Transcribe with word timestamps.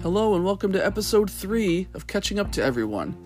Hello 0.00 0.36
and 0.36 0.44
welcome 0.44 0.72
to 0.72 0.86
episode 0.86 1.28
3 1.28 1.88
of 1.92 2.06
Catching 2.06 2.38
Up 2.38 2.52
to 2.52 2.62
Everyone. 2.62 3.16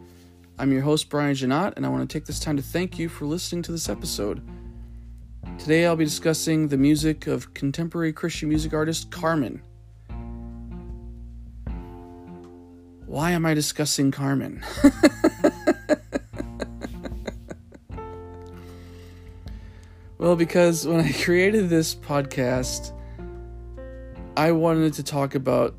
I'm 0.59 0.73
your 0.73 0.81
host, 0.81 1.11
Brian 1.11 1.35
Janot, 1.35 1.75
and 1.77 1.85
I 1.85 1.91
want 1.91 2.09
to 2.09 2.13
take 2.13 2.25
this 2.25 2.41
time 2.41 2.57
to 2.57 2.63
thank 2.63 2.99
you 2.99 3.11
for 3.11 3.27
listening 3.27 3.61
to 3.65 3.73
this 3.73 3.91
episode. 3.91 4.41
Today 5.59 5.85
I'll 5.85 5.97
be 5.97 6.07
discussing 6.07 6.69
the 6.69 6.79
music 6.79 7.27
of 7.27 7.53
contemporary 7.53 8.15
Christian 8.15 8.49
music 8.49 8.73
artist 8.73 9.11
Carman. 9.11 9.61
Why 13.05 13.33
am 13.33 13.45
I 13.45 13.53
discussing 13.53 14.11
Carman? 14.11 14.65
well, 20.17 20.37
because 20.37 20.87
when 20.87 21.01
I 21.01 21.13
created 21.13 21.69
this 21.69 21.95
podcast, 21.95 22.93
I 24.39 24.53
wanted 24.53 24.95
to 24.95 25.03
talk 25.03 25.35
about 25.35 25.75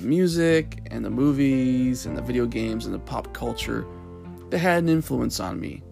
the 0.00 0.06
music 0.06 0.80
and 0.92 1.04
the 1.04 1.10
movies 1.10 2.06
and 2.06 2.16
the 2.16 2.22
video 2.22 2.46
games 2.46 2.86
and 2.86 2.94
the 2.94 3.00
pop 3.00 3.32
culture 3.34 3.84
that 4.48 4.58
had 4.58 4.84
an 4.84 4.88
influence 4.88 5.40
on 5.40 5.58
me. 5.58 5.82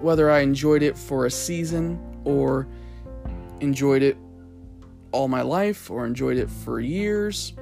Whether 0.00 0.28
I 0.28 0.40
enjoyed 0.40 0.82
it 0.82 0.98
for 0.98 1.26
a 1.26 1.30
season 1.30 2.00
or 2.24 2.66
enjoyed 3.60 4.02
it 4.02 4.16
all 5.12 5.28
my 5.28 5.42
life 5.42 5.88
or 5.88 6.04
enjoyed 6.04 6.36
it 6.36 6.50
for 6.50 6.80
years, 6.80 7.52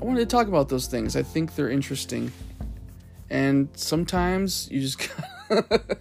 I 0.00 0.04
wanted 0.04 0.20
to 0.20 0.26
talk 0.26 0.46
about 0.46 0.68
those 0.68 0.86
things. 0.86 1.16
I 1.16 1.24
think 1.24 1.56
they're 1.56 1.70
interesting. 1.70 2.30
And 3.30 3.68
sometimes 3.74 4.68
you 4.70 4.80
just 4.80 5.10
gotta, 5.48 5.98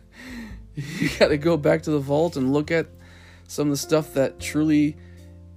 you 0.75 1.09
gotta 1.17 1.37
go 1.37 1.57
back 1.57 1.81
to 1.83 1.91
the 1.91 1.99
vault 1.99 2.37
and 2.37 2.53
look 2.53 2.69
at 2.69 2.85
some 3.47 3.69
of 3.69 3.71
the 3.71 3.77
stuff 3.77 4.13
that 4.13 4.39
truly 4.39 4.97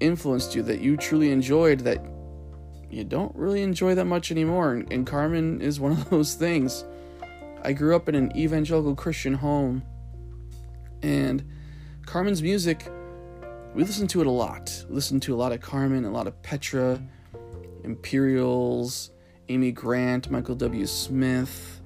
influenced 0.00 0.54
you, 0.54 0.62
that 0.62 0.80
you 0.80 0.96
truly 0.96 1.30
enjoyed, 1.32 1.80
that 1.80 2.15
you 2.90 3.04
don't 3.04 3.34
really 3.34 3.62
enjoy 3.62 3.94
that 3.94 4.04
much 4.04 4.30
anymore. 4.30 4.84
And 4.90 5.06
Carman 5.06 5.60
is 5.60 5.80
one 5.80 5.92
of 5.92 6.10
those 6.10 6.34
things. 6.34 6.84
I 7.62 7.72
grew 7.72 7.96
up 7.96 8.08
in 8.08 8.14
an 8.14 8.36
evangelical 8.36 8.94
Christian 8.94 9.34
home, 9.34 9.82
and 11.02 11.44
Carman's 12.04 12.42
music, 12.42 12.88
we 13.74 13.82
listened 13.82 14.08
to 14.10 14.20
it 14.20 14.26
a 14.26 14.30
lot. 14.30 14.84
We 14.88 14.94
listened 14.94 15.22
to 15.22 15.34
a 15.34 15.36
lot 15.36 15.52
of 15.52 15.60
Carman, 15.60 16.04
a 16.04 16.10
lot 16.10 16.26
of 16.26 16.40
Petra, 16.42 17.02
Imperials, 17.82 19.10
Amy 19.48 19.72
Grant, 19.72 20.30
Michael 20.30 20.54
W. 20.54 20.86
Smith. 20.86 21.80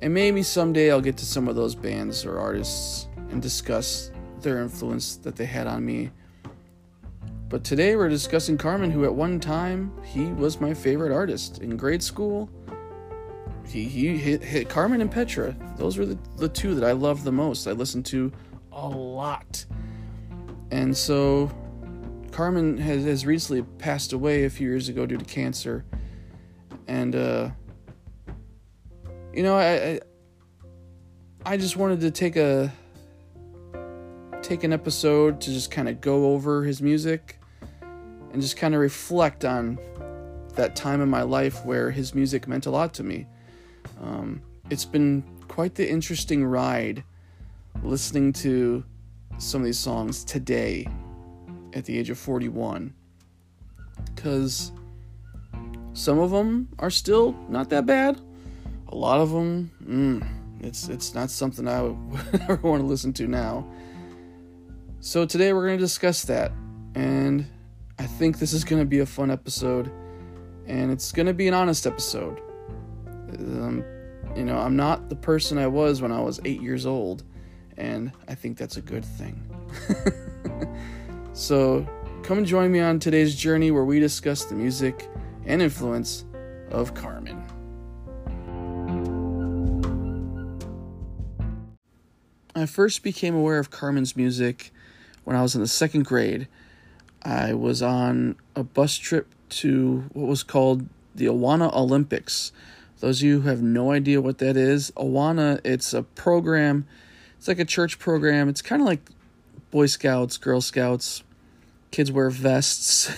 And 0.00 0.12
maybe 0.12 0.42
someday 0.42 0.90
I'll 0.90 1.00
get 1.00 1.16
to 1.18 1.26
some 1.26 1.48
of 1.48 1.56
those 1.56 1.74
bands 1.74 2.24
or 2.24 2.38
artists 2.38 3.08
and 3.30 3.40
discuss 3.40 4.10
their 4.40 4.60
influence 4.60 5.16
that 5.16 5.36
they 5.36 5.46
had 5.46 5.66
on 5.66 5.84
me 5.84 6.10
but 7.50 7.64
today 7.64 7.96
we're 7.96 8.08
discussing 8.08 8.56
Carman, 8.56 8.92
who 8.92 9.04
at 9.04 9.12
one 9.12 9.40
time 9.40 9.92
he 10.04 10.26
was 10.26 10.60
my 10.60 10.72
favorite 10.72 11.12
artist 11.12 11.58
in 11.58 11.76
grade 11.76 12.00
school. 12.00 12.48
He 13.66 13.84
he 13.84 14.16
hit, 14.16 14.42
hit 14.42 14.68
Carman 14.68 15.00
and 15.00 15.10
Petra. 15.10 15.56
Those 15.76 15.98
were 15.98 16.06
the, 16.06 16.18
the 16.36 16.48
two 16.48 16.76
that 16.76 16.88
I 16.88 16.92
loved 16.92 17.24
the 17.24 17.32
most. 17.32 17.66
I 17.66 17.72
listened 17.72 18.06
to 18.06 18.30
a 18.70 18.88
lot. 18.88 19.66
And 20.70 20.96
so 20.96 21.50
Carman 22.30 22.78
has, 22.78 23.02
has 23.02 23.26
recently 23.26 23.62
passed 23.78 24.12
away 24.12 24.44
a 24.44 24.50
few 24.50 24.68
years 24.68 24.88
ago 24.88 25.04
due 25.04 25.18
to 25.18 25.24
cancer. 25.24 25.84
And 26.86 27.16
uh 27.16 27.50
you 29.34 29.42
know, 29.42 29.56
I, 29.56 29.74
I 29.74 30.00
I 31.44 31.56
just 31.56 31.76
wanted 31.76 32.00
to 32.02 32.12
take 32.12 32.36
a 32.36 32.72
take 34.40 34.62
an 34.62 34.72
episode 34.72 35.40
to 35.40 35.50
just 35.50 35.72
kind 35.72 35.88
of 35.88 36.00
go 36.00 36.32
over 36.32 36.62
his 36.62 36.80
music 36.80 37.38
and 38.32 38.40
just 38.40 38.56
kind 38.56 38.74
of 38.74 38.80
reflect 38.80 39.44
on 39.44 39.78
that 40.54 40.76
time 40.76 41.00
in 41.00 41.08
my 41.08 41.22
life 41.22 41.64
where 41.64 41.90
his 41.90 42.14
music 42.14 42.46
meant 42.46 42.66
a 42.66 42.70
lot 42.70 42.92
to 42.94 43.02
me. 43.02 43.26
Um, 44.02 44.42
it's 44.68 44.84
been 44.84 45.24
quite 45.48 45.74
the 45.74 45.88
interesting 45.88 46.44
ride 46.44 47.02
listening 47.82 48.32
to 48.32 48.84
some 49.38 49.62
of 49.62 49.64
these 49.64 49.78
songs 49.78 50.24
today 50.24 50.86
at 51.72 51.84
the 51.84 51.98
age 51.98 52.10
of 52.10 52.18
41 52.18 52.92
because 54.14 54.72
some 55.92 56.18
of 56.18 56.30
them 56.30 56.68
are 56.78 56.90
still 56.90 57.32
not 57.48 57.68
that 57.70 57.86
bad. 57.86 58.20
A 58.88 58.94
lot 58.94 59.20
of 59.20 59.30
them 59.30 59.70
mm, 59.84 60.26
it's 60.60 60.88
it's 60.88 61.14
not 61.14 61.30
something 61.30 61.66
i 61.66 61.80
would 61.80 61.96
ever 62.48 62.56
want 62.56 62.82
to 62.82 62.86
listen 62.86 63.12
to 63.14 63.26
now. 63.26 63.66
So 65.00 65.24
today 65.24 65.52
we're 65.52 65.66
going 65.66 65.78
to 65.78 65.84
discuss 65.84 66.24
that 66.24 66.52
and 66.94 67.46
I 68.00 68.06
think 68.06 68.38
this 68.38 68.54
is 68.54 68.64
going 68.64 68.80
to 68.80 68.86
be 68.86 69.00
a 69.00 69.06
fun 69.06 69.30
episode, 69.30 69.92
and 70.66 70.90
it's 70.90 71.12
going 71.12 71.26
to 71.26 71.34
be 71.34 71.48
an 71.48 71.52
honest 71.52 71.86
episode. 71.86 72.40
Um, 73.38 73.84
you 74.34 74.42
know, 74.42 74.56
I'm 74.56 74.74
not 74.74 75.10
the 75.10 75.16
person 75.16 75.58
I 75.58 75.66
was 75.66 76.00
when 76.00 76.10
I 76.10 76.18
was 76.18 76.40
eight 76.46 76.62
years 76.62 76.86
old, 76.86 77.24
and 77.76 78.10
I 78.26 78.34
think 78.34 78.56
that's 78.56 78.78
a 78.78 78.80
good 78.80 79.04
thing. 79.04 79.46
so, 81.34 81.86
come 82.22 82.42
join 82.46 82.72
me 82.72 82.80
on 82.80 83.00
today's 83.00 83.36
journey 83.36 83.70
where 83.70 83.84
we 83.84 84.00
discuss 84.00 84.46
the 84.46 84.54
music 84.54 85.06
and 85.44 85.60
influence 85.60 86.24
of 86.70 86.94
Carman. 86.94 87.44
I 92.54 92.64
first 92.64 93.02
became 93.02 93.34
aware 93.34 93.58
of 93.58 93.70
Carman's 93.70 94.16
music 94.16 94.72
when 95.24 95.36
I 95.36 95.42
was 95.42 95.54
in 95.54 95.60
the 95.60 95.68
second 95.68 96.06
grade 96.06 96.48
I 97.22 97.54
was 97.54 97.82
on 97.82 98.36
a 98.56 98.62
bus 98.62 98.96
trip 98.96 99.28
to 99.50 100.04
what 100.12 100.28
was 100.28 100.42
called 100.42 100.86
the 101.14 101.26
Awana 101.26 101.74
Olympics. 101.74 102.52
Those 103.00 103.20
of 103.20 103.26
you 103.26 103.40
who 103.40 103.48
have 103.48 103.62
no 103.62 103.92
idea 103.92 104.20
what 104.20 104.38
that 104.38 104.56
is, 104.56 104.90
Awana, 104.92 105.60
it's 105.64 105.92
a 105.92 106.02
program, 106.02 106.86
it's 107.40 107.48
like 107.48 107.58
a 107.58 107.64
church 107.64 107.98
program. 107.98 108.50
It's 108.50 108.60
kind 108.60 108.82
of 108.82 108.86
like 108.86 109.00
Boy 109.70 109.86
Scouts, 109.86 110.36
Girl 110.36 110.60
Scouts. 110.60 111.22
Kids 111.90 112.12
wear 112.12 112.28
vests. 112.28 113.10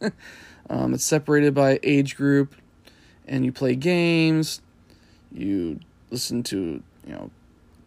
um, 0.70 0.92
it's 0.92 1.04
separated 1.04 1.54
by 1.54 1.80
age 1.82 2.16
group, 2.16 2.54
and 3.26 3.44
you 3.44 3.50
play 3.50 3.74
games. 3.74 4.60
You 5.32 5.80
listen 6.10 6.42
to, 6.44 6.82
you 7.06 7.12
know, 7.12 7.30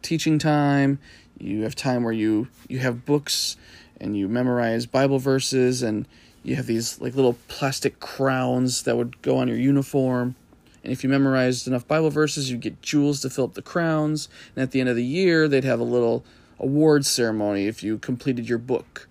teaching 0.02 0.40
time. 0.40 0.98
You 1.38 1.62
have 1.64 1.76
time 1.76 2.04
where 2.04 2.14
you 2.14 2.48
you 2.68 2.80
have 2.80 3.06
books 3.06 3.56
and 4.03 4.18
you 4.18 4.28
memorize 4.28 4.86
Bible 4.86 5.18
verses 5.18 5.81
and 5.81 6.06
you 6.44 6.58
have 6.58 6.68
these 6.68 7.00
like 7.00 7.16
little 7.16 7.38
plastic 7.47 8.02
crowns 8.02 8.84
that 8.84 8.97
would 8.97 9.22
go 9.22 9.38
on 9.38 9.47
your 9.47 9.58
uniform. 9.58 10.36
And 10.84 10.91
if 10.91 11.03
you 11.03 11.09
memorized 11.09 11.68
enough 11.68 11.88
Bible 11.88 12.09
verses, 12.09 12.52
you'd 12.52 12.59
get 12.59 12.81
jewels 12.81 13.22
to 13.22 13.30
fill 13.30 13.46
up 13.46 13.53
the 13.53 13.62
crowns. 13.62 14.28
And 14.56 14.62
at 14.62 14.72
the 14.72 14.81
end 14.81 14.90
of 14.90 14.97
the 14.97 15.06
year, 15.06 15.47
they'd 15.47 15.63
have 15.63 15.80
a 15.80 15.86
little 15.86 16.25
award 16.59 17.06
ceremony 17.06 17.66
if 17.68 17.81
you 17.81 17.97
completed 17.97 18.50
your 18.50 18.58
book. 18.58 19.08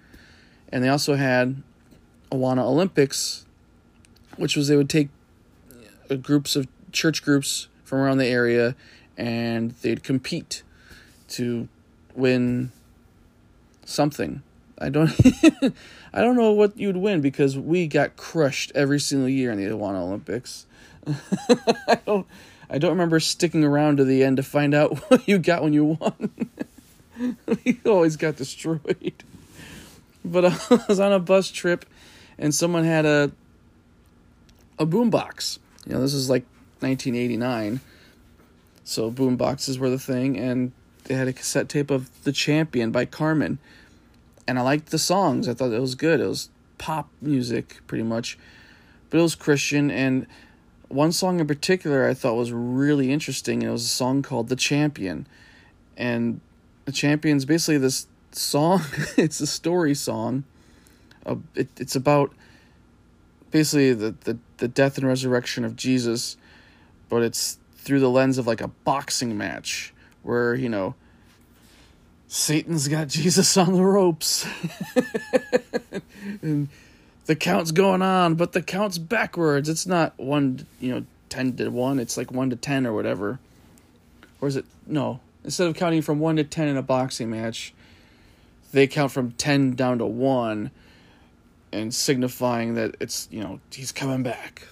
And 0.70 0.84
they 0.84 0.88
also 0.88 1.14
had 1.14 1.62
Awana 2.30 2.62
Olympics, 2.62 3.46
which 4.36 4.56
was 4.56 4.68
they 4.68 4.76
would 4.76 4.90
take 4.90 5.08
uh, 6.10 6.16
groups 6.16 6.54
of 6.54 6.68
church 6.92 7.22
groups 7.22 7.68
from 7.82 8.00
around 8.00 8.18
the 8.18 8.26
area 8.26 8.76
and 9.16 9.70
they'd 9.80 10.02
compete 10.02 10.62
to 11.28 11.68
win 12.14 12.72
something. 13.86 14.42
I 14.82 14.88
don't 14.88 15.10
I 16.12 16.20
don't 16.20 16.36
know 16.36 16.52
what 16.52 16.76
you'd 16.76 16.96
win 16.96 17.20
because 17.20 17.56
we 17.56 17.86
got 17.86 18.16
crushed 18.16 18.72
every 18.74 18.98
single 18.98 19.28
year 19.28 19.52
in 19.52 19.58
the 19.58 19.66
Awana 19.66 20.00
Olympics. 20.00 20.66
I 21.06 22.00
don't 22.04 22.26
I 22.68 22.78
don't 22.78 22.90
remember 22.90 23.20
sticking 23.20 23.64
around 23.64 23.98
to 23.98 24.04
the 24.04 24.24
end 24.24 24.38
to 24.38 24.42
find 24.42 24.74
out 24.74 24.98
what 25.10 25.26
you 25.28 25.38
got 25.38 25.62
when 25.62 25.72
you 25.72 25.84
won. 26.00 26.30
we 27.64 27.80
always 27.86 28.16
got 28.16 28.36
destroyed. 28.36 29.14
But 30.24 30.44
I 30.46 30.84
was 30.88 30.98
on 30.98 31.12
a 31.12 31.20
bus 31.20 31.50
trip 31.50 31.84
and 32.36 32.54
someone 32.54 32.84
had 32.84 33.06
a 33.06 33.30
a 34.78 34.86
boombox. 34.86 35.58
You 35.86 35.94
know, 35.94 36.00
this 36.00 36.14
is 36.14 36.28
like 36.28 36.44
1989. 36.80 37.80
So 38.84 39.10
boom 39.10 39.36
boxes 39.36 39.78
were 39.78 39.90
the 39.90 39.98
thing 39.98 40.36
and 40.36 40.72
they 41.04 41.14
had 41.14 41.28
a 41.28 41.32
cassette 41.32 41.68
tape 41.68 41.90
of 41.90 42.10
The 42.24 42.32
Champion 42.32 42.90
by 42.90 43.04
Carman 43.04 43.58
and 44.46 44.58
I 44.58 44.62
liked 44.62 44.90
the 44.90 44.98
songs. 44.98 45.48
I 45.48 45.54
thought 45.54 45.72
it 45.72 45.80
was 45.80 45.94
good. 45.94 46.20
It 46.20 46.26
was 46.26 46.50
pop 46.78 47.08
music 47.20 47.80
pretty 47.86 48.04
much, 48.04 48.38
but 49.10 49.18
it 49.18 49.22
was 49.22 49.34
Christian. 49.34 49.90
And 49.90 50.26
one 50.88 51.12
song 51.12 51.40
in 51.40 51.46
particular 51.46 52.08
I 52.08 52.14
thought 52.14 52.34
was 52.34 52.52
really 52.52 53.12
interesting. 53.12 53.62
And 53.62 53.70
it 53.70 53.72
was 53.72 53.84
a 53.84 53.88
song 53.88 54.22
called 54.22 54.48
"The 54.48 54.56
Champion," 54.56 55.26
and 55.96 56.40
the 56.84 56.92
Champion's 56.92 57.44
basically 57.44 57.78
this 57.78 58.06
song. 58.32 58.82
it's 59.16 59.40
a 59.40 59.46
story 59.46 59.94
song. 59.94 60.44
Uh, 61.24 61.36
it, 61.54 61.68
it's 61.78 61.94
about 61.94 62.32
basically 63.50 63.94
the, 63.94 64.14
the 64.24 64.38
the 64.58 64.68
death 64.68 64.98
and 64.98 65.06
resurrection 65.06 65.64
of 65.64 65.76
Jesus, 65.76 66.36
but 67.08 67.22
it's 67.22 67.58
through 67.76 68.00
the 68.00 68.10
lens 68.10 68.38
of 68.38 68.46
like 68.46 68.60
a 68.60 68.68
boxing 68.68 69.36
match 69.36 69.92
where 70.22 70.54
you 70.54 70.68
know 70.68 70.94
Satan's 72.32 72.88
got 72.88 73.08
Jesus 73.08 73.54
on 73.58 73.74
the 73.74 73.84
ropes. 73.84 74.46
and 76.42 76.70
the 77.26 77.36
count's 77.36 77.72
going 77.72 78.00
on, 78.00 78.36
but 78.36 78.52
the 78.52 78.62
count's 78.62 78.96
backwards. 78.96 79.68
It's 79.68 79.86
not 79.86 80.18
one, 80.18 80.66
you 80.80 80.94
know, 80.94 81.04
ten 81.28 81.54
to 81.56 81.68
one. 81.68 81.98
It's 81.98 82.16
like 82.16 82.32
one 82.32 82.48
to 82.48 82.56
ten 82.56 82.86
or 82.86 82.94
whatever. 82.94 83.38
Or 84.40 84.48
is 84.48 84.56
it 84.56 84.64
no? 84.86 85.20
Instead 85.44 85.68
of 85.68 85.76
counting 85.76 86.00
from 86.00 86.20
one 86.20 86.36
to 86.36 86.44
ten 86.44 86.68
in 86.68 86.78
a 86.78 86.82
boxing 86.82 87.28
match, 87.28 87.74
they 88.72 88.86
count 88.86 89.12
from 89.12 89.32
ten 89.32 89.74
down 89.74 89.98
to 89.98 90.06
one, 90.06 90.70
and 91.70 91.94
signifying 91.94 92.76
that 92.76 92.96
it's 92.98 93.28
you 93.30 93.42
know 93.42 93.60
he's 93.70 93.92
coming 93.92 94.22
back. 94.22 94.68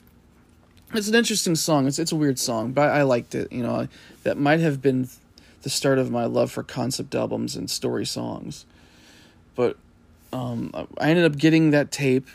It's 0.95 1.09
an 1.09 1.15
interesting 1.15 1.57
song. 1.57 1.87
It's 1.87 1.99
it's 1.99 2.11
a 2.13 2.17
weird 2.17 2.39
song, 2.39 2.73
but 2.73 2.89
I 2.89 3.03
liked 3.03 3.35
it. 3.35 3.53
You 3.53 3.63
know, 3.63 3.87
that 4.23 4.39
might 4.39 4.61
have 4.61 4.81
been 4.81 5.11
the 5.63 5.71
start 5.71 5.99
of 5.99 6.11
my 6.11 6.25
love 6.25 6.51
for 6.51 6.63
concept 6.63 7.15
albums 7.15 7.57
and 7.57 7.71
story 7.71 8.07
songs. 8.07 8.65
But 9.55 9.77
um, 10.33 10.71
I 10.99 11.11
ended 11.11 11.25
up 11.25 11.37
getting 11.37 11.71
that 11.71 11.91
tape, 11.91 12.29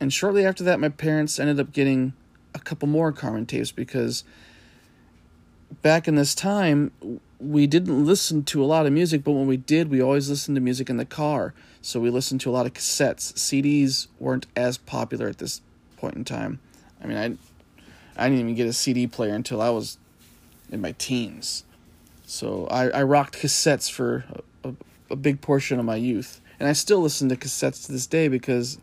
and 0.00 0.12
shortly 0.12 0.44
after 0.44 0.64
that, 0.64 0.80
my 0.80 0.88
parents 0.88 1.38
ended 1.38 1.60
up 1.60 1.72
getting 1.72 2.12
a 2.54 2.58
couple 2.58 2.88
more 2.88 3.12
Carman 3.12 3.46
tapes 3.46 3.70
because 3.70 4.24
back 5.82 6.08
in 6.08 6.14
this 6.14 6.34
time, 6.34 6.90
we 7.38 7.66
didn't 7.66 8.04
listen 8.04 8.42
to 8.44 8.62
a 8.62 8.66
lot 8.66 8.86
of 8.86 8.92
music, 8.92 9.22
but 9.22 9.32
when 9.32 9.46
we 9.46 9.56
did, 9.56 9.90
we 9.90 10.02
always 10.02 10.28
listened 10.28 10.56
to 10.56 10.60
music 10.60 10.90
in 10.90 10.96
the 10.96 11.04
car. 11.04 11.54
So 11.80 12.00
we 12.00 12.10
listened 12.10 12.40
to 12.42 12.50
a 12.50 12.52
lot 12.52 12.66
of 12.66 12.74
cassettes. 12.74 13.32
CDs 13.34 14.08
weren't 14.18 14.46
as 14.56 14.78
popular 14.78 15.28
at 15.28 15.38
this 15.38 15.60
point 15.96 16.16
in 16.16 16.24
time. 16.24 16.58
I 17.02 17.06
mean, 17.06 17.16
I, 17.16 17.24
I 18.16 18.28
didn't 18.28 18.40
even 18.40 18.54
get 18.54 18.66
a 18.66 18.72
CD 18.72 19.06
player 19.06 19.34
until 19.34 19.60
I 19.60 19.70
was 19.70 19.98
in 20.70 20.80
my 20.80 20.92
teens. 20.98 21.64
So 22.28 22.66
I, 22.66 22.90
I 22.90 23.02
rocked 23.04 23.38
cassettes 23.38 23.90
for 23.90 24.26
a, 24.62 24.68
a, 24.68 24.74
a 25.12 25.16
big 25.16 25.40
portion 25.40 25.78
of 25.78 25.86
my 25.86 25.96
youth. 25.96 26.42
And 26.60 26.68
I 26.68 26.74
still 26.74 27.00
listen 27.00 27.30
to 27.30 27.36
cassettes 27.36 27.86
to 27.86 27.92
this 27.92 28.06
day 28.06 28.28
because 28.28 28.78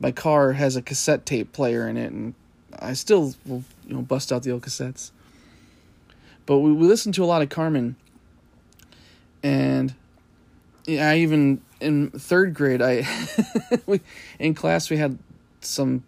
my 0.00 0.10
car 0.10 0.54
has 0.54 0.74
a 0.74 0.82
cassette 0.82 1.24
tape 1.24 1.52
player 1.52 1.88
in 1.88 1.96
it, 1.96 2.10
and 2.10 2.34
I 2.76 2.94
still 2.94 3.34
will 3.46 3.62
you 3.86 3.94
know 3.94 4.02
bust 4.02 4.32
out 4.32 4.42
the 4.42 4.50
old 4.50 4.62
cassettes. 4.62 5.12
But 6.44 6.58
we, 6.58 6.72
we 6.72 6.88
listened 6.88 7.14
to 7.14 7.24
a 7.24 7.26
lot 7.26 7.40
of 7.40 7.50
Carman, 7.50 7.94
and 9.44 9.94
I 10.88 11.18
even 11.18 11.60
in 11.80 12.10
third 12.10 12.52
grade 12.52 12.82
I 12.82 13.06
we 13.86 14.00
in 14.40 14.54
class 14.54 14.90
we 14.90 14.96
had 14.96 15.18
some 15.60 16.02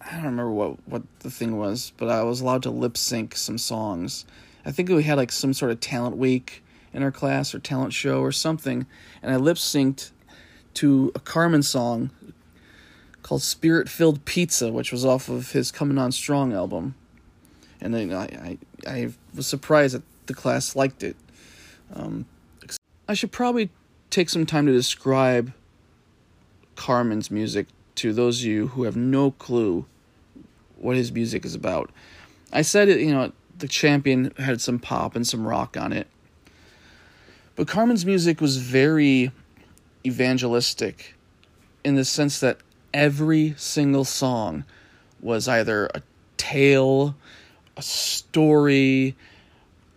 I 0.00 0.12
don't 0.12 0.26
remember 0.26 0.52
what 0.52 0.76
what 0.86 1.02
the 1.20 1.32
thing 1.32 1.58
was, 1.58 1.92
but 1.96 2.08
I 2.08 2.22
was 2.22 2.40
allowed 2.40 2.62
to 2.62 2.70
lip 2.70 2.96
sync 2.96 3.34
some 3.34 3.58
songs 3.58 4.24
I 4.64 4.72
think 4.72 4.88
we 4.88 5.02
had 5.02 5.16
like 5.16 5.32
some 5.32 5.52
sort 5.52 5.70
of 5.70 5.80
talent 5.80 6.16
week 6.16 6.62
in 6.92 7.02
our 7.02 7.10
class 7.10 7.54
or 7.54 7.58
talent 7.58 7.92
show 7.92 8.20
or 8.20 8.32
something, 8.32 8.86
and 9.22 9.32
I 9.32 9.36
lip 9.36 9.56
synced 9.56 10.10
to 10.74 11.12
a 11.14 11.20
Carman 11.20 11.62
song 11.62 12.10
called 13.22 13.42
Spirit 13.42 13.88
Filled 13.88 14.24
Pizza, 14.24 14.72
which 14.72 14.92
was 14.92 15.04
off 15.04 15.28
of 15.28 15.52
his 15.52 15.70
Coming 15.70 15.98
On 15.98 16.10
Strong 16.12 16.52
album. 16.52 16.94
And 17.80 17.94
then 17.94 18.12
I, 18.12 18.24
I, 18.24 18.58
I 18.86 19.08
was 19.34 19.46
surprised 19.46 19.94
that 19.94 20.02
the 20.26 20.34
class 20.34 20.76
liked 20.76 21.02
it. 21.02 21.16
Um, 21.94 22.26
I 23.08 23.14
should 23.14 23.32
probably 23.32 23.70
take 24.10 24.28
some 24.28 24.46
time 24.46 24.66
to 24.66 24.72
describe 24.72 25.52
Carman's 26.76 27.30
music 27.30 27.66
to 27.96 28.12
those 28.12 28.40
of 28.40 28.46
you 28.46 28.68
who 28.68 28.84
have 28.84 28.96
no 28.96 29.32
clue 29.32 29.86
what 30.76 30.96
his 30.96 31.12
music 31.12 31.44
is 31.44 31.54
about. 31.54 31.90
I 32.52 32.62
said 32.62 32.88
it, 32.88 33.00
you 33.00 33.12
know, 33.12 33.32
the 33.60 33.68
champion 33.68 34.32
had 34.38 34.60
some 34.60 34.78
pop 34.78 35.14
and 35.14 35.26
some 35.26 35.46
rock 35.46 35.76
on 35.76 35.92
it. 35.92 36.06
But 37.56 37.68
Carman's 37.68 38.06
music 38.06 38.40
was 38.40 38.56
very 38.56 39.32
evangelistic 40.04 41.14
in 41.84 41.94
the 41.94 42.04
sense 42.04 42.40
that 42.40 42.58
every 42.92 43.54
single 43.56 44.04
song 44.04 44.64
was 45.20 45.46
either 45.46 45.90
a 45.94 46.02
tale, 46.36 47.14
a 47.76 47.82
story, 47.82 49.14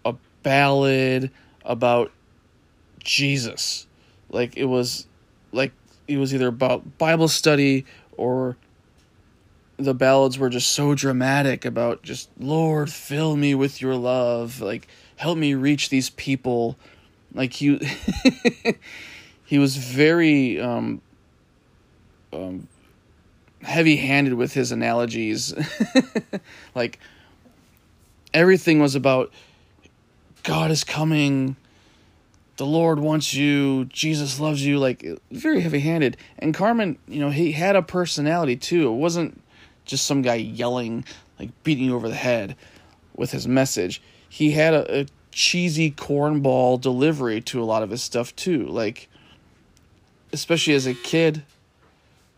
a 0.05 0.15
ballad 0.43 1.31
about 1.63 2.11
Jesus. 2.99 3.87
Like 4.29 4.57
it 4.57 4.65
was 4.65 5.07
like 5.51 5.71
it 6.07 6.17
was 6.17 6.33
either 6.33 6.47
about 6.47 6.97
Bible 6.97 7.27
study 7.27 7.85
or 8.17 8.57
the 9.83 9.93
ballads 9.93 10.37
were 10.37 10.49
just 10.49 10.71
so 10.71 10.95
dramatic 10.95 11.65
about 11.65 12.03
just 12.03 12.29
Lord, 12.39 12.91
fill 12.91 13.35
me 13.35 13.55
with 13.55 13.81
your 13.81 13.95
love, 13.95 14.61
like 14.61 14.87
help 15.15 15.37
me 15.37 15.53
reach 15.53 15.89
these 15.89 16.09
people. 16.09 16.77
Like 17.33 17.53
he 17.53 17.79
he 19.45 19.59
was 19.59 19.77
very 19.77 20.59
um, 20.59 21.01
um, 22.31 22.67
heavy-handed 23.61 24.33
with 24.33 24.53
his 24.53 24.71
analogies. 24.71 25.53
like 26.75 26.99
everything 28.33 28.79
was 28.79 28.95
about 28.95 29.31
God 30.43 30.71
is 30.71 30.83
coming. 30.83 31.55
The 32.57 32.65
Lord 32.65 32.99
wants 32.99 33.33
you. 33.33 33.85
Jesus 33.85 34.39
loves 34.39 34.65
you. 34.65 34.79
Like 34.79 35.05
very 35.31 35.61
heavy-handed. 35.61 36.17
And 36.39 36.53
Carman, 36.53 36.97
you 37.07 37.19
know, 37.19 37.29
he 37.29 37.51
had 37.53 37.75
a 37.75 37.81
personality 37.81 38.55
too. 38.55 38.89
It 38.89 38.95
wasn't 38.95 39.42
just 39.85 40.05
some 40.05 40.21
guy 40.21 40.35
yelling, 40.35 41.05
like 41.39 41.51
beating 41.63 41.85
you 41.85 41.95
over 41.95 42.09
the 42.09 42.15
head 42.15 42.55
with 43.15 43.31
his 43.31 43.47
message. 43.47 44.01
He 44.29 44.51
had 44.51 44.73
a, 44.73 45.01
a 45.01 45.05
cheesy 45.31 45.91
cornball 45.91 46.79
delivery 46.79 47.41
to 47.41 47.61
a 47.61 47.65
lot 47.65 47.83
of 47.83 47.89
his 47.89 48.01
stuff 48.01 48.35
too. 48.35 48.65
Like, 48.65 49.09
especially 50.31 50.73
as 50.73 50.87
a 50.87 50.93
kid. 50.93 51.43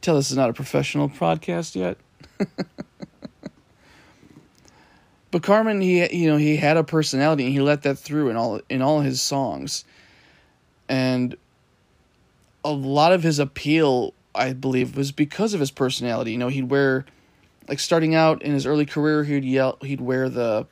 Tell 0.00 0.16
this 0.16 0.30
is 0.30 0.36
not 0.36 0.50
a 0.50 0.52
professional 0.54 1.08
podcast 1.08 1.74
yet. 1.74 1.98
But 5.30 5.42
Carman, 5.42 5.80
he 5.80 6.06
you 6.14 6.28
know 6.28 6.36
he 6.36 6.56
had 6.56 6.76
a 6.76 6.84
personality 6.84 7.44
and 7.44 7.52
he 7.52 7.60
let 7.60 7.82
that 7.82 7.98
through 7.98 8.30
in 8.30 8.36
all 8.36 8.60
in 8.68 8.82
all 8.82 9.00
his 9.00 9.20
songs, 9.20 9.84
and 10.88 11.36
a 12.64 12.70
lot 12.70 13.12
of 13.12 13.22
his 13.22 13.38
appeal, 13.38 14.14
I 14.34 14.52
believe, 14.52 14.96
was 14.96 15.12
because 15.12 15.54
of 15.54 15.60
his 15.60 15.70
personality. 15.70 16.32
You 16.32 16.38
know, 16.38 16.48
he'd 16.48 16.70
wear, 16.70 17.06
like 17.68 17.78
starting 17.78 18.14
out 18.14 18.42
in 18.42 18.52
his 18.52 18.66
early 18.66 18.86
career, 18.86 19.24
he'd 19.24 19.44
yell, 19.44 19.78
he'd 19.82 20.00
wear 20.00 20.28
the, 20.28 20.66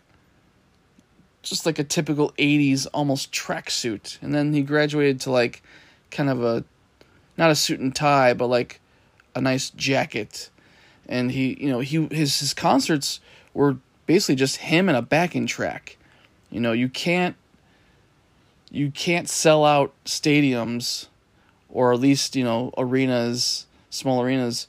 just 1.43 1.67
like 1.67 1.79
a 1.79 1.85
typical 1.85 2.33
'80s 2.39 2.87
almost 2.93 3.33
tracksuit, 3.33 4.19
and 4.23 4.35
then 4.35 4.53
he 4.53 4.63
graduated 4.63 5.21
to 5.23 5.31
like, 5.31 5.63
kind 6.11 6.31
of 6.31 6.43
a, 6.43 6.65
not 7.37 7.51
a 7.51 7.55
suit 7.55 7.81
and 7.81 7.95
tie, 7.95 8.35
but 8.35 8.47
like, 8.47 8.81
a 9.35 9.41
nice 9.41 9.71
jacket, 9.71 10.51
and 11.09 11.33
he 11.33 11.57
you 11.61 11.69
know 11.69 11.81
he 11.81 12.07
his 12.13 12.39
his 12.41 12.55
concerts 12.55 13.21
were 13.53 13.77
basically 14.07 14.37
just 14.37 14.57
him 14.57 14.89
and 14.89 14.97
a 14.97 15.03
backing 15.03 15.47
track. 15.47 15.97
You 16.51 16.61
know, 16.61 16.73
you 16.73 16.89
can't 16.89 17.37
you 18.71 18.91
can't 18.91 19.29
sell 19.29 19.65
out 19.65 19.93
stadiums 20.05 21.07
or 21.69 21.93
at 21.93 22.01
least, 22.01 22.37
you 22.37 22.45
know, 22.45 22.73
arenas, 22.77 23.67
small 23.91 24.23
arenas 24.23 24.69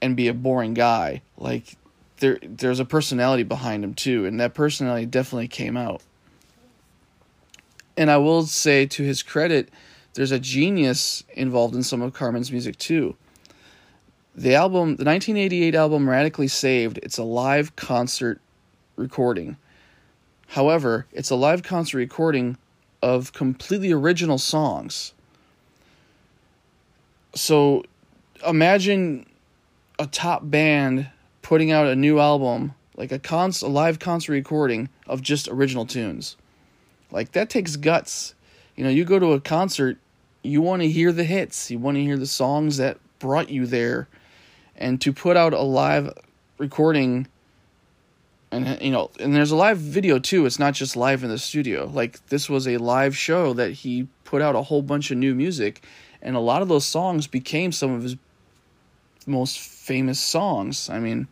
and 0.00 0.16
be 0.16 0.28
a 0.28 0.34
boring 0.34 0.74
guy. 0.74 1.22
Like 1.36 1.76
there 2.18 2.38
there's 2.42 2.80
a 2.80 2.84
personality 2.84 3.42
behind 3.42 3.84
him 3.84 3.94
too, 3.94 4.26
and 4.26 4.40
that 4.40 4.54
personality 4.54 5.06
definitely 5.06 5.48
came 5.48 5.76
out. 5.76 6.02
And 7.96 8.10
I 8.10 8.18
will 8.18 8.44
say 8.44 8.86
to 8.86 9.02
his 9.02 9.22
credit, 9.22 9.70
there's 10.14 10.32
a 10.32 10.38
genius 10.38 11.24
involved 11.34 11.74
in 11.74 11.82
some 11.82 12.02
of 12.02 12.12
Carman's 12.12 12.52
music 12.52 12.76
too. 12.78 13.16
The 14.34 14.54
album, 14.54 14.96
the 14.96 15.04
1988 15.04 15.74
album 15.74 16.08
Radically 16.08 16.48
Saved, 16.48 16.98
it's 17.02 17.16
a 17.16 17.24
live 17.24 17.74
concert 17.74 18.40
recording. 18.96 19.56
However, 20.48 21.06
it's 21.12 21.30
a 21.30 21.36
live 21.36 21.62
concert 21.62 21.98
recording 21.98 22.56
of 23.02 23.32
completely 23.32 23.92
original 23.92 24.38
songs. 24.38 25.12
So 27.34 27.84
imagine 28.46 29.26
a 29.98 30.06
top 30.06 30.42
band 30.44 31.08
putting 31.42 31.70
out 31.70 31.86
a 31.86 31.96
new 31.96 32.18
album, 32.18 32.74
like 32.96 33.12
a, 33.12 33.18
con- 33.18 33.52
a 33.62 33.68
live 33.68 33.98
concert 33.98 34.32
recording 34.32 34.88
of 35.06 35.22
just 35.22 35.48
original 35.48 35.86
tunes. 35.86 36.36
Like 37.10 37.32
that 37.32 37.50
takes 37.50 37.76
guts. 37.76 38.34
You 38.74 38.84
know, 38.84 38.90
you 38.90 39.04
go 39.04 39.18
to 39.18 39.32
a 39.32 39.40
concert, 39.40 39.98
you 40.42 40.60
want 40.60 40.82
to 40.82 40.88
hear 40.88 41.12
the 41.12 41.24
hits, 41.24 41.70
you 41.70 41.78
want 41.78 41.96
to 41.96 42.02
hear 42.02 42.16
the 42.18 42.26
songs 42.26 42.76
that 42.78 42.98
brought 43.18 43.50
you 43.50 43.66
there. 43.66 44.08
And 44.76 45.00
to 45.00 45.12
put 45.12 45.36
out 45.36 45.54
a 45.54 45.62
live 45.62 46.12
recording 46.58 47.28
and 48.56 48.82
you 48.82 48.90
know 48.90 49.10
and 49.20 49.34
there's 49.34 49.50
a 49.50 49.56
live 49.56 49.78
video 49.78 50.18
too 50.18 50.46
it's 50.46 50.58
not 50.58 50.74
just 50.74 50.96
live 50.96 51.22
in 51.22 51.30
the 51.30 51.38
studio 51.38 51.90
like 51.92 52.24
this 52.28 52.48
was 52.48 52.66
a 52.66 52.78
live 52.78 53.16
show 53.16 53.52
that 53.52 53.70
he 53.70 54.08
put 54.24 54.42
out 54.42 54.54
a 54.54 54.62
whole 54.62 54.82
bunch 54.82 55.10
of 55.10 55.18
new 55.18 55.34
music 55.34 55.84
and 56.22 56.36
a 56.36 56.40
lot 56.40 56.62
of 56.62 56.68
those 56.68 56.86
songs 56.86 57.26
became 57.26 57.70
some 57.72 57.92
of 57.92 58.02
his 58.02 58.16
most 59.26 59.58
famous 59.58 60.18
songs 60.18 60.88
i 60.90 60.98
mean 60.98 61.28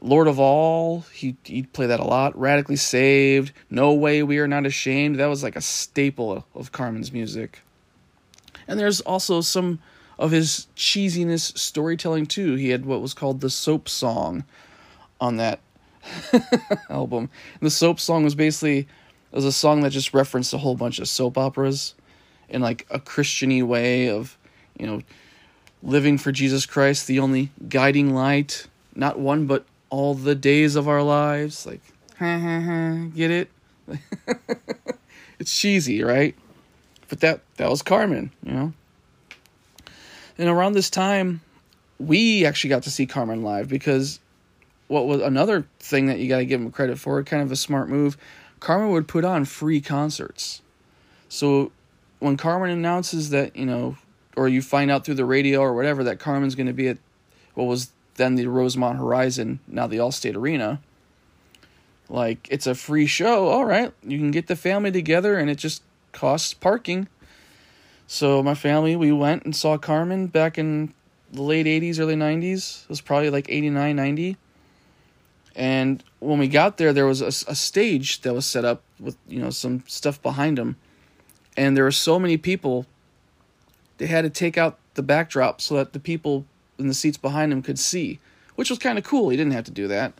Lord 0.00 0.28
of 0.28 0.38
All, 0.38 1.00
he 1.14 1.36
he'd 1.44 1.72
play 1.72 1.86
that 1.86 1.98
a 1.98 2.04
lot. 2.04 2.38
Radically 2.38 2.76
Saved, 2.76 3.52
No 3.70 3.94
Way 3.94 4.22
We 4.22 4.38
Are 4.38 4.46
Not 4.46 4.66
Ashamed. 4.66 5.16
That 5.16 5.28
was 5.28 5.42
like 5.42 5.56
a 5.56 5.62
staple 5.62 6.46
of 6.54 6.72
Carman's 6.72 7.10
music. 7.10 7.62
And 8.68 8.78
there's 8.78 9.00
also 9.00 9.40
some 9.40 9.78
of 10.18 10.30
his 10.30 10.66
cheesiness 10.76 11.56
storytelling 11.56 12.26
too. 12.26 12.54
He 12.54 12.68
had 12.68 12.84
what 12.84 13.00
was 13.00 13.14
called 13.14 13.40
the 13.40 13.48
soap 13.48 13.88
song 13.88 14.44
on 15.20 15.36
that 15.36 15.60
album. 16.90 17.30
And 17.54 17.66
the 17.66 17.70
soap 17.70 18.00
song 18.00 18.24
was 18.24 18.34
basically 18.34 18.88
was 19.30 19.44
a 19.44 19.52
song 19.52 19.80
that 19.82 19.90
just 19.90 20.14
referenced 20.14 20.54
a 20.54 20.58
whole 20.58 20.76
bunch 20.76 20.98
of 20.98 21.08
soap 21.08 21.36
operas 21.36 21.94
in 22.48 22.60
like 22.60 22.86
a 22.90 23.00
Christiany 23.00 23.66
way 23.66 24.08
of, 24.08 24.38
you 24.78 24.86
know, 24.86 25.02
living 25.82 26.18
for 26.18 26.30
Jesus 26.30 26.66
Christ, 26.66 27.06
the 27.06 27.18
only 27.18 27.50
guiding 27.68 28.14
light, 28.14 28.68
not 28.94 29.18
one 29.18 29.46
but 29.46 29.64
all 29.90 30.14
the 30.14 30.34
days 30.34 30.76
of 30.76 30.88
our 30.88 31.02
lives. 31.02 31.66
Like, 31.66 31.80
ha 32.18 32.38
ha 32.38 32.60
ha, 32.60 33.06
get 33.14 33.30
it? 33.30 33.50
it's 35.38 35.56
cheesy, 35.56 36.02
right? 36.02 36.34
But 37.08 37.20
that 37.20 37.40
that 37.56 37.68
was 37.68 37.82
Carman, 37.82 38.30
you 38.44 38.52
know. 38.52 38.72
And 40.38 40.48
around 40.48 40.72
this 40.72 40.90
time, 40.90 41.40
we 41.98 42.44
actually 42.44 42.70
got 42.70 42.84
to 42.84 42.90
see 42.90 43.06
Carman 43.06 43.42
live 43.42 43.68
because 43.68 44.18
what 44.88 45.06
was 45.06 45.20
another 45.20 45.66
thing 45.78 46.06
that 46.06 46.18
you 46.18 46.28
got 46.28 46.38
to 46.38 46.44
give 46.44 46.60
him 46.60 46.70
credit 46.70 46.98
for, 46.98 47.22
kind 47.22 47.42
of 47.42 47.50
a 47.50 47.56
smart 47.56 47.88
move. 47.88 48.16
Carman 48.60 48.90
would 48.90 49.08
put 49.08 49.24
on 49.24 49.44
free 49.44 49.80
concerts. 49.80 50.62
So 51.28 51.72
when 52.18 52.36
Carman 52.36 52.70
announces 52.70 53.30
that, 53.30 53.56
you 53.56 53.66
know, 53.66 53.96
or 54.36 54.48
you 54.48 54.62
find 54.62 54.90
out 54.90 55.04
through 55.04 55.14
the 55.14 55.24
radio 55.24 55.60
or 55.60 55.74
whatever 55.74 56.04
that 56.04 56.18
Carman's 56.18 56.54
going 56.54 56.66
to 56.66 56.72
be 56.72 56.88
at 56.88 56.98
what 57.54 57.64
was 57.64 57.90
then 58.16 58.36
the 58.36 58.46
Rosemont 58.46 58.98
Horizon, 58.98 59.60
now 59.66 59.86
the 59.86 59.96
Allstate 59.96 60.36
Arena, 60.36 60.80
like 62.08 62.46
it's 62.50 62.66
a 62.66 62.74
free 62.74 63.06
show. 63.06 63.48
All 63.48 63.64
right, 63.64 63.92
you 64.02 64.18
can 64.18 64.30
get 64.30 64.46
the 64.46 64.56
family 64.56 64.92
together 64.92 65.38
and 65.38 65.50
it 65.50 65.56
just 65.56 65.82
costs 66.12 66.54
parking. 66.54 67.08
So 68.06 68.42
my 68.42 68.54
family, 68.54 68.96
we 68.96 69.12
went 69.12 69.44
and 69.44 69.56
saw 69.56 69.78
Carman 69.78 70.26
back 70.28 70.58
in 70.58 70.92
the 71.32 71.42
late 71.42 71.66
80s, 71.66 71.98
early 71.98 72.16
90s. 72.16 72.84
It 72.84 72.88
was 72.88 73.00
probably 73.00 73.30
like 73.30 73.46
89, 73.48 73.96
90. 73.96 74.36
And 75.56 76.02
when 76.18 76.38
we 76.38 76.48
got 76.48 76.78
there, 76.78 76.92
there 76.92 77.06
was 77.06 77.20
a, 77.20 77.50
a 77.50 77.54
stage 77.54 78.22
that 78.22 78.34
was 78.34 78.46
set 78.46 78.64
up 78.64 78.82
with, 78.98 79.16
you 79.28 79.40
know, 79.40 79.50
some 79.50 79.84
stuff 79.86 80.20
behind 80.20 80.58
them. 80.58 80.76
And 81.56 81.76
there 81.76 81.84
were 81.84 81.92
so 81.92 82.18
many 82.18 82.36
people, 82.36 82.86
they 83.98 84.06
had 84.06 84.22
to 84.22 84.30
take 84.30 84.58
out 84.58 84.78
the 84.94 85.02
backdrop 85.02 85.60
so 85.60 85.76
that 85.76 85.92
the 85.92 86.00
people 86.00 86.44
in 86.78 86.88
the 86.88 86.94
seats 86.94 87.16
behind 87.16 87.52
him 87.52 87.62
could 87.62 87.78
see, 87.78 88.18
which 88.56 88.70
was 88.70 88.78
kind 88.78 88.98
of 88.98 89.04
cool. 89.04 89.28
He 89.28 89.36
didn't 89.36 89.52
have 89.52 89.64
to 89.64 89.70
do 89.70 89.86
that. 89.88 90.12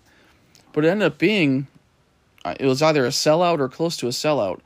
But 0.73 0.85
it 0.85 0.89
ended 0.89 1.07
up 1.07 1.19
being, 1.19 1.67
uh, 2.45 2.55
it 2.61 2.67
was 2.67 2.83
either 2.83 3.05
a 3.05 3.11
sellout 3.11 3.59
or 3.59 3.69
close 3.69 3.97
to 3.99 4.07
a 4.07 4.11
sellout 4.11 4.61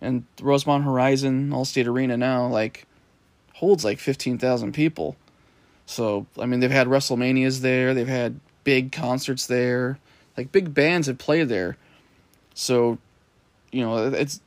and 0.00 0.24
Rosemont 0.40 0.84
Horizon 0.84 1.50
Allstate 1.50 1.86
Arena 1.86 2.16
now 2.16 2.46
like 2.46 2.86
holds 3.54 3.84
like 3.84 3.98
15,000 3.98 4.72
people. 4.72 5.16
So, 5.86 6.26
I 6.38 6.46
mean, 6.46 6.60
they've 6.60 6.70
had 6.70 6.86
WrestleManias 6.86 7.60
there, 7.60 7.94
they've 7.94 8.08
had 8.08 8.40
big 8.64 8.92
concerts 8.92 9.46
there, 9.46 9.98
like 10.36 10.52
big 10.52 10.74
bands 10.74 11.06
have 11.06 11.18
played 11.18 11.48
there. 11.48 11.76
So, 12.54 12.98
you 13.72 13.82
know, 13.82 14.08
it's 14.08 14.40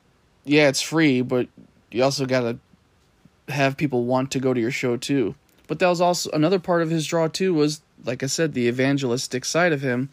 yeah, 0.45 0.67
it's 0.67 0.81
free, 0.81 1.21
but 1.21 1.47
you 1.91 2.03
also 2.03 2.25
got 2.25 2.41
to 2.41 3.53
have 3.53 3.77
people 3.77 4.05
want 4.05 4.31
to 4.31 4.39
go 4.39 4.53
to 4.53 4.59
your 4.59 4.71
show 4.71 4.97
too. 4.97 5.35
But 5.67 5.79
that 5.79 5.87
was 5.87 6.01
also 6.01 6.29
another 6.31 6.59
part 6.59 6.81
of 6.81 6.89
his 6.89 7.07
draw 7.07 7.27
too 7.27 7.53
was 7.53 7.81
like 8.05 8.23
I 8.23 8.27
said 8.27 8.53
the 8.53 8.67
evangelistic 8.67 9.45
side 9.45 9.71
of 9.71 9.81
him 9.81 10.09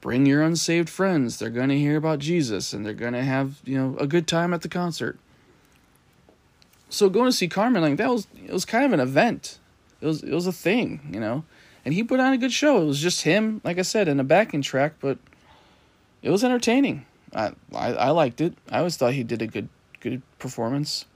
bring 0.00 0.26
your 0.26 0.42
unsaved 0.42 0.88
friends. 0.88 1.38
They're 1.38 1.50
going 1.50 1.68
to 1.68 1.78
hear 1.78 1.96
about 1.96 2.20
Jesus 2.20 2.72
and 2.72 2.84
they're 2.84 2.94
going 2.94 3.12
to 3.12 3.22
have, 3.22 3.60
you 3.64 3.76
know, 3.76 3.96
a 3.98 4.06
good 4.06 4.26
time 4.26 4.54
at 4.54 4.62
the 4.62 4.68
concert. 4.68 5.18
So 6.88 7.08
going 7.08 7.26
to 7.26 7.36
see 7.36 7.48
Carman 7.48 7.82
like 7.82 7.96
that 7.98 8.10
was 8.10 8.26
it 8.46 8.52
was 8.52 8.64
kind 8.64 8.84
of 8.84 8.92
an 8.92 9.00
event. 9.00 9.58
It 10.00 10.06
was 10.06 10.22
it 10.22 10.32
was 10.32 10.46
a 10.46 10.52
thing, 10.52 11.00
you 11.12 11.20
know. 11.20 11.44
And 11.88 11.94
he 11.94 12.04
put 12.04 12.20
on 12.20 12.34
a 12.34 12.36
good 12.36 12.52
show. 12.52 12.82
It 12.82 12.84
was 12.84 13.00
just 13.00 13.22
him, 13.22 13.62
like 13.64 13.78
I 13.78 13.82
said, 13.82 14.08
in 14.08 14.20
a 14.20 14.22
backing 14.22 14.60
track, 14.60 14.96
but 15.00 15.16
it 16.20 16.28
was 16.28 16.44
entertaining. 16.44 17.06
I, 17.34 17.52
I 17.74 17.94
I 17.94 18.10
liked 18.10 18.42
it. 18.42 18.52
I 18.70 18.80
always 18.80 18.98
thought 18.98 19.14
he 19.14 19.22
did 19.22 19.40
a 19.40 19.46
good 19.46 19.70
good 20.00 20.20
performance. 20.38 21.06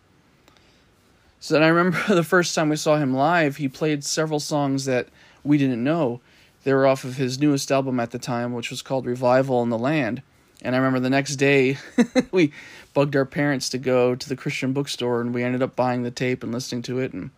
So 1.41 1.53
then 1.53 1.63
I 1.63 1.69
remember 1.69 2.03
the 2.15 2.25
first 2.25 2.55
time 2.55 2.71
we 2.71 2.77
saw 2.77 2.97
him 2.97 3.13
live, 3.13 3.59
he 3.59 3.69
played 3.69 4.03
several 4.03 4.41
songs 4.41 4.87
that 4.87 5.09
we 5.45 5.59
didn't 5.59 5.85
know 5.85 6.23
they 6.65 6.73
were 6.73 6.87
off 6.87 7.05
of 7.05 7.17
his 7.17 7.39
newest 7.39 7.71
album 7.71 8.01
at 8.01 8.11
the 8.11 8.19
time, 8.19 8.55
which 8.55 8.71
was 8.71 8.81
called 8.81 9.05
Revival 9.05 9.63
in 9.63 9.69
the 9.69 9.77
Land. 9.77 10.23
And 10.63 10.75
I 10.75 10.79
remember 10.79 11.01
the 11.01 11.11
next 11.11 11.37
day, 11.37 11.77
we 12.33 12.51
bugged 12.95 13.15
our 13.15 13.27
parents 13.27 13.69
to 13.69 13.77
go 13.77 14.15
to 14.15 14.27
the 14.27 14.37
Christian 14.37 14.73
bookstore, 14.73 15.21
and 15.21 15.35
we 15.35 15.45
ended 15.45 15.63
up 15.63 15.77
buying 15.77 16.03
the 16.03 16.11
tape 16.11 16.43
and 16.43 16.51
listening 16.51 16.81
to 16.85 16.99
it. 16.99 17.13
And 17.13 17.29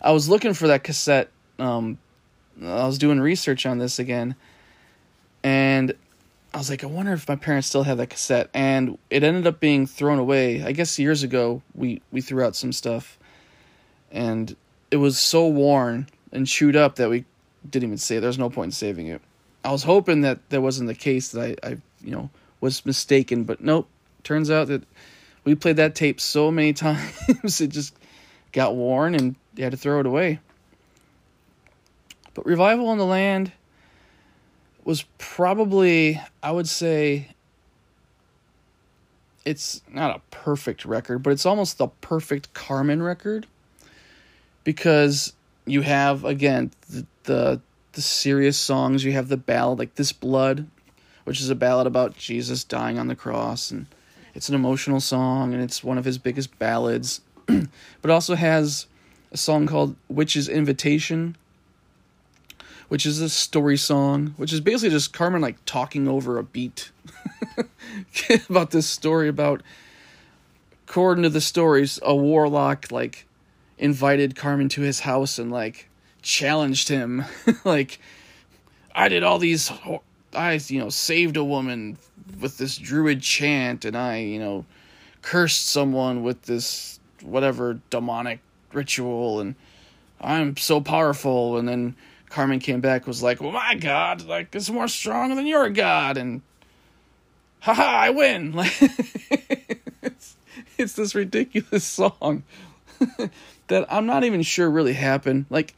I 0.00 0.12
was 0.12 0.28
looking 0.28 0.54
for 0.54 0.68
that 0.68 0.84
cassette. 0.84 1.30
Um, 1.58 1.98
I 2.62 2.86
was 2.86 2.98
doing 2.98 3.20
research 3.20 3.66
on 3.66 3.78
this 3.78 3.98
again, 3.98 4.34
and 5.42 5.94
I 6.52 6.58
was 6.58 6.68
like, 6.68 6.82
I 6.82 6.86
wonder 6.86 7.12
if 7.12 7.28
my 7.28 7.36
parents 7.36 7.68
still 7.68 7.84
have 7.84 7.98
that 7.98 8.10
cassette. 8.10 8.50
And 8.52 8.98
it 9.08 9.22
ended 9.22 9.46
up 9.46 9.60
being 9.60 9.86
thrown 9.86 10.18
away. 10.18 10.62
I 10.62 10.72
guess 10.72 10.98
years 10.98 11.22
ago, 11.22 11.62
we 11.74 12.02
we 12.10 12.20
threw 12.20 12.44
out 12.44 12.56
some 12.56 12.72
stuff, 12.72 13.18
and 14.10 14.54
it 14.90 14.96
was 14.96 15.18
so 15.18 15.46
worn 15.46 16.08
and 16.32 16.46
chewed 16.46 16.76
up 16.76 16.96
that 16.96 17.08
we 17.08 17.24
didn't 17.68 17.88
even 17.88 17.98
say 17.98 18.18
there's 18.18 18.38
no 18.38 18.50
point 18.50 18.68
in 18.68 18.72
saving 18.72 19.06
it. 19.06 19.22
I 19.64 19.72
was 19.72 19.82
hoping 19.82 20.22
that 20.22 20.48
that 20.50 20.60
wasn't 20.60 20.88
the 20.88 20.94
case 20.94 21.32
that 21.32 21.58
I, 21.62 21.68
I 21.68 21.70
you 22.02 22.10
know 22.10 22.30
was 22.60 22.84
mistaken, 22.84 23.44
but 23.44 23.60
nope. 23.60 23.88
Turns 24.22 24.50
out 24.50 24.68
that 24.68 24.82
we 25.44 25.54
played 25.54 25.76
that 25.76 25.94
tape 25.94 26.20
so 26.20 26.50
many 26.50 26.72
times 26.74 27.60
it 27.60 27.68
just 27.68 27.94
got 28.52 28.74
worn 28.74 29.14
and 29.14 29.36
you 29.56 29.64
had 29.64 29.70
to 29.70 29.78
throw 29.78 30.00
it 30.00 30.06
away. 30.06 30.40
But 32.40 32.46
Revival 32.46 32.90
in 32.90 32.96
the 32.96 33.04
Land 33.04 33.52
was 34.82 35.04
probably 35.18 36.18
I 36.42 36.50
would 36.50 36.66
say 36.66 37.28
it's 39.44 39.82
not 39.92 40.16
a 40.16 40.20
perfect 40.30 40.86
record, 40.86 41.22
but 41.22 41.34
it's 41.34 41.44
almost 41.44 41.76
the 41.76 41.88
perfect 41.88 42.54
Carman 42.54 43.02
record 43.02 43.46
because 44.64 45.34
you 45.66 45.82
have 45.82 46.24
again 46.24 46.70
the, 46.88 47.06
the 47.24 47.60
the 47.92 48.00
serious 48.00 48.56
songs. 48.58 49.04
You 49.04 49.12
have 49.12 49.28
the 49.28 49.36
ballad 49.36 49.78
like 49.78 49.96
"This 49.96 50.12
Blood," 50.12 50.66
which 51.24 51.42
is 51.42 51.50
a 51.50 51.54
ballad 51.54 51.86
about 51.86 52.16
Jesus 52.16 52.64
dying 52.64 52.98
on 52.98 53.08
the 53.08 53.14
cross, 53.14 53.70
and 53.70 53.84
it's 54.34 54.48
an 54.48 54.54
emotional 54.54 55.00
song, 55.00 55.52
and 55.52 55.62
it's 55.62 55.84
one 55.84 55.98
of 55.98 56.06
his 56.06 56.16
biggest 56.16 56.58
ballads. 56.58 57.20
but 58.00 58.10
also 58.10 58.34
has 58.34 58.86
a 59.30 59.36
song 59.36 59.66
called 59.66 59.94
"Witch's 60.08 60.48
Invitation," 60.48 61.36
which 62.90 63.06
is 63.06 63.20
a 63.20 63.28
story 63.28 63.76
song, 63.76 64.34
which 64.36 64.52
is 64.52 64.60
basically 64.60 64.90
just 64.90 65.12
Carman 65.12 65.40
like 65.40 65.64
talking 65.64 66.08
over 66.08 66.38
a 66.38 66.42
beat 66.42 66.90
about 68.50 68.72
this 68.72 68.86
story 68.86 69.28
about. 69.28 69.62
According 70.88 71.22
to 71.22 71.28
the 71.28 71.40
stories, 71.40 72.00
a 72.02 72.16
warlock 72.16 72.90
like 72.90 73.26
invited 73.78 74.34
Carman 74.34 74.68
to 74.70 74.80
his 74.80 74.98
house 74.98 75.38
and 75.38 75.52
like 75.52 75.88
challenged 76.20 76.88
him 76.88 77.24
like 77.64 78.00
I 78.92 79.08
did 79.08 79.22
all 79.22 79.38
these 79.38 79.70
I 80.34 80.60
you 80.66 80.80
know 80.80 80.88
saved 80.88 81.36
a 81.36 81.44
woman 81.44 81.96
with 82.40 82.58
this 82.58 82.76
druid 82.76 83.22
chant 83.22 83.84
and 83.84 83.96
I 83.96 84.18
you 84.18 84.40
know 84.40 84.64
cursed 85.22 85.68
someone 85.68 86.24
with 86.24 86.42
this 86.42 86.98
whatever 87.22 87.78
demonic 87.88 88.40
ritual 88.72 89.38
and 89.38 89.54
I'm 90.20 90.56
so 90.56 90.80
powerful 90.80 91.56
and 91.56 91.68
then 91.68 91.94
Carman 92.30 92.58
came 92.58 92.80
back 92.80 93.06
was 93.06 93.22
like 93.22 93.40
well 93.40 93.52
my 93.52 93.74
god 93.74 94.24
like 94.26 94.54
it's 94.54 94.70
more 94.70 94.88
strong 94.88 95.34
than 95.34 95.46
your 95.46 95.68
god 95.68 96.16
and 96.16 96.42
haha 97.60 97.82
I 97.82 98.10
win 98.10 98.52
like 98.54 98.80
it's, 100.02 100.36
it's 100.78 100.94
this 100.94 101.14
ridiculous 101.14 101.84
song 101.84 102.44
that 103.68 103.86
I'm 103.88 104.06
not 104.06 104.24
even 104.24 104.42
sure 104.42 104.70
really 104.70 104.92
happened. 104.92 105.46
Like, 105.50 105.74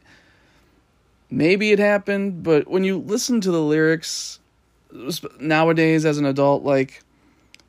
maybe 1.30 1.70
it 1.72 1.78
happened, 1.78 2.42
but 2.42 2.68
when 2.68 2.84
you 2.84 2.98
listen 2.98 3.40
to 3.42 3.50
the 3.50 3.60
lyrics 3.60 4.40
nowadays 5.38 6.04
as 6.04 6.18
an 6.18 6.26
adult, 6.26 6.64
like 6.64 7.02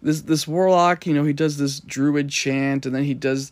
this 0.02 0.22
this 0.22 0.48
warlock, 0.48 1.06
you 1.06 1.14
know, 1.14 1.24
he 1.24 1.34
does 1.34 1.58
this 1.58 1.80
druid 1.80 2.30
chant, 2.30 2.86
and 2.86 2.96
then 2.96 3.04
he 3.04 3.14
does 3.14 3.52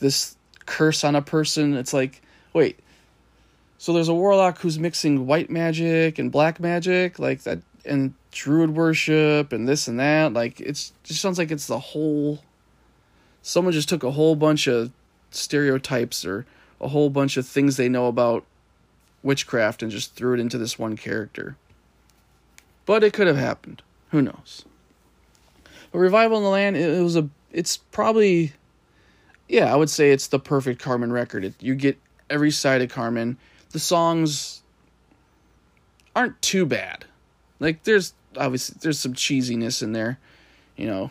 this 0.00 0.36
curse 0.66 1.02
on 1.02 1.16
a 1.16 1.22
person. 1.22 1.74
It's 1.74 1.92
like, 1.92 2.22
wait, 2.52 2.78
so 3.78 3.92
there's 3.92 4.08
a 4.08 4.14
warlock 4.14 4.58
who's 4.58 4.78
mixing 4.78 5.26
white 5.26 5.48
magic 5.50 6.18
and 6.18 6.30
black 6.32 6.60
magic, 6.60 7.18
like 7.18 7.42
that, 7.44 7.60
and 7.84 8.12
druid 8.32 8.74
worship 8.76 9.52
and 9.52 9.66
this 9.68 9.88
and 9.88 9.98
that. 10.00 10.32
Like, 10.32 10.60
it's 10.60 10.92
it 11.04 11.08
just 11.08 11.20
sounds 11.22 11.38
like 11.38 11.50
it's 11.50 11.66
the 11.68 11.78
whole. 11.78 12.40
Someone 13.40 13.72
just 13.72 13.88
took 13.88 14.02
a 14.02 14.10
whole 14.10 14.34
bunch 14.34 14.66
of 14.66 14.90
stereotypes 15.30 16.24
or 16.24 16.44
a 16.80 16.88
whole 16.88 17.08
bunch 17.08 17.36
of 17.36 17.46
things 17.46 17.76
they 17.76 17.88
know 17.88 18.06
about 18.08 18.44
witchcraft 19.22 19.82
and 19.82 19.90
just 19.90 20.14
threw 20.14 20.34
it 20.34 20.40
into 20.40 20.58
this 20.58 20.78
one 20.78 20.96
character. 20.96 21.56
but 22.86 23.04
it 23.04 23.12
could 23.12 23.26
have 23.26 23.36
happened. 23.36 23.82
Who 24.10 24.22
knows? 24.22 24.64
But 25.92 25.98
Revival 25.98 26.38
in 26.38 26.44
the 26.44 26.50
Land, 26.50 26.76
it, 26.76 26.98
it 26.98 27.02
was 27.02 27.16
a. 27.16 27.28
It's 27.52 27.76
probably, 27.76 28.52
yeah, 29.48 29.72
I 29.72 29.76
would 29.76 29.90
say 29.90 30.10
it's 30.10 30.26
the 30.26 30.38
perfect 30.38 30.80
Carman 30.80 31.12
record. 31.12 31.44
It, 31.44 31.54
you 31.60 31.74
get 31.74 31.98
every 32.30 32.50
side 32.50 32.82
of 32.82 32.90
Carman. 32.90 33.36
The 33.70 33.78
songs 33.78 34.62
aren't 36.16 36.40
too 36.42 36.66
bad. 36.66 37.04
Like 37.60 37.84
there's 37.84 38.14
obviously 38.36 38.76
there's 38.80 38.98
some 38.98 39.14
cheesiness 39.14 39.82
in 39.82 39.92
there, 39.92 40.18
you 40.76 40.86
know. 40.86 41.10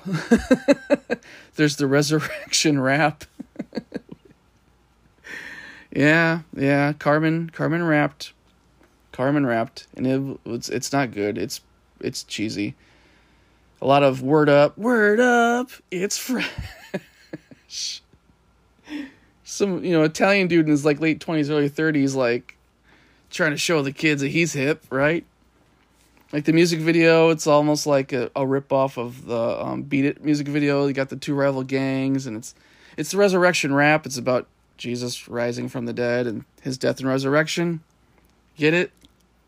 there's 1.55 1.75
the 1.75 1.87
resurrection 1.87 2.79
rap. 2.81 3.25
yeah, 5.91 6.41
yeah, 6.55 6.93
Carman 6.93 7.49
Carman 7.49 7.83
rapped. 7.83 8.33
Carman 9.11 9.45
rapped 9.45 9.87
and 9.95 10.05
it, 10.07 10.39
it's 10.45 10.69
it's 10.69 10.93
not 10.93 11.11
good. 11.11 11.37
It's 11.37 11.61
it's 11.99 12.23
cheesy. 12.23 12.75
A 13.81 13.85
lot 13.85 14.03
of 14.03 14.21
word 14.21 14.49
up, 14.49 14.77
word 14.77 15.19
up. 15.19 15.69
It's 15.91 16.17
fresh. 17.67 18.01
Some, 19.49 19.81
you 19.81 19.93
know, 19.93 20.03
Italian 20.03 20.49
dude 20.49 20.65
in 20.65 20.71
his 20.71 20.83
like 20.83 20.99
late 20.99 21.21
20s 21.21 21.49
early 21.49 21.69
30s 21.69 22.15
like 22.15 22.57
trying 23.29 23.51
to 23.51 23.57
show 23.57 23.81
the 23.81 23.93
kids 23.93 24.21
that 24.21 24.27
he's 24.27 24.51
hip, 24.51 24.83
right? 24.89 25.25
Like 26.33 26.43
the 26.43 26.51
music 26.51 26.81
video, 26.81 27.29
it's 27.29 27.47
almost 27.47 27.87
like 27.87 28.11
a, 28.11 28.29
a 28.35 28.45
rip 28.45 28.73
off 28.73 28.97
of 28.97 29.25
the 29.25 29.65
um, 29.65 29.83
Beat 29.83 30.03
It 30.03 30.21
music 30.21 30.49
video. 30.49 30.85
You 30.85 30.91
got 30.91 31.07
the 31.07 31.15
two 31.15 31.33
rival 31.33 31.63
gangs, 31.63 32.27
and 32.27 32.35
it's 32.35 32.55
it's 32.97 33.11
the 33.11 33.17
resurrection 33.17 33.73
rap. 33.73 34.05
It's 34.05 34.17
about 34.17 34.47
Jesus 34.75 35.29
rising 35.29 35.69
from 35.69 35.85
the 35.85 35.93
dead 35.93 36.27
and 36.27 36.43
his 36.61 36.77
death 36.77 36.99
and 36.99 37.07
resurrection. 37.07 37.79
Get 38.57 38.73
it? 38.73 38.91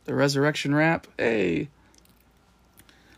The 0.06 0.14
resurrection 0.14 0.74
rap. 0.74 1.08
Hey, 1.18 1.68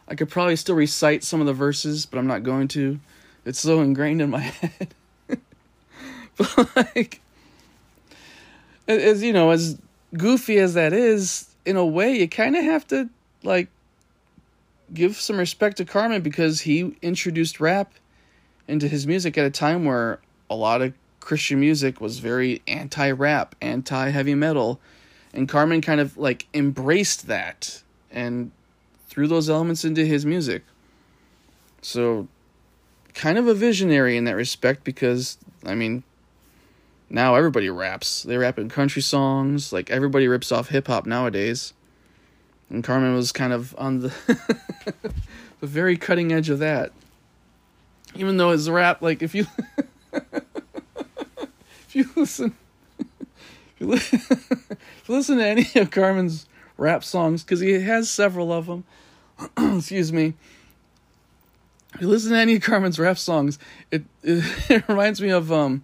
I 0.07 0.15
could 0.15 0.29
probably 0.29 0.55
still 0.55 0.73
recite 0.73 1.23
some 1.23 1.41
of 1.41 1.45
the 1.45 1.53
verses, 1.53 2.07
but 2.07 2.17
I'm 2.17 2.25
not 2.25 2.41
going 2.41 2.67
to. 2.69 2.99
It's 3.45 3.59
so 3.59 3.81
ingrained 3.81 4.23
in 4.23 4.31
my 4.31 4.39
head. 4.39 4.95
like, 6.75 7.21
as 8.87 9.23
you 9.23 9.33
know, 9.33 9.51
as 9.51 9.77
goofy 10.15 10.57
as 10.57 10.73
that 10.73 10.93
is, 10.93 11.47
in 11.65 11.77
a 11.77 11.85
way, 11.85 12.17
you 12.17 12.27
kind 12.27 12.55
of 12.55 12.63
have 12.63 12.87
to 12.87 13.09
like 13.43 13.69
give 14.93 15.15
some 15.15 15.37
respect 15.37 15.77
to 15.77 15.85
Carman 15.85 16.21
because 16.21 16.61
he 16.61 16.95
introduced 17.01 17.59
rap 17.59 17.93
into 18.67 18.87
his 18.87 19.07
music 19.07 19.37
at 19.37 19.45
a 19.45 19.51
time 19.51 19.85
where 19.85 20.19
a 20.49 20.55
lot 20.55 20.81
of 20.81 20.93
Christian 21.19 21.59
music 21.59 22.01
was 22.01 22.19
very 22.19 22.61
anti-rap, 22.67 23.55
anti-heavy 23.61 24.35
metal, 24.35 24.79
and 25.33 25.47
Carman 25.47 25.81
kind 25.81 26.01
of 26.01 26.17
like 26.17 26.47
embraced 26.53 27.27
that 27.27 27.81
and 28.11 28.51
threw 29.07 29.27
those 29.27 29.49
elements 29.49 29.85
into 29.85 30.05
his 30.05 30.25
music. 30.25 30.63
So 31.81 32.27
kind 33.13 33.37
of 33.37 33.47
a 33.47 33.53
visionary 33.53 34.17
in 34.17 34.25
that 34.25 34.35
respect 34.35 34.83
because 34.83 35.37
I 35.65 35.75
mean 35.75 36.03
now 37.11 37.35
everybody 37.35 37.69
raps. 37.69 38.23
They 38.23 38.37
rap 38.37 38.57
in 38.57 38.69
country 38.69 39.01
songs, 39.01 39.71
like 39.71 39.89
everybody 39.89 40.27
rips 40.27 40.51
off 40.51 40.69
hip 40.69 40.87
hop 40.87 41.05
nowadays 41.05 41.73
and 42.71 42.83
Carman 42.83 43.13
was 43.13 43.31
kind 43.31 43.53
of 43.53 43.75
on 43.77 43.99
the 43.99 44.13
the 45.59 45.67
very 45.67 45.97
cutting 45.97 46.31
edge 46.31 46.49
of 46.49 46.59
that. 46.59 46.91
Even 48.15 48.37
though 48.37 48.51
his 48.51 48.69
rap, 48.69 49.01
like 49.01 49.21
if 49.21 49.35
you 49.35 49.45
if 50.13 51.91
you 51.91 52.09
listen 52.15 52.55
if 52.99 53.79
you, 53.79 53.87
li- 53.87 53.97
if 53.97 55.03
you 55.07 55.15
listen 55.15 55.37
to 55.37 55.45
any 55.45 55.67
of 55.75 55.91
Carman's 55.91 56.47
rap 56.77 57.03
songs, 57.03 57.43
because 57.43 57.59
he 57.59 57.79
has 57.81 58.09
several 58.09 58.51
of 58.51 58.65
them. 58.65 58.85
excuse 59.77 60.13
me. 60.13 60.33
If 61.95 62.01
you 62.01 62.07
listen 62.07 62.31
to 62.31 62.37
any 62.37 62.55
of 62.55 62.61
Carman's 62.61 62.97
rap 62.97 63.17
songs, 63.17 63.59
it 63.91 64.03
it, 64.23 64.45
it 64.69 64.87
reminds 64.87 65.21
me 65.21 65.29
of 65.29 65.51
um. 65.51 65.83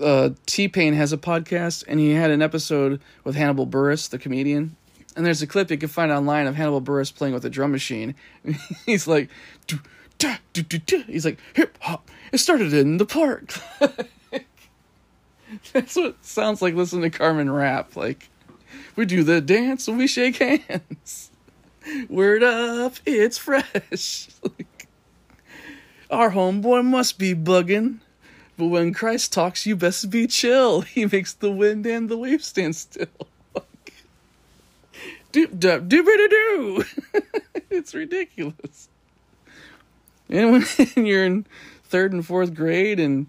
Uh, 0.00 0.30
T 0.46 0.68
Pain 0.68 0.94
has 0.94 1.12
a 1.12 1.16
podcast, 1.16 1.84
and 1.86 2.00
he 2.00 2.12
had 2.12 2.30
an 2.30 2.42
episode 2.42 3.00
with 3.24 3.36
Hannibal 3.36 3.66
Buress, 3.66 4.08
the 4.08 4.18
comedian, 4.18 4.76
and 5.16 5.24
there's 5.24 5.42
a 5.42 5.46
clip 5.46 5.70
you 5.70 5.78
can 5.78 5.88
find 5.88 6.12
online 6.12 6.46
of 6.46 6.54
Hannibal 6.54 6.82
Buress 6.82 7.14
playing 7.14 7.32
with 7.32 7.44
a 7.44 7.50
drum 7.50 7.72
machine. 7.72 8.14
he's 8.86 9.06
like, 9.06 9.30
da, 10.18 10.36
he's 11.06 11.24
like 11.24 11.38
hip 11.54 11.78
hop. 11.80 12.10
It 12.32 12.38
started 12.38 12.74
in 12.74 12.98
the 12.98 13.06
park. 13.06 13.54
That's 15.72 15.96
what 15.96 16.22
sounds 16.24 16.60
like 16.60 16.74
listening 16.74 17.10
to 17.10 17.18
Carman 17.18 17.50
rap. 17.50 17.96
Like, 17.96 18.28
we 18.94 19.06
do 19.06 19.22
the 19.22 19.40
dance 19.40 19.88
and 19.88 19.96
we 19.96 20.06
shake 20.06 20.36
hands. 20.36 21.30
Word 22.08 22.42
up, 22.42 22.94
it's 23.06 23.38
fresh. 23.38 24.28
like, 24.42 24.88
our 26.10 26.30
homeboy 26.32 26.84
must 26.84 27.18
be 27.18 27.34
bugging. 27.34 28.00
But 28.56 28.66
when 28.66 28.94
Christ 28.94 29.32
talks, 29.32 29.66
you 29.66 29.76
best 29.76 30.10
be 30.10 30.26
chill. 30.26 30.80
He 30.96 31.06
makes 31.06 31.32
the 31.32 31.50
wind 31.50 31.86
and 31.86 32.08
the 32.08 32.16
waves 32.16 32.46
stand 32.46 32.74
still 32.76 33.06
doop 35.32 35.58
dup 35.58 35.88
doobity 35.88 36.30
doo. 36.30 36.84
It's 37.70 37.94
ridiculous. 37.94 38.88
And 40.28 40.52
when 40.52 40.64
you're 41.06 41.24
in 41.24 41.46
third 41.84 42.12
and 42.12 42.26
fourth 42.26 42.54
grade 42.54 42.98
and 42.98 43.26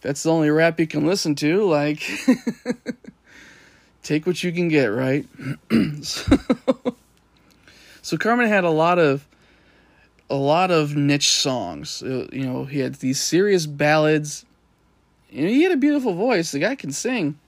that's 0.00 0.22
the 0.22 0.32
only 0.32 0.50
rap 0.50 0.80
you 0.80 0.86
can 0.86 1.06
listen 1.06 1.34
to, 1.36 1.64
like 1.64 2.02
take 4.02 4.26
what 4.26 4.42
you 4.42 4.52
can 4.52 4.68
get, 4.68 4.86
right? 4.86 5.26
so, 6.02 6.38
so 8.02 8.16
Carman 8.16 8.48
had 8.48 8.64
a 8.64 8.70
lot 8.70 8.98
of 8.98 9.26
a 10.32 10.36
lot 10.36 10.70
of 10.70 10.96
niche 10.96 11.30
songs. 11.30 12.02
Uh, 12.02 12.26
you 12.32 12.44
know, 12.44 12.64
he 12.64 12.80
had 12.80 12.96
these 12.96 13.20
serious 13.20 13.66
ballads. 13.66 14.44
You 15.30 15.42
know, 15.42 15.48
he 15.48 15.62
had 15.62 15.72
a 15.72 15.76
beautiful 15.76 16.14
voice. 16.14 16.52
The 16.52 16.58
guy 16.58 16.74
can 16.74 16.92
sing 16.92 17.38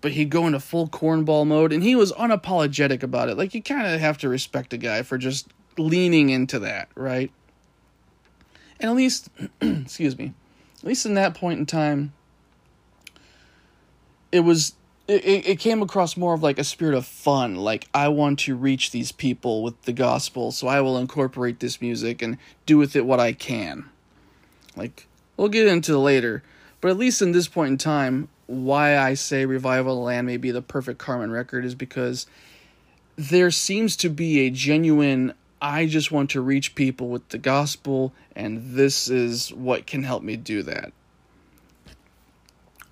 but 0.00 0.12
he'd 0.12 0.30
go 0.30 0.46
into 0.46 0.60
full 0.60 0.88
cornball 0.88 1.46
mode 1.46 1.72
and 1.72 1.82
he 1.82 1.94
was 1.94 2.12
unapologetic 2.12 3.02
about 3.02 3.28
it. 3.28 3.36
Like 3.36 3.54
you 3.54 3.62
kind 3.62 3.86
of 3.86 4.00
have 4.00 4.18
to 4.18 4.28
respect 4.28 4.72
a 4.72 4.78
guy 4.78 5.02
for 5.02 5.18
just 5.18 5.48
leaning 5.76 6.30
into 6.30 6.58
that, 6.60 6.88
right? 6.94 7.30
And 8.78 8.90
at 8.90 8.96
least 8.96 9.28
excuse 9.60 10.16
me. 10.16 10.32
At 10.78 10.84
least 10.84 11.04
in 11.04 11.14
that 11.14 11.34
point 11.34 11.58
in 11.58 11.66
time 11.66 12.12
it 14.32 14.40
was 14.40 14.74
it, 15.10 15.46
it 15.46 15.58
came 15.58 15.82
across 15.82 16.16
more 16.16 16.34
of 16.34 16.42
like 16.42 16.58
a 16.58 16.64
spirit 16.64 16.94
of 16.94 17.06
fun 17.06 17.56
like 17.56 17.88
i 17.94 18.08
want 18.08 18.38
to 18.38 18.54
reach 18.54 18.90
these 18.90 19.12
people 19.12 19.62
with 19.62 19.80
the 19.82 19.92
gospel 19.92 20.52
so 20.52 20.68
i 20.68 20.80
will 20.80 20.98
incorporate 20.98 21.60
this 21.60 21.80
music 21.80 22.22
and 22.22 22.38
do 22.66 22.78
with 22.78 22.94
it 22.94 23.04
what 23.06 23.20
i 23.20 23.32
can 23.32 23.88
like 24.76 25.06
we'll 25.36 25.48
get 25.48 25.66
into 25.66 25.98
later 25.98 26.42
but 26.80 26.90
at 26.90 26.96
least 26.96 27.20
in 27.20 27.32
this 27.32 27.48
point 27.48 27.70
in 27.72 27.78
time 27.78 28.28
why 28.50 28.98
I 28.98 29.14
say 29.14 29.46
Revival 29.46 30.02
Land 30.02 30.26
may 30.26 30.36
be 30.36 30.50
the 30.50 30.60
perfect 30.60 30.98
Carman 30.98 31.30
record 31.30 31.64
is 31.64 31.76
because 31.76 32.26
there 33.14 33.50
seems 33.52 33.96
to 33.98 34.08
be 34.08 34.40
a 34.40 34.50
genuine 34.50 35.34
I 35.62 35.86
just 35.86 36.10
want 36.10 36.30
to 36.30 36.40
reach 36.40 36.74
people 36.74 37.08
with 37.08 37.28
the 37.28 37.38
gospel 37.38 38.12
and 38.34 38.74
this 38.74 39.08
is 39.08 39.52
what 39.52 39.86
can 39.86 40.02
help 40.02 40.22
me 40.22 40.36
do 40.36 40.62
that. 40.64 40.92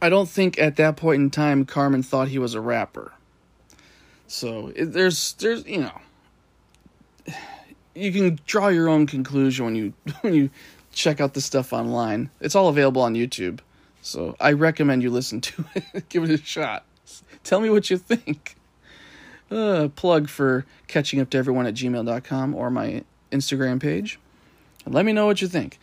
I 0.00 0.08
don't 0.08 0.28
think 0.28 0.58
at 0.58 0.76
that 0.76 0.96
point 0.96 1.22
in 1.22 1.30
time 1.30 1.64
Carman 1.64 2.02
thought 2.02 2.28
he 2.28 2.38
was 2.38 2.54
a 2.54 2.60
rapper. 2.60 3.12
So 4.26 4.72
it, 4.76 4.92
there's 4.92 5.34
there's 5.34 5.66
you 5.66 5.80
know 5.80 6.00
you 7.94 8.12
can 8.12 8.38
draw 8.46 8.68
your 8.68 8.88
own 8.88 9.06
conclusion 9.06 9.64
when 9.64 9.74
you 9.74 9.92
when 10.20 10.34
you 10.34 10.50
check 10.92 11.20
out 11.20 11.34
the 11.34 11.40
stuff 11.40 11.72
online. 11.72 12.30
It's 12.40 12.54
all 12.54 12.68
available 12.68 13.02
on 13.02 13.14
YouTube. 13.14 13.60
So 14.00 14.36
I 14.40 14.52
recommend 14.52 15.02
you 15.02 15.10
listen 15.10 15.40
to 15.40 15.64
it. 15.74 16.08
Give 16.08 16.24
it 16.24 16.30
a 16.30 16.38
shot. 16.38 16.84
Tell 17.42 17.60
me 17.60 17.70
what 17.70 17.90
you 17.90 17.98
think. 17.98 18.56
Uh, 19.50 19.88
plug 19.96 20.28
for 20.28 20.66
catching 20.88 21.20
up 21.20 21.30
to 21.30 21.38
everyone 21.38 21.66
at 21.66 21.74
gmail.com 21.74 22.54
or 22.54 22.70
my 22.70 23.02
Instagram 23.32 23.80
page. 23.80 24.18
Let 24.86 25.04
me 25.04 25.12
know 25.12 25.26
what 25.26 25.40
you 25.40 25.48
think. 25.48 25.78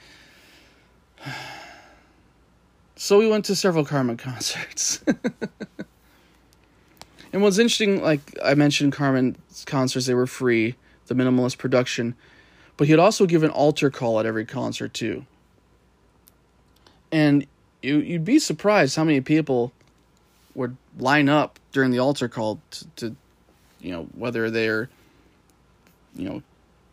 So 2.96 3.20
we 3.20 3.28
went 3.28 3.46
to 3.46 3.56
several 3.56 3.86
Carman 3.86 4.18
concerts. 4.18 5.02
and 7.34 7.42
what's 7.42 7.58
interesting, 7.58 8.02
like 8.02 8.22
I 8.44 8.54
mentioned, 8.54 8.94
Carman's 8.94 9.66
concerts, 9.66 10.06
they 10.06 10.14
were 10.14 10.28
free, 10.28 10.76
the 11.08 11.16
minimalist 11.16 11.58
production. 11.58 12.16
But 12.78 12.88
he'd 12.88 13.00
also 13.00 13.26
give 13.26 13.44
an 13.44 13.52
altar 13.52 13.90
call 13.90 14.20
at 14.20 14.26
every 14.26 14.46
concert, 14.46 14.94
too. 14.94 15.26
And 17.12 17.46
you 17.82 18.00
you'd 18.00 18.26
be 18.26 18.40
surprised 18.40 18.96
how 18.96 19.04
many 19.04 19.22
people 19.22 19.72
would 20.56 20.76
line 20.98 21.30
up 21.30 21.60
during 21.72 21.92
the 21.92 22.00
altar 22.00 22.28
call 22.28 22.60
to, 22.72 22.88
to 22.96 23.16
you 23.80 23.92
know 23.92 24.04
whether 24.16 24.50
they're 24.50 24.90
you 26.16 26.28
know 26.28 26.42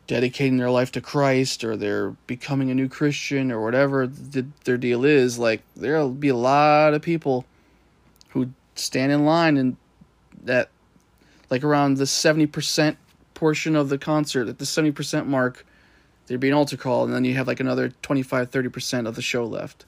dedicating 0.07 0.57
their 0.57 0.71
life 0.71 0.93
to 0.93 1.01
Christ 1.01 1.65
or 1.65 1.77
they're 1.77 2.11
becoming 2.27 2.71
a 2.71 2.75
new 2.75 2.89
Christian 2.89 3.53
or 3.53 3.63
whatever 3.63 4.07
the, 4.07 4.47
their 4.65 4.77
deal 4.77 5.05
is 5.05 5.39
like 5.39 5.63
there'll 5.77 6.11
be 6.11 6.29
a 6.29 6.37
lot 6.37 6.95
of 6.95 7.03
people 7.03 7.45
who 8.31 8.51
stand 8.75 9.13
in 9.13 9.25
line 9.25 9.57
and 9.57 9.77
that 10.43 10.71
like 11.51 11.63
around 11.63 11.99
the 11.99 12.05
70% 12.05 12.97
portion 13.35 13.77
of 13.77 13.89
the 13.89 13.99
concert 13.99 14.49
at 14.49 14.59
the 14.59 14.65
70% 14.65 15.27
mark 15.27 15.65
there'd 16.27 16.41
be 16.41 16.49
an 16.49 16.55
altar 16.55 16.77
call 16.77 17.05
and 17.05 17.15
then 17.15 17.25
you 17.25 17.35
have 17.35 17.47
like 17.47 17.61
another 17.61 17.91
25 18.03 18.51
30% 18.51 19.07
of 19.07 19.15
the 19.15 19.23
show 19.23 19.45
left 19.45 19.85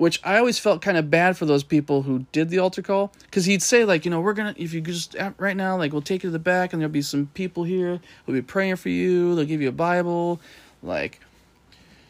which 0.00 0.18
i 0.24 0.38
always 0.38 0.58
felt 0.58 0.80
kind 0.80 0.96
of 0.96 1.10
bad 1.10 1.36
for 1.36 1.44
those 1.44 1.62
people 1.62 2.00
who 2.00 2.24
did 2.32 2.48
the 2.48 2.58
altar 2.58 2.80
call 2.80 3.12
because 3.24 3.44
he'd 3.44 3.62
say 3.62 3.84
like 3.84 4.06
you 4.06 4.10
know 4.10 4.18
we're 4.18 4.32
gonna 4.32 4.54
if 4.56 4.72
you 4.72 4.80
just 4.80 5.14
right 5.36 5.58
now 5.58 5.76
like 5.76 5.92
we'll 5.92 6.00
take 6.00 6.22
you 6.22 6.28
to 6.28 6.32
the 6.32 6.38
back 6.38 6.72
and 6.72 6.80
there'll 6.80 6.90
be 6.90 7.02
some 7.02 7.26
people 7.34 7.64
here 7.64 8.00
who'll 8.24 8.34
be 8.34 8.40
praying 8.40 8.76
for 8.76 8.88
you. 8.88 9.34
They'll 9.34 9.44
give 9.44 9.60
you 9.60 9.68
a 9.68 9.72
bible. 9.72 10.40
Like 10.82 11.20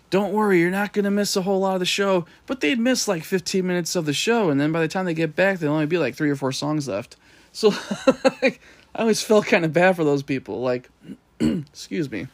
don't 0.09 0.33
worry 0.33 0.61
you're 0.61 0.71
not 0.71 0.93
gonna 0.93 1.11
miss 1.11 1.35
a 1.35 1.43
whole 1.43 1.59
lot 1.59 1.75
of 1.75 1.81
the 1.81 1.87
show. 1.87 2.27
But 2.47 2.61
they'd 2.61 2.79
miss 2.79 3.09
like 3.09 3.25
15 3.25 3.67
minutes 3.67 3.97
of 3.97 4.07
the 4.07 4.13
show 4.13 4.51
and 4.51 4.61
then 4.61 4.71
by 4.71 4.81
the 4.81 4.89
time 4.89 5.05
they 5.05 5.15
get 5.15 5.35
back 5.35 5.59
there'll 5.59 5.75
only 5.75 5.87
be 5.87 5.99
like 5.99 6.15
three 6.15 6.31
or 6.31 6.37
four 6.37 6.53
songs 6.53 6.87
left. 6.87 7.17
So 7.51 7.71
like, 8.41 8.61
i 8.95 9.01
always 9.01 9.21
felt 9.21 9.47
kind 9.47 9.65
of 9.65 9.73
bad 9.73 9.97
for 9.97 10.05
those 10.05 10.23
people 10.23 10.61
like 10.61 10.89
excuse 11.41 12.09
me. 12.09 12.29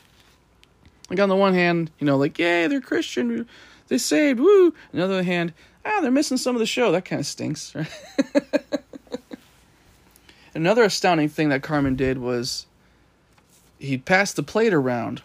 Like 1.09 1.21
on 1.21 1.31
the 1.31 1.37
one 1.37 1.55
hand, 1.55 1.91
you 1.99 2.07
know, 2.07 2.19
like 2.19 2.39
yay, 2.39 2.67
they're 2.67 2.83
Christian, 2.83 3.49
they 3.89 3.99
saved, 3.99 4.41
woo. 4.41 4.67
On 4.67 4.75
the 4.93 5.05
other 5.05 5.23
hand, 5.23 5.53
ah, 5.85 6.01
they're 6.01 6.11
missing 6.11 6.37
some 6.37 6.57
of 6.57 6.61
the 6.61 6.67
show. 6.67 6.93
That 6.93 7.05
kind 7.05 7.21
of 7.21 7.27
stinks. 7.27 7.75
Right? 8.25 8.63
Another 10.55 10.85
astounding 10.85 11.29
thing 11.29 11.51
that 11.51 11.63
Carman 11.63 11.97
did 11.97 12.17
was 12.17 12.65
he 13.79 13.99
passed 13.99 14.37
the 14.37 14.43
plate 14.43 14.73
around, 14.73 15.21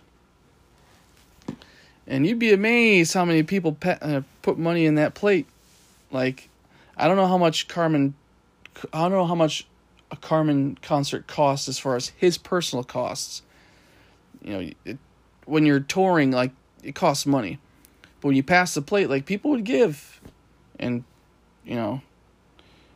and 2.05 2.27
you'd 2.27 2.37
be 2.37 2.51
amazed 2.51 3.13
how 3.13 3.23
many 3.23 3.41
people 3.41 3.71
pe- 3.71 3.97
uh, 4.01 4.21
put 4.41 4.57
money 4.57 4.85
in 4.85 4.95
that 4.95 5.13
plate. 5.13 5.47
Like, 6.11 6.49
I 6.97 7.07
don't 7.07 7.15
know 7.15 7.27
how 7.27 7.37
much 7.37 7.69
Carman, 7.69 8.13
I 8.91 9.03
don't 9.03 9.11
know 9.11 9.25
how 9.25 9.35
much 9.35 9.65
a 10.11 10.17
Carman 10.17 10.77
concert 10.81 11.27
costs 11.27 11.69
as 11.69 11.79
far 11.79 11.95
as 11.95 12.09
his 12.09 12.37
personal 12.37 12.83
costs. 12.83 13.41
You 14.43 14.51
know, 14.51 14.69
it, 14.83 14.97
when 15.45 15.65
you're 15.65 15.79
touring, 15.79 16.31
like 16.31 16.51
it 16.83 16.93
costs 16.93 17.25
money. 17.25 17.59
But 18.21 18.29
when 18.29 18.37
you 18.37 18.43
pass 18.43 18.75
the 18.75 18.81
plate, 18.81 19.09
like 19.09 19.25
people 19.25 19.51
would 19.51 19.63
give, 19.63 20.21
and 20.79 21.03
you 21.65 21.75
know, 21.75 22.01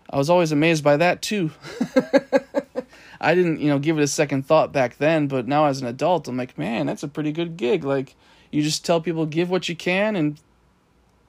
I 0.09 0.17
was 0.17 0.29
always 0.29 0.51
amazed 0.51 0.83
by 0.83 0.97
that 0.97 1.21
too. 1.21 1.51
I 3.19 3.33
didn't, 3.33 3.59
you 3.59 3.67
know, 3.67 3.79
give 3.79 3.97
it 3.97 4.03
a 4.03 4.07
second 4.07 4.45
thought 4.45 4.71
back 4.71 4.97
then, 4.97 5.27
but 5.27 5.47
now 5.47 5.65
as 5.65 5.81
an 5.81 5.87
adult, 5.87 6.27
I'm 6.27 6.37
like, 6.37 6.57
man, 6.57 6.85
that's 6.85 7.01
a 7.01 7.07
pretty 7.07 7.31
good 7.31 7.57
gig. 7.57 7.83
Like, 7.83 8.15
you 8.51 8.61
just 8.61 8.85
tell 8.85 9.01
people 9.01 9.25
give 9.25 9.49
what 9.49 9.67
you 9.67 9.75
can, 9.75 10.15
and 10.15 10.39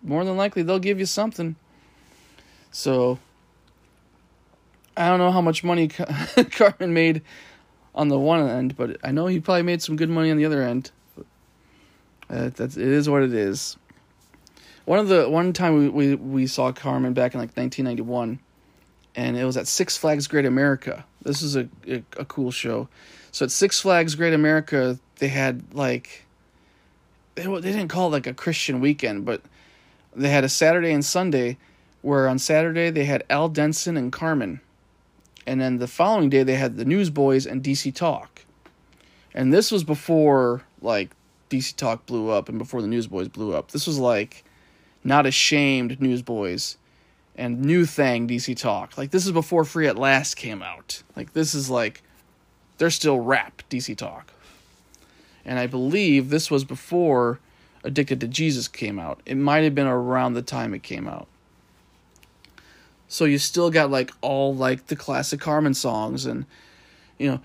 more 0.02 0.24
than 0.24 0.37
likely 0.37 0.62
they'll 0.62 0.78
give 0.78 0.98
you 0.98 1.06
something. 1.06 1.56
So, 2.70 3.18
I 4.94 5.09
don't 5.09 5.18
know 5.18 5.30
how 5.30 5.40
much 5.40 5.64
money 5.64 5.88
Carman 6.50 6.92
made 6.92 7.22
on 7.94 8.09
the 8.09 8.18
one 8.18 8.46
end, 8.46 8.76
but 8.76 8.98
I 9.02 9.11
know 9.11 9.26
he 9.26 9.40
probably 9.40 9.62
made 9.62 9.80
some 9.80 9.96
good 9.96 10.11
money 10.11 10.30
on 10.30 10.37
the 10.37 10.44
other 10.44 10.62
end. 10.62 10.90
Uh, 12.28 12.50
that's 12.54 12.76
it 12.76 12.88
is 12.88 13.09
what 13.09 13.22
it 13.22 13.32
is. 13.32 13.76
One 14.87 15.01
of 15.01 15.09
the 15.09 15.29
one 15.29 15.53
time 15.53 15.75
we, 15.75 15.88
we 15.88 16.14
we 16.14 16.46
saw 16.46 16.70
Carman 16.70 17.12
back 17.12 17.35
in 17.35 17.40
like 17.40 17.57
1991, 17.57 18.38
and 19.16 19.37
it 19.37 19.44
was 19.44 19.57
at 19.57 19.66
Six 19.66 19.96
Flags 19.96 20.29
Great 20.29 20.46
America. 20.46 21.05
This 21.22 21.42
is 21.42 21.57
a, 21.57 21.68
a, 21.88 22.05
a 22.18 22.25
cool 22.25 22.53
show. 22.53 22.88
So 23.33 23.44
at 23.44 23.51
Six 23.51 23.81
Flags 23.81 24.14
Great 24.14 24.33
America, 24.33 24.99
they 25.16 25.27
had 25.27 25.75
like 25.75 26.25
they 27.35 27.46
they 27.46 27.72
didn't 27.72 27.88
call 27.88 28.07
it 28.07 28.12
like 28.12 28.29
a 28.29 28.33
Christian 28.33 28.81
weekend, 28.81 29.25
but 29.25 29.42
they 30.14 30.31
had 30.31 30.44
a 30.44 30.49
Saturday 30.49 30.92
and 30.92 31.05
Sunday, 31.05 31.59
where 32.03 32.29
on 32.29 32.38
Saturday 32.38 32.90
they 32.90 33.07
had 33.07 33.25
Al 33.29 33.49
Denson 33.49 33.96
and 33.96 34.12
Carman, 34.12 34.61
and 35.49 35.61
then 35.61 35.79
the 35.79 35.88
following 35.88 36.31
day 36.31 36.44
they 36.44 36.55
had 36.55 36.77
the 36.77 36.85
Newsboys 36.85 37.44
and 37.44 37.61
DC 37.61 37.92
Talk, 37.92 38.44
and 39.35 39.53
this 39.53 39.72
was 39.72 39.83
before 39.83 40.62
like 40.81 41.11
DC 41.51 41.75
Talk 41.75 42.07
blew 42.07 42.31
up 42.31 42.49
and 42.49 42.57
before 42.57 42.83
the 42.83 42.88
Newsboys 42.88 43.27
blew 43.27 43.53
up. 43.53 43.72
This 43.72 43.88
was 43.88 43.99
like 43.99 44.44
not 45.07 45.25
ashamed 45.25 46.01
Newsboys 46.01 46.77
and 47.37 47.62
new 47.62 47.87
thing 47.87 48.27
DC 48.27 48.57
Talk. 48.57 48.99
Like 48.99 49.11
this 49.11 49.25
is 49.25 49.33
before 49.33 49.64
Free 49.64 49.87
at 49.87 49.97
Last 49.97 50.35
came 50.35 50.62
out. 50.62 51.03
Like 51.14 51.33
this 51.33 51.55
is 51.55 51.71
like 51.71 52.03
they're 52.79 52.90
still 52.90 53.21
rap 53.21 53.62
DC 53.71 53.97
Talk. 53.97 54.33
And 55.45 55.59
I 55.59 55.66
believe 55.66 56.31
this 56.31 56.51
was 56.51 56.64
before 56.64 57.38
Addicted 57.85 58.21
to 58.21 58.27
Jesus 58.27 58.66
came 58.66 58.99
out. 58.99 59.21
It 59.25 59.37
might 59.37 59.62
have 59.62 59.77
been 59.77 59.87
around 59.87 60.35
the 60.35 60.42
time 60.42 60.75
it 60.75 60.83
came 60.83 61.07
out. 61.07 61.29
So 63.07 63.25
you 63.27 63.38
still 63.38 63.71
got 63.71 63.92
like 63.92 64.11
all 64.23 64.53
like 64.53 64.88
the 64.88 64.97
classic 64.97 65.38
Carman 65.38 65.73
songs 65.73 66.27
and 66.27 66.47
you 67.16 67.31
know 67.31 67.40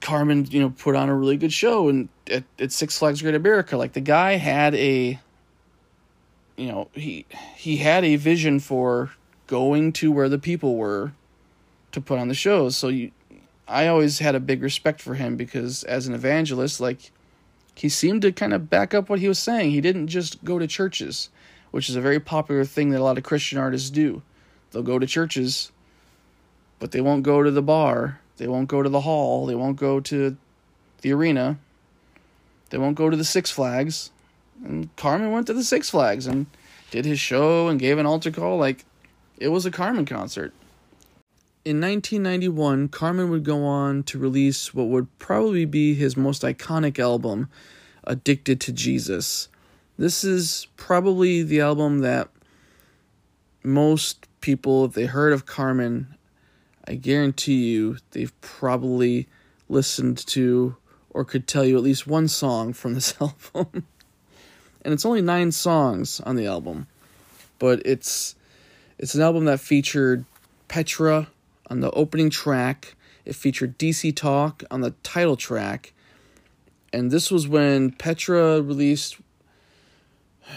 Carman, 0.00 0.46
you 0.50 0.60
know, 0.60 0.70
put 0.70 0.94
on 0.94 1.08
a 1.08 1.14
really 1.14 1.36
good 1.36 1.52
show 1.52 1.88
and 1.88 2.08
at, 2.30 2.44
at 2.60 2.70
Six 2.70 2.96
Flags 2.96 3.22
Great 3.22 3.34
America. 3.34 3.76
Like 3.76 3.94
the 3.94 4.00
guy 4.00 4.36
had 4.36 4.76
a 4.76 5.18
you 6.56 6.68
know, 6.68 6.88
he 6.92 7.26
he 7.56 7.78
had 7.78 8.04
a 8.04 8.16
vision 8.16 8.60
for 8.60 9.10
going 9.46 9.92
to 9.94 10.12
where 10.12 10.28
the 10.28 10.38
people 10.38 10.76
were 10.76 11.12
to 11.92 12.00
put 12.00 12.18
on 12.18 12.28
the 12.28 12.34
shows. 12.34 12.76
So 12.76 12.88
you 12.88 13.12
I 13.66 13.86
always 13.86 14.18
had 14.18 14.34
a 14.34 14.40
big 14.40 14.62
respect 14.62 15.00
for 15.00 15.14
him 15.14 15.36
because 15.36 15.84
as 15.84 16.06
an 16.06 16.14
evangelist, 16.14 16.80
like 16.80 17.10
he 17.74 17.88
seemed 17.88 18.22
to 18.22 18.32
kind 18.32 18.52
of 18.52 18.68
back 18.68 18.94
up 18.94 19.08
what 19.08 19.20
he 19.20 19.28
was 19.28 19.38
saying. 19.38 19.70
He 19.70 19.80
didn't 19.80 20.08
just 20.08 20.44
go 20.44 20.58
to 20.58 20.66
churches, 20.66 21.30
which 21.70 21.88
is 21.88 21.96
a 21.96 22.00
very 22.00 22.20
popular 22.20 22.64
thing 22.64 22.90
that 22.90 23.00
a 23.00 23.04
lot 23.04 23.18
of 23.18 23.24
Christian 23.24 23.58
artists 23.58 23.90
do. 23.90 24.22
They'll 24.70 24.82
go 24.82 24.98
to 24.98 25.06
churches, 25.06 25.72
but 26.78 26.92
they 26.92 27.00
won't 27.00 27.22
go 27.22 27.42
to 27.42 27.50
the 27.50 27.62
bar 27.62 28.20
they 28.40 28.48
won't 28.48 28.68
go 28.68 28.82
to 28.82 28.88
the 28.88 29.02
hall. 29.02 29.44
They 29.44 29.54
won't 29.54 29.76
go 29.76 30.00
to 30.00 30.34
the 31.02 31.12
arena. 31.12 31.58
They 32.70 32.78
won't 32.78 32.96
go 32.96 33.10
to 33.10 33.16
the 33.16 33.22
Six 33.22 33.50
Flags. 33.50 34.10
And 34.64 34.94
Carman 34.96 35.32
went 35.32 35.46
to 35.46 35.54
the 35.54 35.64
Six 35.64 35.90
Flags 35.90 36.26
and 36.26 36.46
did 36.90 37.04
his 37.04 37.20
show 37.20 37.68
and 37.68 37.80
gave 37.80 37.98
an 37.98 38.06
altar 38.06 38.30
call. 38.30 38.58
Like, 38.58 38.84
it 39.38 39.48
was 39.48 39.64
a 39.64 39.70
Carman 39.70 40.04
concert. 40.04 40.52
In 41.64 41.80
1991, 41.80 42.88
Carman 42.88 43.30
would 43.30 43.44
go 43.44 43.64
on 43.64 44.02
to 44.04 44.18
release 44.18 44.72
what 44.72 44.88
would 44.88 45.18
probably 45.18 45.64
be 45.64 45.94
his 45.94 46.16
most 46.16 46.42
iconic 46.42 46.98
album, 46.98 47.48
Addicted 48.04 48.60
to 48.62 48.72
Jesus. 48.72 49.48
This 49.98 50.24
is 50.24 50.66
probably 50.78 51.42
the 51.42 51.60
album 51.60 51.98
that 51.98 52.30
most 53.62 54.26
people, 54.40 54.86
if 54.86 54.94
they 54.94 55.04
heard 55.04 55.34
of 55.34 55.44
Carman, 55.44 56.16
I 56.88 56.94
guarantee 56.94 57.68
you 57.70 57.98
they've 58.12 58.32
probably 58.40 59.28
listened 59.68 60.16
to 60.28 60.76
or 61.10 61.24
could 61.24 61.46
tell 61.46 61.64
you 61.64 61.76
at 61.76 61.82
least 61.82 62.06
one 62.06 62.28
song 62.28 62.72
from 62.72 62.94
this 62.94 63.14
album. 63.20 63.86
And 64.84 64.94
it's 64.94 65.04
only 65.04 65.22
9 65.22 65.52
songs 65.52 66.20
on 66.20 66.36
the 66.36 66.46
album, 66.46 66.86
but 67.58 67.82
it's 67.84 68.34
it's 68.98 69.14
an 69.14 69.22
album 69.22 69.46
that 69.46 69.60
featured 69.60 70.24
Petra 70.68 71.28
on 71.68 71.80
the 71.80 71.90
opening 71.92 72.30
track. 72.30 72.94
It 73.24 73.34
featured 73.34 73.78
DC 73.78 74.14
Talk 74.14 74.62
on 74.70 74.80
the 74.80 74.90
title 75.02 75.36
track. 75.36 75.92
And 76.92 77.10
this 77.10 77.30
was 77.30 77.46
when 77.46 77.92
Petra 77.92 78.60
released 78.60 79.16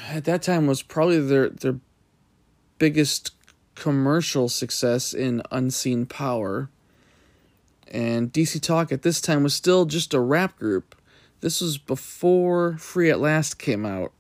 at 0.09 0.25
that 0.25 0.41
time 0.41 0.67
was 0.67 0.81
probably 0.81 1.19
their 1.19 1.49
their 1.49 1.79
biggest 2.79 3.31
commercial 3.75 4.49
success 4.49 5.13
in 5.13 5.41
Unseen 5.51 6.05
Power. 6.05 6.69
And 7.91 8.33
DC 8.33 8.59
Talk 8.61 8.91
at 8.91 9.03
this 9.03 9.21
time 9.21 9.43
was 9.43 9.53
still 9.53 9.85
just 9.85 10.13
a 10.13 10.19
rap 10.19 10.57
group. 10.57 10.95
This 11.43 11.59
was 11.59 11.77
before 11.77 12.77
Free 12.77 13.09
at 13.09 13.19
Last 13.19 13.59
came 13.59 13.85
out. 13.85 14.13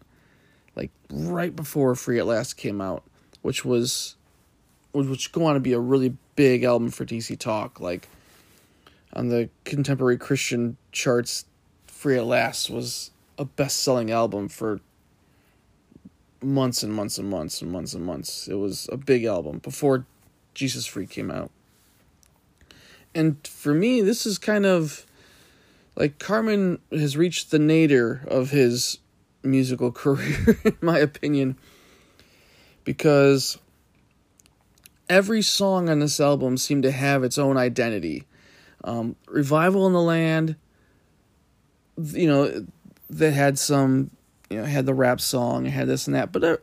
Like 0.75 0.91
right 1.09 1.55
before 1.55 1.95
Free 1.95 2.19
at 2.19 2.25
Last 2.25 2.57
came 2.57 2.81
out, 2.81 3.01
which 3.41 3.63
was 3.63 4.17
which 4.91 5.31
go 5.31 5.45
on 5.45 5.53
to 5.53 5.61
be 5.61 5.71
a 5.71 5.79
really 5.79 6.17
big 6.35 6.65
album 6.65 6.89
for 6.89 7.05
DC 7.05 7.39
Talk. 7.39 7.79
Like 7.79 8.09
on 9.13 9.29
the 9.29 9.49
contemporary 9.63 10.17
Christian 10.17 10.75
charts, 10.91 11.45
Free 11.87 12.17
at 12.17 12.25
Last 12.25 12.69
was 12.69 13.11
a 13.37 13.45
best 13.45 13.77
selling 13.77 14.11
album 14.11 14.49
for 14.49 14.81
months 16.41 16.83
and 16.83 16.93
months 16.93 17.17
and 17.17 17.29
months 17.29 17.61
and 17.61 17.71
months 17.71 17.93
and 17.93 18.05
months. 18.05 18.49
It 18.49 18.55
was 18.55 18.89
a 18.91 18.97
big 18.97 19.23
album 19.23 19.59
before 19.59 20.05
Jesus 20.53 20.85
Freak 20.85 21.09
came 21.09 21.31
out. 21.31 21.51
And 23.15 23.47
for 23.47 23.73
me, 23.73 24.01
this 24.01 24.25
is 24.25 24.37
kind 24.37 24.65
of 24.65 25.05
like 25.95 26.19
Carman 26.19 26.79
has 26.91 27.15
reached 27.15 27.51
the 27.51 27.59
nadir 27.59 28.23
of 28.27 28.49
his 28.51 28.99
musical 29.43 29.91
career, 29.93 30.59
in 30.63 30.77
my 30.81 30.99
opinion, 30.99 31.57
because 32.83 33.57
every 35.09 35.41
song 35.41 35.89
on 35.89 35.99
this 35.99 36.19
album 36.19 36.57
seemed 36.57 36.83
to 36.83 36.91
have 36.91 37.23
its 37.23 37.37
own 37.37 37.57
identity. 37.57 38.23
Um, 38.83 39.15
Revival 39.27 39.87
in 39.87 39.93
the 39.93 40.01
Land, 40.01 40.55
you 41.97 42.27
know, 42.27 42.65
that 43.09 43.31
had 43.31 43.59
some 43.59 44.11
you 44.53 44.57
know, 44.57 44.65
had 44.65 44.85
the 44.85 44.93
rap 44.93 45.19
song, 45.19 45.65
had 45.65 45.87
this 45.87 46.07
and 46.07 46.15
that. 46.15 46.31
But 46.31 46.43
uh, 46.43 46.57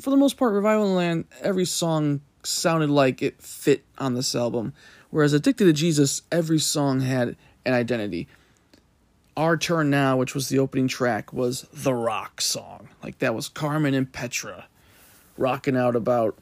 for 0.00 0.10
the 0.10 0.16
most 0.16 0.36
part, 0.36 0.54
Revival 0.54 0.86
in 0.86 0.90
the 0.90 0.96
Land, 0.96 1.24
every 1.42 1.66
song 1.66 2.20
sounded 2.42 2.90
like 2.90 3.22
it 3.22 3.40
fit 3.42 3.84
on 3.98 4.14
this 4.14 4.34
album. 4.34 4.72
Whereas 5.10 5.32
Addicted 5.32 5.64
to 5.66 5.72
Jesus, 5.72 6.22
every 6.32 6.58
song 6.58 7.00
had 7.00 7.36
an 7.66 7.74
identity. 7.74 8.28
Our 9.36 9.56
Turn 9.56 9.90
Now, 9.90 10.16
which 10.16 10.34
was 10.34 10.48
the 10.48 10.58
opening 10.58 10.88
track, 10.88 11.32
was 11.32 11.66
the 11.72 11.94
rock 11.94 12.40
song. 12.40 12.88
Like 13.02 13.18
that 13.18 13.34
was 13.34 13.48
Carman 13.48 13.94
and 13.94 14.10
Petra 14.10 14.66
rocking 15.36 15.76
out 15.76 15.96
about 15.96 16.38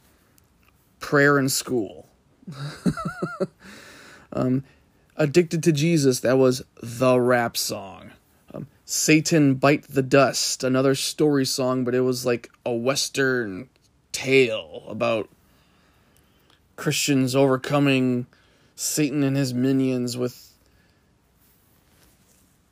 prayer 1.00 1.38
in 1.38 1.48
school. 1.48 2.06
um, 4.32 4.64
Addicted 5.16 5.62
to 5.64 5.72
Jesus, 5.72 6.20
that 6.20 6.38
was 6.38 6.64
the 6.82 7.20
rap 7.20 7.56
song. 7.56 8.12
Um, 8.54 8.66
Satan 8.86 9.54
Bite 9.54 9.86
the 9.88 10.02
Dust, 10.02 10.64
another 10.64 10.94
story 10.94 11.44
song, 11.44 11.84
but 11.84 11.94
it 11.94 12.00
was 12.00 12.24
like 12.24 12.50
a 12.64 12.72
Western 12.72 13.68
tale 14.10 14.84
about 14.88 15.28
Christians 16.76 17.36
overcoming 17.36 18.26
Satan 18.74 19.22
and 19.22 19.36
his 19.36 19.52
minions 19.52 20.16
with 20.16 20.51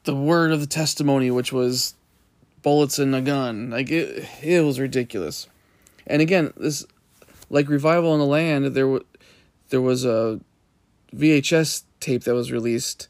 the 0.04 0.14
word 0.14 0.52
of 0.52 0.60
the 0.60 0.66
testimony, 0.66 1.30
which 1.30 1.52
was 1.52 1.94
bullets 2.62 2.98
and 2.98 3.14
a 3.14 3.20
gun. 3.20 3.70
Like 3.70 3.90
it, 3.90 4.26
it 4.42 4.64
was 4.64 4.80
ridiculous. 4.80 5.48
And 6.06 6.22
again, 6.22 6.52
this 6.56 6.86
like 7.48 7.68
revival 7.68 8.14
in 8.14 8.20
the 8.20 8.26
land. 8.26 8.66
There, 8.66 8.84
w- 8.84 9.04
there 9.68 9.80
was 9.80 10.04
a 10.04 10.40
VHS 11.14 11.82
tape 11.98 12.24
that 12.24 12.34
was 12.34 12.52
released 12.52 13.08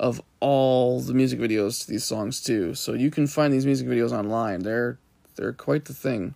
of 0.00 0.20
all 0.40 1.00
the 1.00 1.14
music 1.14 1.38
videos 1.38 1.82
to 1.82 1.90
these 1.90 2.04
songs 2.04 2.42
too. 2.42 2.74
So 2.74 2.92
you 2.92 3.10
can 3.10 3.26
find 3.26 3.52
these 3.52 3.66
music 3.66 3.86
videos 3.86 4.12
online. 4.12 4.60
They're 4.60 4.98
they're 5.36 5.52
quite 5.52 5.86
the 5.86 5.94
thing. 5.94 6.34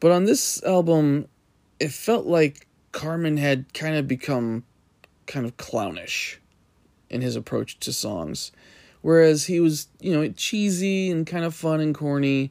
But 0.00 0.10
on 0.10 0.24
this 0.24 0.62
album, 0.64 1.28
it 1.80 1.90
felt 1.92 2.26
like 2.26 2.66
Carman 2.92 3.38
had 3.38 3.72
kind 3.72 3.96
of 3.96 4.06
become 4.06 4.64
kind 5.26 5.46
of 5.46 5.56
clownish 5.56 6.38
in 7.10 7.20
his 7.20 7.36
approach 7.36 7.78
to 7.80 7.92
songs. 7.92 8.52
Whereas 9.02 9.46
he 9.46 9.60
was, 9.60 9.88
you 10.00 10.12
know, 10.12 10.28
cheesy 10.30 11.10
and 11.10 11.26
kind 11.26 11.44
of 11.44 11.54
fun 11.54 11.80
and 11.80 11.94
corny. 11.94 12.50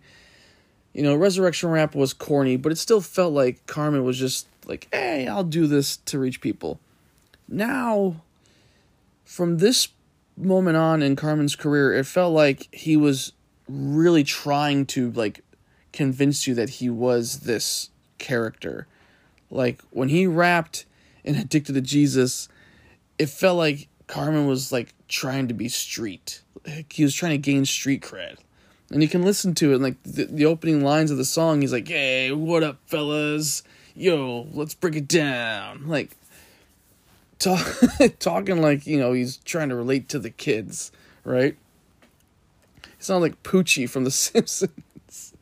You 0.94 1.04
know, 1.04 1.16
Resurrection 1.16 1.70
Rap 1.70 1.96
was 1.96 2.14
corny, 2.14 2.56
but 2.56 2.72
it 2.72 2.78
still 2.78 3.02
felt 3.02 3.34
like 3.34 3.66
Carman 3.68 4.04
was 4.06 4.18
just 4.18 4.48
like, 4.66 4.88
hey, 4.94 5.28
I'll 5.28 5.44
do 5.44 5.68
this 5.68 5.98
to 5.98 6.20
reach 6.20 6.40
people. 6.42 6.80
Now, 7.48 8.22
from 9.26 9.58
this 9.58 9.90
moment 10.38 10.78
on 10.78 11.02
in 11.02 11.16
Carman's 11.16 11.56
career, 11.56 11.94
it 11.94 12.06
felt 12.06 12.34
like 12.34 12.74
he 12.74 12.96
was 12.96 13.34
really 13.68 14.24
trying 14.24 14.86
to 14.86 15.12
like 15.12 15.42
convince 15.92 16.48
you 16.48 16.54
that 16.56 16.70
he 16.70 16.90
was 16.90 17.42
this 17.42 17.90
character. 18.18 18.88
Like 19.50 19.82
when 19.92 20.10
he 20.10 20.28
rapped 20.28 20.86
in 21.24 21.36
Addicted 21.36 21.74
to 21.74 21.82
Jesus, 21.82 22.48
it 23.18 23.30
felt 23.30 23.58
like 23.58 23.88
Carman 24.08 24.48
was 24.48 24.72
like 24.72 24.94
trying 25.08 25.48
to 25.48 25.54
be 25.54 25.68
street. 25.68 26.42
Like, 26.66 26.94
he 26.94 27.04
was 27.04 27.14
trying 27.14 27.32
to 27.32 27.38
gain 27.38 27.66
street 27.66 28.02
cred. 28.02 28.38
And 28.92 29.02
you 29.02 29.10
can 29.10 29.24
listen 29.24 29.56
to 29.56 29.74
it, 29.74 29.82
like 29.82 30.02
the, 30.04 30.26
the 30.26 30.46
opening 30.46 30.84
lines 30.84 31.10
of 31.10 31.18
the 31.18 31.26
song, 31.26 31.62
he's 31.62 31.74
like, 31.74 31.88
"Hey, 31.88 32.32
what 32.32 32.64
up, 32.64 32.78
fellas? 32.86 33.64
Yo, 33.96 34.48
let's 34.54 34.76
break 34.76 34.96
it 34.96 35.08
down." 35.08 35.88
Like, 35.88 36.16
talk, 37.40 37.66
talking 38.20 38.62
like 38.62 38.86
you 38.86 39.00
know 39.00 39.14
he's 39.14 39.38
trying 39.38 39.70
to 39.70 39.76
relate 39.76 40.08
to 40.10 40.20
the 40.20 40.30
kids, 40.30 40.92
right? 41.24 41.58
He 42.84 43.04
sounds 43.04 43.22
like 43.22 43.42
Poochie 43.42 43.90
from 43.90 44.04
The 44.04 44.12
Simpsons. 44.12 45.34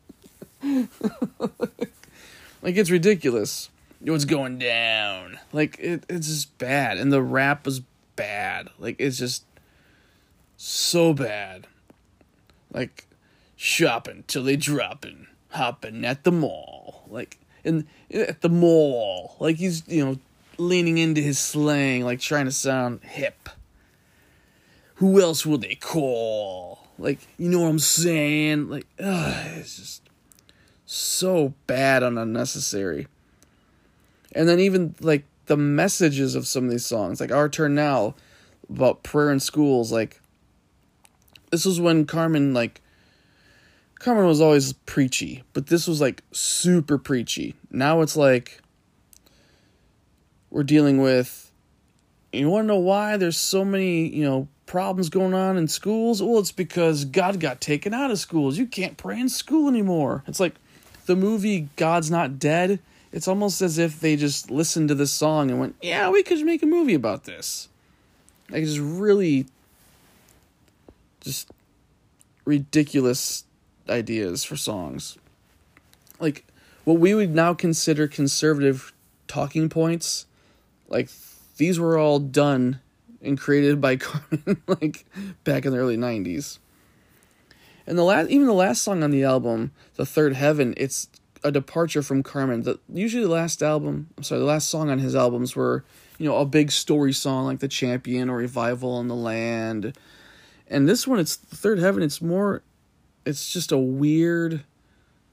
like 0.62 2.78
it's 2.78 2.90
ridiculous. 2.90 3.70
What's 4.00 4.26
going 4.26 4.58
down? 4.58 5.38
Like 5.52 5.78
it, 5.80 6.06
it's 6.08 6.28
just 6.28 6.58
bad, 6.58 6.98
and 6.98 7.12
the 7.12 7.22
rap 7.22 7.66
was 7.66 7.82
bad. 8.16 8.70
Like 8.80 8.96
it's 9.00 9.18
just 9.18 9.46
so 10.58 11.14
bad. 11.14 11.68
Like 12.72 13.08
shopping 13.56 14.24
till 14.28 14.44
they 14.44 14.56
dropping, 14.56 15.28
hopping 15.52 16.06
at 16.06 16.24
the 16.24 16.32
mall. 16.32 17.04
Like 17.08 17.38
in 17.64 17.88
at 18.12 18.42
the 18.42 18.50
mall. 18.50 19.36
Like 19.40 19.58
he's 19.58 19.88
you 19.88 20.06
know 20.06 20.20
leaning 20.58 20.98
into 20.98 21.22
his 21.22 21.40
slang, 21.40 22.04
like 22.04 22.20
trying 22.20 22.46
to 22.46 22.52
sound 22.52 23.02
hip. 23.04 23.50
Who 24.96 25.22
else 25.22 25.46
will 25.46 25.58
they 25.58 25.76
call? 25.76 26.80
Like, 27.00 27.20
you 27.38 27.50
know 27.50 27.62
what 27.62 27.70
I'm 27.70 27.80
saying? 27.80 28.70
Like, 28.70 28.86
ugh, 29.00 29.58
it's 29.58 29.78
just 29.78 30.10
so 30.86 31.54
bad 31.68 32.04
and 32.04 32.20
unnecessary. 32.20 33.08
And 34.34 34.48
then 34.48 34.60
even 34.60 34.96
like 35.02 35.26
the 35.46 35.58
messages 35.58 36.36
of 36.36 36.48
some 36.48 36.66
of 36.66 36.72
these 36.72 36.86
songs, 36.86 37.20
like 37.20 37.32
Our 37.32 37.50
Turn 37.50 37.76
Now, 37.76 38.16
about 38.70 39.04
prayer 39.04 39.32
in 39.32 39.40
schools, 39.40 39.92
like 39.92 40.22
this 41.52 41.66
was 41.66 41.80
when 41.80 42.06
Carman 42.06 42.54
like 42.54 42.82
Carman 44.00 44.26
was 44.26 44.42
always 44.42 44.74
preachy, 44.74 45.44
but 45.54 45.68
this 45.68 45.88
was 45.88 46.02
like 46.02 46.24
super 46.32 46.98
preachy. 46.98 47.56
Now 47.72 48.02
it's 48.02 48.16
like 48.16 48.62
we're 50.50 50.64
dealing 50.64 51.02
with. 51.02 51.52
You 52.32 52.50
want 52.50 52.64
to 52.64 52.68
know 52.68 52.80
why 52.80 53.18
there's 53.18 53.38
so 53.38 53.64
many, 53.64 54.08
you 54.08 54.24
know, 54.24 54.48
problems 54.66 55.10
going 55.10 55.36
on 55.36 55.56
in 55.56 55.68
schools? 55.68 56.22
Well, 56.22 56.40
it's 56.40 56.52
because 56.52 57.06
God 57.06 57.40
got 57.40 57.62
taken 57.62 57.94
out 57.94 58.10
of 58.10 58.18
schools. 58.18 58.58
You 58.58 58.66
can't 58.66 58.98
pray 58.98 59.20
in 59.20 59.30
school 59.30 59.70
anymore. 59.70 60.24
It's 60.26 60.40
like 60.40 60.56
the 61.06 61.16
movie 61.16 61.70
God's 61.76 62.10
Not 62.10 62.40
Dead. 62.40 62.80
It's 63.14 63.28
almost 63.28 63.62
as 63.62 63.78
if 63.78 64.00
they 64.00 64.16
just 64.16 64.50
listened 64.50 64.90
to 64.90 64.96
this 64.96 65.12
song 65.12 65.52
and 65.52 65.60
went, 65.60 65.76
"Yeah, 65.82 66.10
we 66.10 66.24
could 66.24 66.40
make 66.40 66.64
a 66.64 66.66
movie 66.66 66.96
about 66.96 67.26
this." 67.26 67.70
Like 68.50 68.64
just 68.64 68.80
really 68.80 69.46
just 71.22 71.50
ridiculous 72.44 73.46
ideas 73.88 74.44
for 74.44 74.58
songs. 74.58 75.18
Like 76.20 76.46
what 76.84 77.00
we 77.00 77.14
would 77.14 77.34
now 77.34 77.54
consider 77.54 78.08
conservative 78.08 78.94
talking 79.28 79.70
points 79.70 80.26
like 80.90 81.10
these 81.58 81.80
were 81.80 81.98
all 81.98 82.20
done 82.20 82.80
and 83.22 83.40
created 83.40 83.80
by 83.80 83.96
Carman 83.98 84.62
like 84.68 85.06
back 85.44 85.66
in 85.66 85.72
the 85.72 85.78
early 85.78 85.98
90s. 85.98 86.60
And 87.86 87.98
the 87.98 88.04
last 88.04 88.30
even 88.30 88.48
the 88.48 88.54
last 88.54 88.82
song 88.82 89.04
on 89.04 89.12
the 89.12 89.24
album, 89.24 89.72
The 89.96 90.06
Third 90.06 90.34
Heaven, 90.34 90.74
it's 90.78 91.08
a 91.44 91.52
departure 91.52 92.02
from 92.02 92.24
Carman. 92.24 92.64
The 92.64 92.80
usually 92.92 93.24
the 93.24 93.30
last 93.30 93.62
album, 93.62 94.10
I'm 94.18 94.24
sorry, 94.24 94.40
the 94.40 94.46
last 94.46 94.70
song 94.70 94.90
on 94.90 95.00
his 95.00 95.16
albums 95.16 95.56
were, 95.56 95.84
you 96.18 96.28
know, 96.28 96.38
a 96.38 96.46
big 96.46 96.72
story 96.72 97.14
song 97.14 97.46
like 97.46 97.60
The 97.60 97.68
Champion 97.68 98.30
or 98.30 98.38
Revival 98.38 99.00
in 99.00 99.08
the 99.08 99.16
Land. 99.16 99.98
And 100.68 100.88
this 100.88 101.08
one 101.08 101.20
it's 101.20 101.36
Third 101.36 101.80
Heaven, 101.80 102.04
it's 102.04 102.22
more 102.22 102.62
it's 103.26 103.52
just 103.54 103.72
a 103.72 103.78
weird 103.78 104.64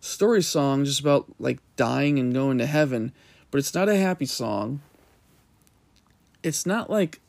story 0.01 0.43
song 0.43 0.85
just 0.85 1.01
about 1.01 1.27
like 1.39 1.59
dying 1.77 2.19
and 2.19 2.33
going 2.33 2.59
to 2.59 2.67
heaven, 2.67 3.13
but 3.51 3.59
it's 3.59 3.75
not 3.75 3.89
a 3.89 3.97
happy 3.97 4.27
song 4.27 4.81
it's 6.43 6.67
not 6.67 6.91
like 6.91 7.21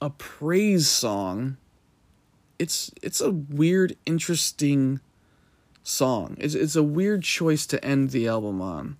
a 0.00 0.10
praise 0.10 0.88
song. 0.88 1.56
It's 2.58 2.90
it's 3.02 3.20
a 3.20 3.30
weird, 3.30 3.96
interesting 4.06 5.00
song. 5.88 6.36
It's 6.38 6.54
it's 6.54 6.76
a 6.76 6.82
weird 6.82 7.22
choice 7.22 7.66
to 7.66 7.84
end 7.84 8.10
the 8.10 8.28
album 8.28 8.60
on. 8.60 8.96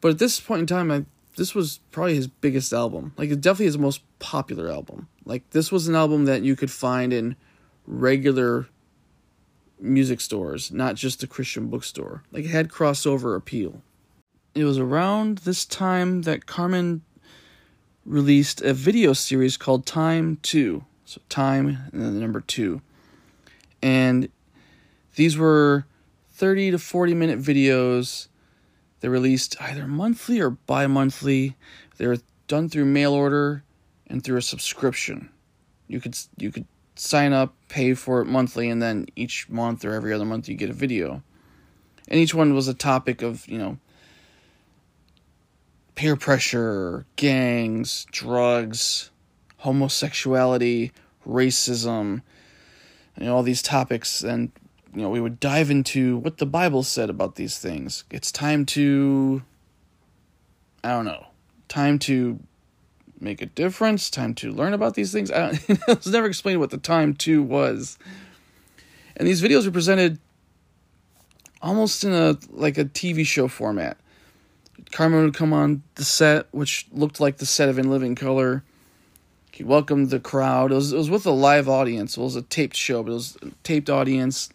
But 0.00 0.12
at 0.12 0.18
this 0.18 0.40
point 0.40 0.60
in 0.60 0.66
time, 0.66 0.90
I 0.90 1.04
this 1.36 1.54
was 1.54 1.80
probably 1.90 2.14
his 2.14 2.26
biggest 2.26 2.72
album. 2.72 3.12
Like 3.16 3.30
it 3.30 3.40
definitely 3.40 3.66
his 3.66 3.78
most 3.78 4.02
popular 4.18 4.70
album. 4.70 5.08
Like 5.24 5.48
this 5.50 5.72
was 5.72 5.88
an 5.88 5.94
album 5.94 6.24
that 6.26 6.42
you 6.42 6.56
could 6.56 6.70
find 6.70 7.12
in 7.12 7.36
regular 7.86 8.68
music 9.78 10.20
stores, 10.20 10.70
not 10.70 10.94
just 10.94 11.20
the 11.20 11.26
Christian 11.26 11.68
bookstore. 11.68 12.22
Like 12.32 12.44
it 12.44 12.50
had 12.50 12.68
crossover 12.68 13.36
appeal. 13.36 13.82
It 14.54 14.64
was 14.64 14.78
around 14.78 15.38
this 15.38 15.64
time 15.64 16.22
that 16.22 16.46
Carman 16.46 17.02
released 18.04 18.60
a 18.62 18.74
video 18.74 19.12
series 19.12 19.56
called 19.56 19.86
Time 19.86 20.38
2. 20.42 20.84
So 21.04 21.20
Time 21.28 21.78
and 21.92 22.02
then 22.02 22.14
the 22.14 22.20
number 22.20 22.40
2. 22.40 22.82
And 23.82 24.28
these 25.14 25.36
were 25.36 25.86
30 26.32 26.72
to 26.72 26.78
40 26.78 27.14
minute 27.14 27.40
videos. 27.40 28.28
They 29.00 29.08
released 29.08 29.56
either 29.60 29.86
monthly 29.86 30.40
or 30.40 30.50
bi 30.50 30.86
monthly. 30.86 31.56
They 31.96 32.06
were 32.06 32.18
done 32.48 32.68
through 32.68 32.86
mail 32.86 33.12
order 33.12 33.64
and 34.06 34.22
through 34.22 34.38
a 34.38 34.42
subscription. 34.42 35.30
You 35.88 36.00
could 36.00 36.16
you 36.36 36.50
could 36.50 36.66
sign 37.00 37.32
up, 37.32 37.54
pay 37.68 37.94
for 37.94 38.20
it 38.20 38.26
monthly, 38.26 38.68
and 38.68 38.82
then 38.82 39.06
each 39.16 39.48
month 39.48 39.84
or 39.84 39.94
every 39.94 40.12
other 40.12 40.24
month 40.24 40.48
you 40.48 40.54
get 40.54 40.70
a 40.70 40.74
video. 40.74 41.22
And 42.08 42.18
each 42.18 42.34
one 42.34 42.54
was 42.54 42.68
a 42.68 42.74
topic 42.74 43.22
of, 43.22 43.46
you 43.46 43.56
know, 43.58 43.78
peer 45.94 46.16
pressure, 46.16 47.06
gangs, 47.16 48.06
drugs, 48.10 49.10
homosexuality, 49.58 50.92
racism, 51.26 52.22
you 53.16 53.26
know, 53.26 53.36
all 53.36 53.42
these 53.42 53.62
topics. 53.62 54.22
And, 54.22 54.50
you 54.94 55.02
know, 55.02 55.10
we 55.10 55.20
would 55.20 55.38
dive 55.40 55.70
into 55.70 56.18
what 56.18 56.38
the 56.38 56.46
Bible 56.46 56.82
said 56.82 57.10
about 57.10 57.36
these 57.36 57.58
things. 57.58 58.04
It's 58.10 58.32
time 58.32 58.66
to, 58.66 59.42
I 60.82 60.90
don't 60.90 61.04
know, 61.04 61.26
time 61.68 61.98
to 62.00 62.40
make 63.20 63.42
a 63.42 63.46
difference, 63.46 64.10
time 64.10 64.34
to 64.34 64.50
learn 64.50 64.72
about 64.72 64.94
these 64.94 65.12
things. 65.12 65.30
I 65.30 65.38
don't, 65.38 65.70
it 65.70 65.86
was 65.86 66.06
never 66.06 66.26
explained 66.26 66.60
what 66.60 66.70
the 66.70 66.78
time 66.78 67.14
to 67.14 67.42
was. 67.42 67.98
And 69.16 69.28
these 69.28 69.42
videos 69.42 69.64
were 69.64 69.70
presented 69.70 70.18
almost 71.62 72.04
in 72.04 72.12
a 72.12 72.38
like 72.50 72.78
a 72.78 72.84
TV 72.86 73.24
show 73.24 73.48
format. 73.48 73.96
Carman 74.92 75.24
would 75.24 75.34
come 75.34 75.52
on 75.52 75.82
the 75.96 76.04
set, 76.04 76.46
which 76.52 76.88
looked 76.90 77.20
like 77.20 77.36
the 77.36 77.46
set 77.46 77.68
of 77.68 77.78
In 77.78 77.90
Living 77.90 78.14
Color. 78.14 78.64
He 79.52 79.62
welcomed 79.62 80.08
the 80.08 80.20
crowd. 80.20 80.72
It 80.72 80.76
was, 80.76 80.92
it 80.92 80.96
was 80.96 81.10
with 81.10 81.26
a 81.26 81.30
live 81.30 81.68
audience. 81.68 82.16
It 82.16 82.20
was 82.20 82.34
a 82.34 82.42
taped 82.42 82.76
show, 82.76 83.02
but 83.02 83.10
it 83.10 83.14
was 83.14 83.36
a 83.42 83.50
taped 83.62 83.90
audience. 83.90 84.48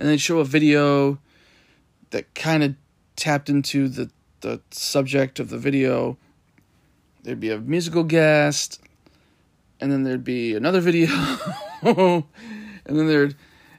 And 0.00 0.08
they'd 0.08 0.20
show 0.20 0.38
a 0.38 0.44
video 0.46 1.18
that 2.08 2.34
kind 2.34 2.62
of 2.62 2.74
tapped 3.16 3.50
into 3.50 3.86
the, 3.86 4.10
the 4.40 4.62
subject 4.70 5.38
of 5.38 5.50
the 5.50 5.58
video. 5.58 6.16
There'd 7.22 7.38
be 7.38 7.50
a 7.50 7.58
musical 7.60 8.02
guest, 8.02 8.80
and 9.78 9.92
then 9.92 10.04
there'd 10.04 10.24
be 10.24 10.54
another 10.54 10.80
video, 10.80 11.10
and 11.82 12.24
then 12.86 13.08
there'd 13.08 13.36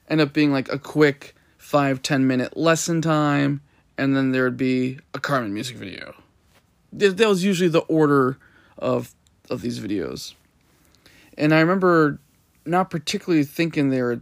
end 0.09 0.21
up 0.21 0.31
being 0.31 0.51
like 0.51 0.71
a 0.71 0.77
quick 0.77 1.35
five 1.57 2.03
ten 2.03 2.27
minute 2.27 2.55
lesson 2.55 3.01
time, 3.01 3.61
and 3.97 4.15
then 4.15 4.31
there'd 4.31 4.57
be 4.57 4.99
a 5.15 5.19
Carman 5.19 5.55
music 5.55 5.75
video. 5.75 6.13
That 6.93 7.27
was 7.27 7.43
usually 7.43 7.69
the 7.69 7.79
order 7.79 8.37
of 8.77 9.15
of 9.49 9.63
these 9.63 9.79
videos. 9.79 10.35
And 11.35 11.51
I 11.51 11.61
remember 11.61 12.19
not 12.63 12.91
particularly 12.91 13.43
thinking 13.43 13.89
they 13.89 14.03
were 14.03 14.21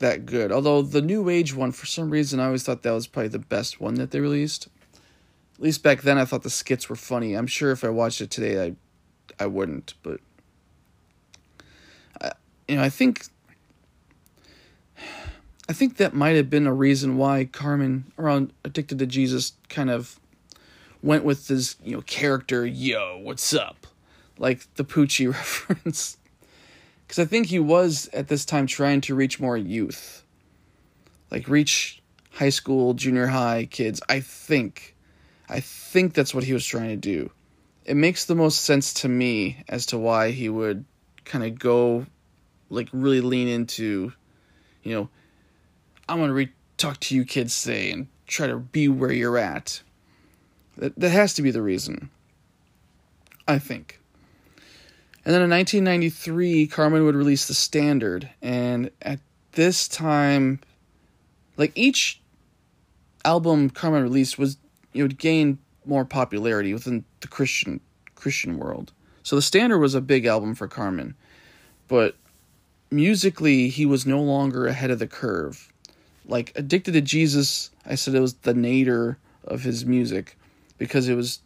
that 0.00 0.26
good. 0.26 0.52
Although 0.52 0.82
the 0.82 1.02
New 1.02 1.28
Age 1.28 1.54
one, 1.54 1.72
for 1.72 1.86
some 1.86 2.10
reason, 2.10 2.40
I 2.40 2.46
always 2.46 2.62
thought 2.62 2.82
that 2.82 2.92
was 2.92 3.06
probably 3.06 3.28
the 3.28 3.38
best 3.38 3.80
one 3.80 3.94
that 3.94 4.10
they 4.10 4.20
released. 4.20 4.68
At 5.54 5.62
least 5.62 5.82
back 5.82 6.02
then, 6.02 6.18
I 6.18 6.24
thought 6.24 6.42
the 6.42 6.50
skits 6.50 6.88
were 6.88 6.96
funny. 6.96 7.34
I'm 7.34 7.46
sure 7.46 7.72
if 7.72 7.82
I 7.82 7.88
watched 7.88 8.20
it 8.20 8.30
today, 8.30 8.64
I, 8.64 9.42
I 9.42 9.46
wouldn't. 9.46 9.94
But, 10.02 10.20
I, 12.20 12.32
you 12.68 12.76
know, 12.76 12.82
I 12.82 12.88
think, 12.90 13.24
I 15.68 15.72
think 15.72 15.96
that 15.96 16.14
might 16.14 16.36
have 16.36 16.48
been 16.48 16.66
a 16.66 16.74
reason 16.74 17.16
why 17.16 17.44
Carman 17.44 18.12
around 18.18 18.52
Addicted 18.64 18.98
to 19.00 19.06
Jesus 19.06 19.54
kind 19.68 19.90
of 19.90 20.20
went 21.02 21.24
with 21.24 21.48
this, 21.48 21.76
you 21.84 21.96
know, 21.96 22.02
character. 22.02 22.64
Yo, 22.64 23.18
what's 23.22 23.52
up? 23.52 23.86
Like 24.38 24.72
the 24.74 24.84
Poochie 24.84 25.26
reference 25.32 26.18
because 27.08 27.18
I 27.18 27.24
think 27.24 27.46
he 27.46 27.58
was 27.58 28.10
at 28.12 28.28
this 28.28 28.44
time 28.44 28.66
trying 28.66 29.00
to 29.02 29.14
reach 29.14 29.40
more 29.40 29.56
youth, 29.56 30.22
like 31.30 31.48
reach 31.48 32.02
high 32.32 32.50
school, 32.50 32.92
junior 32.92 33.26
high 33.26 33.64
kids. 33.64 34.02
I 34.10 34.20
think, 34.20 34.94
I 35.48 35.60
think 35.60 36.12
that's 36.12 36.34
what 36.34 36.44
he 36.44 36.52
was 36.52 36.66
trying 36.66 36.90
to 36.90 36.96
do. 36.96 37.30
It 37.86 37.96
makes 37.96 38.26
the 38.26 38.34
most 38.34 38.60
sense 38.60 38.92
to 38.94 39.08
me 39.08 39.64
as 39.70 39.86
to 39.86 39.96
why 39.96 40.32
he 40.32 40.50
would 40.50 40.84
kind 41.24 41.44
of 41.44 41.58
go, 41.58 42.04
like 42.68 42.90
really 42.92 43.22
lean 43.22 43.48
into, 43.48 44.12
you 44.82 44.94
know, 44.94 45.08
I'm 46.10 46.20
gonna 46.20 46.34
re- 46.34 46.52
talk 46.76 47.00
to 47.00 47.16
you 47.16 47.24
kids 47.24 47.62
today 47.62 47.90
and 47.90 48.08
try 48.26 48.48
to 48.48 48.58
be 48.58 48.86
where 48.86 49.12
you're 49.12 49.38
at. 49.38 49.80
That 50.76 50.98
that 51.00 51.10
has 51.10 51.32
to 51.34 51.42
be 51.42 51.50
the 51.50 51.62
reason. 51.62 52.10
I 53.46 53.58
think. 53.58 53.97
And 55.28 55.34
then 55.34 55.42
in 55.42 55.50
1993, 55.50 56.68
Carman 56.68 57.04
would 57.04 57.14
release 57.14 57.48
The 57.48 57.52
Standard. 57.52 58.30
And 58.40 58.90
at 59.02 59.20
this 59.52 59.86
time, 59.86 60.58
like 61.58 61.70
each 61.74 62.22
album 63.26 63.68
Carman 63.68 64.04
released 64.04 64.38
was, 64.38 64.56
you 64.94 65.04
know, 65.04 65.08
gain 65.08 65.58
more 65.84 66.06
popularity 66.06 66.72
within 66.72 67.04
the 67.20 67.28
Christian 67.28 67.78
Christian 68.14 68.56
world. 68.56 68.94
So 69.22 69.36
The 69.36 69.42
Standard 69.42 69.80
was 69.80 69.94
a 69.94 70.00
big 70.00 70.24
album 70.24 70.54
for 70.54 70.66
Carman. 70.66 71.14
But 71.88 72.16
musically, 72.90 73.68
he 73.68 73.84
was 73.84 74.06
no 74.06 74.22
longer 74.22 74.66
ahead 74.66 74.90
of 74.90 74.98
the 74.98 75.06
curve. 75.06 75.70
Like 76.24 76.52
Addicted 76.56 76.92
to 76.92 77.02
Jesus, 77.02 77.68
I 77.84 77.96
said 77.96 78.14
it 78.14 78.20
was 78.20 78.32
the 78.32 78.54
nadir 78.54 79.18
of 79.44 79.62
his 79.62 79.84
music 79.84 80.38
because 80.78 81.06
it 81.06 81.16
was 81.16 81.40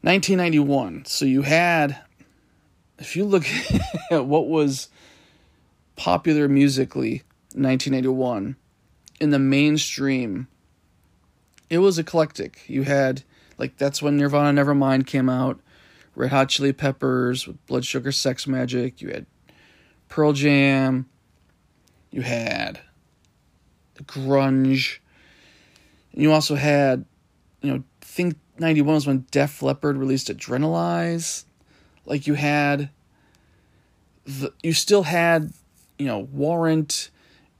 1991. 0.00 1.04
So 1.04 1.26
you 1.26 1.42
had 1.42 2.00
if 2.98 3.16
you 3.16 3.24
look 3.24 3.44
at 4.10 4.26
what 4.26 4.48
was 4.48 4.88
popular 5.96 6.48
musically 6.48 7.22
in 7.54 7.62
1981 7.62 8.56
in 9.20 9.30
the 9.30 9.38
mainstream, 9.38 10.48
it 11.70 11.78
was 11.78 11.98
eclectic. 11.98 12.62
You 12.68 12.82
had 12.82 13.22
like 13.58 13.76
that's 13.76 14.02
when 14.02 14.16
Nirvana 14.16 14.60
Nevermind 14.60 15.06
came 15.06 15.28
out, 15.28 15.60
Red 16.14 16.30
Hot 16.30 16.48
Chili 16.48 16.72
Peppers 16.72 17.46
with 17.46 17.64
Blood 17.66 17.84
Sugar 17.84 18.12
Sex 18.12 18.46
Magik. 18.46 19.00
you 19.00 19.08
had 19.08 19.26
Pearl 20.08 20.32
Jam, 20.32 21.08
you 22.10 22.22
had 22.22 22.80
grunge, 24.02 24.98
and 26.12 26.22
you 26.22 26.32
also 26.32 26.56
had, 26.56 27.04
you 27.62 27.72
know, 27.72 27.84
think 28.00 28.36
91 28.58 28.94
was 28.94 29.06
when 29.06 29.26
Def 29.30 29.62
Leppard 29.62 29.96
released 29.96 30.28
Adrenalize 30.28 31.44
like 32.06 32.26
you 32.26 32.34
had 32.34 32.90
the, 34.24 34.52
you 34.62 34.72
still 34.72 35.02
had 35.02 35.52
you 35.98 36.06
know 36.06 36.20
warrant 36.32 37.10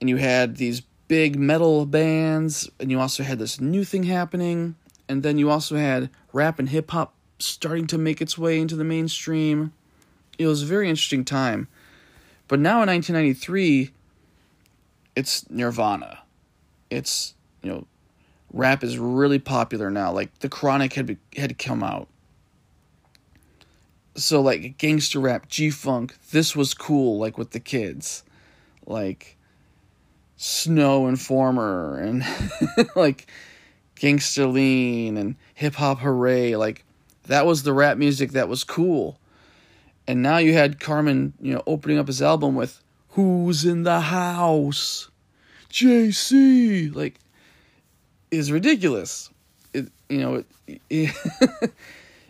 and 0.01 0.09
you 0.09 0.17
had 0.17 0.57
these 0.57 0.83
big 1.09 1.39
metal 1.39 1.87
bands 1.87 2.69
and 2.81 2.91
you 2.91 2.99
also 2.99 3.23
had 3.23 3.39
this 3.39 3.61
new 3.61 3.85
thing 3.85 4.05
happening 4.05 4.75
and 5.09 5.23
then 5.23 5.39
you 5.39 5.51
also 5.51 5.77
had 5.77 6.11
rap 6.33 6.59
and 6.59 6.71
hip 6.71 6.91
hop 6.91 7.15
starting 7.39 7.87
to 7.87 7.99
make 7.99 8.23
its 8.23 8.39
way 8.39 8.59
into 8.61 8.77
the 8.77 8.85
mainstream. 8.85 9.73
It 10.39 10.47
was 10.47 10.63
a 10.63 10.67
very 10.67 10.89
interesting 10.89 11.25
time. 11.25 11.69
But 12.49 12.59
now 12.59 12.83
in 12.83 12.89
1993 12.89 13.91
it's 15.17 15.49
nirvana. 15.51 16.23
It's 16.91 17.35
you 17.63 17.71
know 17.71 17.87
rap 18.53 18.83
is 18.83 18.99
really 18.99 19.39
popular 19.39 19.91
now. 19.91 20.13
Like 20.13 20.39
the 20.41 20.49
chronic 20.49 20.95
had 20.95 21.17
had 21.37 21.59
come 21.59 21.83
out 21.83 22.09
so 24.17 24.41
like 24.41 24.79
gangster 24.79 25.21
rap, 25.21 25.49
G 25.49 25.71
funk, 25.71 26.17
this 26.31 26.55
was 26.55 26.75
cool, 26.75 27.19
like 27.19 27.37
with 27.39 27.51
the 27.51 27.61
kids, 27.61 28.23
like 28.87 29.37
Snow 30.37 31.07
Informer 31.07 31.99
and 31.99 32.25
like 32.97 33.27
Gangster 33.97 34.47
Lean 34.47 35.17
and 35.17 35.37
Hip 35.55 35.75
Hop 35.75 36.01
Hooray, 36.01 36.57
like 36.57 36.85
that 37.27 37.47
was 37.47 37.63
the 37.63 37.73
rap 37.73 37.97
music 37.97 38.33
that 38.33 38.49
was 38.49 38.65
cool. 38.65 39.19
And 40.07 40.23
now 40.23 40.37
you 40.37 40.53
had 40.53 40.81
Carman, 40.81 41.33
you 41.41 41.55
know, 41.55 41.63
opening 41.67 41.99
up 41.99 42.07
his 42.07 42.21
album 42.21 42.55
with 42.55 42.83
"Who's 43.11 43.65
in 43.65 43.85
the 43.85 44.01
House," 44.01 45.09
JC, 45.71 46.95
like 46.95 47.19
is 48.31 48.53
ridiculous. 48.53 49.31
It, 49.73 49.89
you 50.09 50.19
know, 50.19 50.45
it, 50.67 50.81
it 50.91 51.73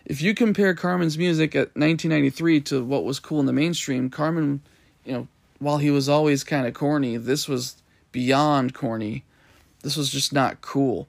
if 0.05 0.21
you 0.21 0.35
compare 0.35 0.73
Carman's 0.75 1.17
music 1.17 1.55
at 1.55 1.75
1993 1.75 2.61
to 2.61 2.83
what 2.83 3.03
was 3.03 3.19
cool 3.19 3.39
in 3.39 3.47
the 3.47 3.53
mainstream, 3.53 4.09
Carman, 4.09 4.61
you 5.03 5.13
know, 5.13 5.27
while 5.59 5.79
he 5.79 5.89
was 5.89 6.07
always 6.07 6.43
kind 6.43 6.67
of 6.67 6.73
corny, 6.73 7.17
this 7.17 7.47
was 7.47 7.81
beyond 8.11 8.73
corny. 8.73 9.23
This 9.81 9.97
was 9.97 10.11
just 10.11 10.31
not 10.31 10.61
cool. 10.61 11.07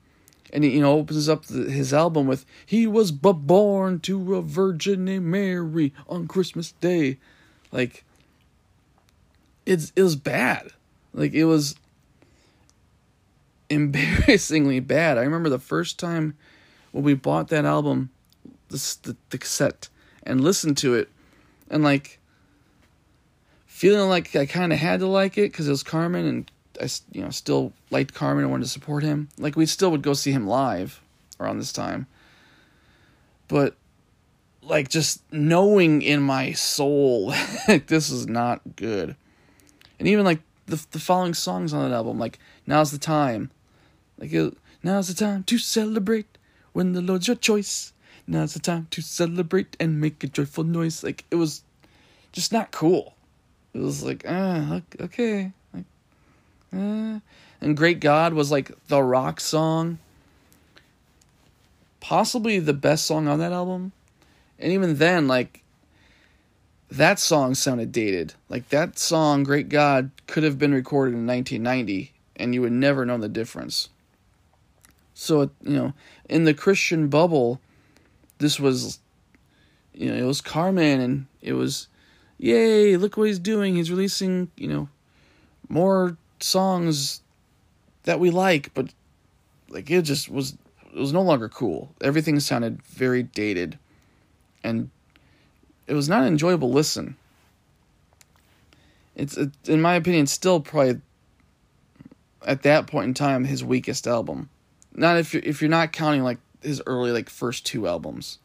And 0.52 0.64
he, 0.64 0.70
you 0.70 0.80
know, 0.80 0.92
opens 0.92 1.28
up 1.28 1.44
the, 1.46 1.70
his 1.70 1.92
album 1.92 2.26
with 2.26 2.46
"He 2.64 2.86
was 2.86 3.10
born 3.10 4.00
to 4.00 4.36
a 4.36 4.42
Virgin 4.42 5.04
named 5.04 5.26
Mary 5.26 5.92
on 6.08 6.28
Christmas 6.28 6.72
Day," 6.72 7.18
like 7.72 8.04
it's 9.66 9.92
it 9.96 10.02
was 10.02 10.16
bad. 10.16 10.70
Like 11.12 11.34
it 11.34 11.44
was 11.44 11.74
embarrassingly 13.70 14.80
bad. 14.80 15.18
I 15.18 15.22
remember 15.22 15.48
the 15.48 15.58
first 15.58 15.98
time 15.98 16.36
when 16.92 17.04
we 17.04 17.14
bought 17.14 17.48
that 17.48 17.64
album 17.64 18.10
the, 18.68 18.96
the, 19.02 19.16
the 19.30 19.38
cassette 19.38 19.88
and 20.22 20.40
listen 20.40 20.74
to 20.76 20.94
it 20.94 21.08
and 21.70 21.82
like 21.82 22.18
feeling 23.66 24.08
like 24.08 24.34
I 24.34 24.46
kind 24.46 24.72
of 24.72 24.78
had 24.78 25.00
to 25.00 25.06
like 25.06 25.36
it 25.36 25.52
because 25.52 25.68
it 25.68 25.70
was 25.70 25.82
Carman 25.82 26.26
and 26.26 26.50
I 26.80 26.88
you 27.12 27.22
know 27.22 27.30
still 27.30 27.72
liked 27.90 28.14
Carman 28.14 28.44
and 28.44 28.50
wanted 28.50 28.64
to 28.64 28.70
support 28.70 29.02
him. 29.02 29.28
Like 29.38 29.56
we 29.56 29.66
still 29.66 29.90
would 29.90 30.02
go 30.02 30.14
see 30.14 30.32
him 30.32 30.46
live 30.46 31.02
around 31.38 31.58
this 31.58 31.72
time, 31.72 32.06
but 33.48 33.76
like 34.62 34.88
just 34.88 35.22
knowing 35.32 36.02
in 36.02 36.22
my 36.22 36.52
soul 36.52 37.34
like 37.68 37.86
this 37.86 38.10
is 38.10 38.26
not 38.26 38.62
good, 38.76 39.16
and 39.98 40.08
even 40.08 40.24
like 40.24 40.40
the 40.66 40.84
the 40.90 40.98
following 40.98 41.34
songs 41.34 41.72
on 41.72 41.88
that 41.88 41.94
album 41.94 42.18
like 42.18 42.38
now's 42.66 42.90
the 42.90 42.98
time, 42.98 43.50
like 44.18 44.32
it, 44.32 44.56
now's 44.82 45.08
the 45.08 45.14
time 45.14 45.44
to 45.44 45.58
celebrate 45.58 46.38
when 46.72 46.92
the 46.92 47.02
Lord's 47.02 47.26
your 47.26 47.36
choice 47.36 47.92
Now's 48.26 48.54
the 48.54 48.60
time 48.60 48.88
to 48.90 49.02
celebrate 49.02 49.76
and 49.78 50.00
make 50.00 50.22
a 50.24 50.26
joyful 50.26 50.64
noise. 50.64 51.02
Like 51.02 51.24
it 51.30 51.36
was 51.36 51.62
just 52.32 52.52
not 52.52 52.70
cool. 52.72 53.14
It 53.72 53.80
was 53.80 54.02
like, 54.02 54.24
ah, 54.28 54.80
okay. 55.00 55.52
Like, 55.72 55.84
uh. 56.74 57.20
And 57.60 57.76
Great 57.76 58.00
God 58.00 58.34
was 58.34 58.50
like 58.50 58.70
the 58.88 59.02
rock 59.02 59.40
song. 59.40 59.98
Possibly 62.00 62.58
the 62.58 62.72
best 62.72 63.06
song 63.06 63.28
on 63.28 63.38
that 63.38 63.52
album. 63.52 63.92
And 64.58 64.72
even 64.72 64.96
then, 64.96 65.28
like, 65.28 65.62
that 66.90 67.18
song 67.18 67.54
sounded 67.54 67.92
dated. 67.92 68.34
Like 68.48 68.68
that 68.68 68.98
song, 68.98 69.42
Great 69.42 69.68
God, 69.68 70.10
could 70.26 70.42
have 70.42 70.58
been 70.58 70.72
recorded 70.72 71.14
in 71.14 71.26
1990 71.26 72.12
and 72.36 72.54
you 72.54 72.60
would 72.62 72.72
never 72.72 73.04
know 73.04 73.18
the 73.18 73.28
difference. 73.28 73.88
So, 75.14 75.50
you 75.62 75.76
know, 75.76 75.92
in 76.28 76.44
the 76.44 76.54
Christian 76.54 77.08
bubble, 77.08 77.60
this 78.38 78.60
was, 78.60 79.00
you 79.92 80.10
know, 80.10 80.16
it 80.16 80.26
was 80.26 80.40
Carman 80.40 81.00
and 81.00 81.26
it 81.40 81.54
was, 81.54 81.88
yay, 82.38 82.96
look 82.96 83.16
what 83.16 83.28
he's 83.28 83.38
doing. 83.38 83.76
He's 83.76 83.90
releasing, 83.90 84.50
you 84.56 84.68
know, 84.68 84.88
more 85.68 86.16
songs 86.40 87.22
that 88.04 88.20
we 88.20 88.30
like, 88.30 88.72
but 88.74 88.92
like 89.68 89.90
it 89.90 90.02
just 90.02 90.28
was, 90.28 90.56
it 90.94 90.98
was 90.98 91.12
no 91.12 91.22
longer 91.22 91.48
cool. 91.48 91.94
Everything 92.00 92.38
sounded 92.40 92.82
very 92.82 93.22
dated 93.22 93.78
and 94.62 94.90
it 95.86 95.94
was 95.94 96.08
not 96.08 96.22
an 96.22 96.28
enjoyable 96.28 96.70
listen. 96.70 97.16
It's, 99.14 99.36
it, 99.36 99.50
in 99.66 99.80
my 99.80 99.94
opinion, 99.94 100.26
still 100.26 100.60
probably 100.60 101.00
at 102.46 102.62
that 102.62 102.86
point 102.86 103.08
in 103.08 103.14
time 103.14 103.44
his 103.44 103.64
weakest 103.64 104.06
album. 104.06 104.48
Not 104.94 105.18
if 105.18 105.34
you're 105.34 105.42
if 105.44 105.60
you're 105.60 105.70
not 105.70 105.92
counting 105.92 106.22
like 106.22 106.38
his 106.66 106.82
early 106.86 107.12
like 107.12 107.30
first 107.30 107.64
two 107.64 107.86
albums. 107.86 108.38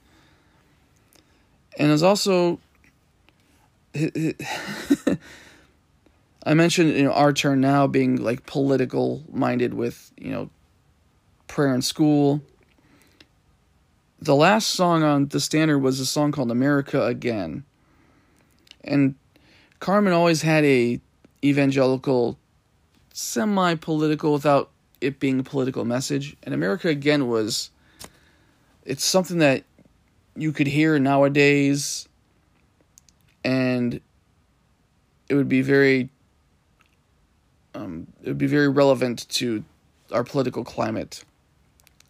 And 1.77 1.91
it's 1.91 2.03
also 2.03 2.59
I 6.43 6.53
mentioned 6.53 6.93
you 6.93 7.03
know 7.03 7.11
our 7.11 7.33
turn 7.33 7.59
now 7.61 7.87
being 7.87 8.23
like 8.23 8.45
political 8.45 9.23
minded 9.31 9.73
with 9.73 10.11
you 10.17 10.31
know 10.31 10.49
prayer 11.47 11.73
in 11.73 11.81
school. 11.81 12.41
The 14.19 14.35
last 14.35 14.67
song 14.67 15.03
on 15.03 15.27
the 15.29 15.39
standard 15.39 15.79
was 15.79 15.99
a 15.99 16.05
song 16.05 16.31
called 16.31 16.51
America 16.51 17.05
Again. 17.05 17.63
And 18.83 19.15
Carman 19.79 20.13
always 20.13 20.43
had 20.43 20.63
a 20.63 21.01
evangelical 21.43 22.37
semi 23.13 23.75
political 23.75 24.33
without 24.33 24.69
it 25.01 25.19
being 25.19 25.39
a 25.39 25.43
political 25.43 25.85
message. 25.85 26.37
And 26.43 26.53
America 26.53 26.87
Again 26.87 27.27
was 27.27 27.71
it's 28.85 29.03
something 29.03 29.39
that 29.39 29.63
you 30.35 30.51
could 30.51 30.67
hear 30.67 30.97
nowadays 30.99 32.07
and 33.43 33.99
it 35.29 35.35
would 35.35 35.49
be 35.49 35.61
very 35.61 36.09
um, 37.73 38.07
it 38.21 38.27
would 38.27 38.37
be 38.37 38.47
very 38.47 38.67
relevant 38.67 39.27
to 39.29 39.63
our 40.11 40.25
political 40.25 40.65
climate. 40.65 41.23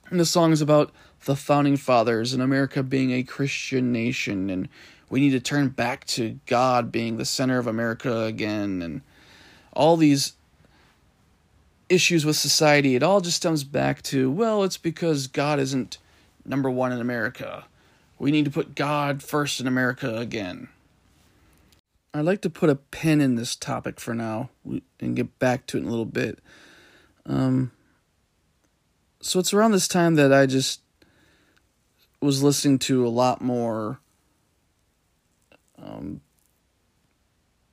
And 0.10 0.20
the 0.20 0.26
song 0.26 0.52
is 0.52 0.62
about 0.62 0.92
the 1.26 1.36
founding 1.36 1.78
fathers 1.78 2.34
and 2.34 2.42
America 2.42 2.82
being 2.82 3.12
a 3.12 3.24
Christian 3.24 3.92
nation 3.92 4.50
and 4.50 4.68
we 5.10 5.20
need 5.20 5.32
to 5.32 5.40
turn 5.40 5.70
back 5.70 6.06
to 6.06 6.40
God 6.46 6.92
being 6.92 7.18
the 7.18 7.26
center 7.26 7.60
of 7.60 7.68
America 7.68 8.24
again 8.24 8.82
and 8.82 9.02
all 9.74 9.98
these 9.98 10.34
issues 11.90 12.26
with 12.26 12.38
society, 12.38 12.96
it 12.96 13.04
all 13.04 13.22
just 13.22 13.38
stems 13.38 13.64
back 13.64 14.02
to, 14.04 14.32
well, 14.32 14.64
it's 14.64 14.78
because 14.78 15.28
God 15.28 15.60
isn't 15.60 15.98
number 16.46 16.70
one 16.70 16.92
in 16.92 17.02
America. 17.02 17.66
We 18.20 18.32
need 18.32 18.46
to 18.46 18.52
put 18.52 18.76
God 18.76 19.24
first 19.24 19.60
in 19.60 19.68
America 19.68 20.18
again. 20.18 20.68
I'd 22.14 22.26
like 22.26 22.42
to 22.42 22.50
put 22.50 22.70
a 22.70 22.76
pin 22.76 23.22
in 23.22 23.36
this 23.36 23.56
topic 23.56 24.00
for 24.00 24.14
now 24.14 24.50
and 25.00 25.16
get 25.16 25.40
back 25.40 25.66
to 25.68 25.78
it 25.78 25.82
in 25.82 25.88
a 25.88 25.90
little 25.90 26.06
bit. 26.06 26.40
Um, 27.26 27.72
so 29.22 29.40
it's 29.40 29.54
around 29.54 29.72
this 29.72 29.88
time 29.88 30.16
that 30.16 30.34
I 30.34 30.46
just 30.46 30.82
was 32.22 32.44
listening 32.44 32.80
to 32.80 33.08
a 33.08 33.10
lot 33.10 33.42
more, 33.42 34.00
um, 35.82 36.22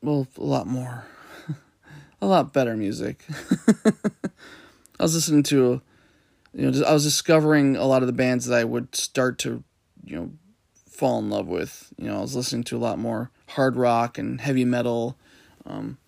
well, 0.03 0.29
a 0.37 0.43
lot 0.45 0.66
more 0.66 1.05
a 2.21 2.27
lot 2.27 2.53
better 2.53 2.77
music. 2.77 3.25
I 4.99 5.03
was 5.03 5.14
listening 5.14 5.43
to, 5.45 5.81
you 6.59 6.69
know, 6.69 6.85
I 6.85 6.93
was 6.93 7.05
discovering 7.05 7.77
a 7.77 7.85
lot 7.85 8.03
of 8.03 8.09
the 8.09 8.13
bands 8.13 8.47
that 8.47 8.59
I 8.59 8.65
would 8.65 8.93
start 8.97 9.39
to, 9.41 9.63
you 10.05 10.17
know, 10.17 10.33
fall 10.91 11.21
in 11.21 11.31
love 11.31 11.47
with. 11.47 11.93
You 11.97 12.09
know, 12.09 12.19
I 12.19 12.21
was 12.21 12.35
listening 12.35 12.65
to 12.65 12.77
a 12.77 12.81
lot 12.81 12.99
more 12.99 13.31
hard 13.51 13.77
rock 13.77 14.19
and 14.19 14.41
heavy 14.41 14.65
metal, 14.65 15.17
um, 15.65 15.99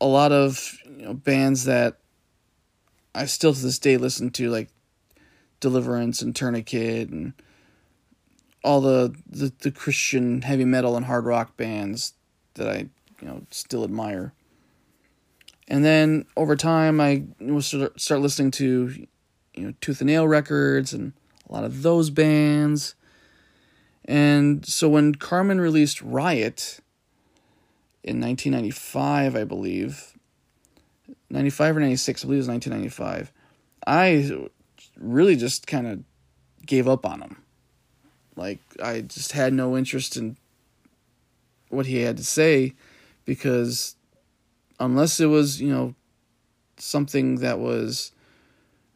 a 0.00 0.06
lot 0.06 0.30
of 0.30 0.78
you 0.86 1.06
know 1.06 1.14
bands 1.14 1.64
that 1.64 1.98
I 3.12 3.26
still 3.26 3.52
to 3.52 3.60
this 3.60 3.80
day 3.80 3.96
listen 3.96 4.30
to, 4.30 4.48
like 4.48 4.68
Deliverance 5.58 6.22
and 6.22 6.34
Tourniquet 6.34 7.08
and 7.08 7.32
all 8.62 8.80
the, 8.80 9.12
the 9.28 9.52
the 9.58 9.72
Christian 9.72 10.42
heavy 10.42 10.64
metal 10.64 10.96
and 10.96 11.06
hard 11.06 11.24
rock 11.24 11.56
bands 11.56 12.12
that 12.54 12.68
I 12.68 12.76
you 13.20 13.28
know 13.28 13.42
still 13.50 13.82
admire. 13.82 14.34
And 15.70 15.84
then 15.84 16.26
over 16.36 16.56
time, 16.56 17.00
I 17.00 17.22
was 17.40 17.72
start 17.96 18.20
listening 18.20 18.50
to, 18.52 19.06
you 19.54 19.66
know, 19.66 19.72
Tooth 19.80 20.00
and 20.00 20.08
Nail 20.08 20.26
records 20.26 20.92
and 20.92 21.12
a 21.48 21.52
lot 21.52 21.62
of 21.62 21.82
those 21.82 22.10
bands. 22.10 22.96
And 24.04 24.66
so 24.66 24.88
when 24.88 25.14
Carman 25.14 25.60
released 25.60 26.02
Riot 26.02 26.80
in 28.02 28.20
1995, 28.20 29.36
I 29.36 29.44
believe, 29.44 30.18
95 31.30 31.76
or 31.76 31.80
96, 31.80 32.24
I 32.24 32.26
believe 32.26 32.36
it 32.36 32.40
was 32.40 32.48
1995, 32.48 33.32
I 33.86 34.48
really 34.98 35.36
just 35.36 35.68
kind 35.68 35.86
of 35.86 36.02
gave 36.66 36.88
up 36.88 37.06
on 37.06 37.22
him. 37.22 37.36
Like, 38.34 38.58
I 38.82 39.02
just 39.02 39.32
had 39.32 39.52
no 39.52 39.76
interest 39.76 40.16
in 40.16 40.36
what 41.68 41.86
he 41.86 41.98
had 41.98 42.16
to 42.16 42.24
say 42.24 42.74
because 43.24 43.94
unless 44.80 45.20
it 45.20 45.26
was, 45.26 45.60
you 45.60 45.72
know, 45.72 45.94
something 46.78 47.36
that 47.36 47.60
was 47.60 48.12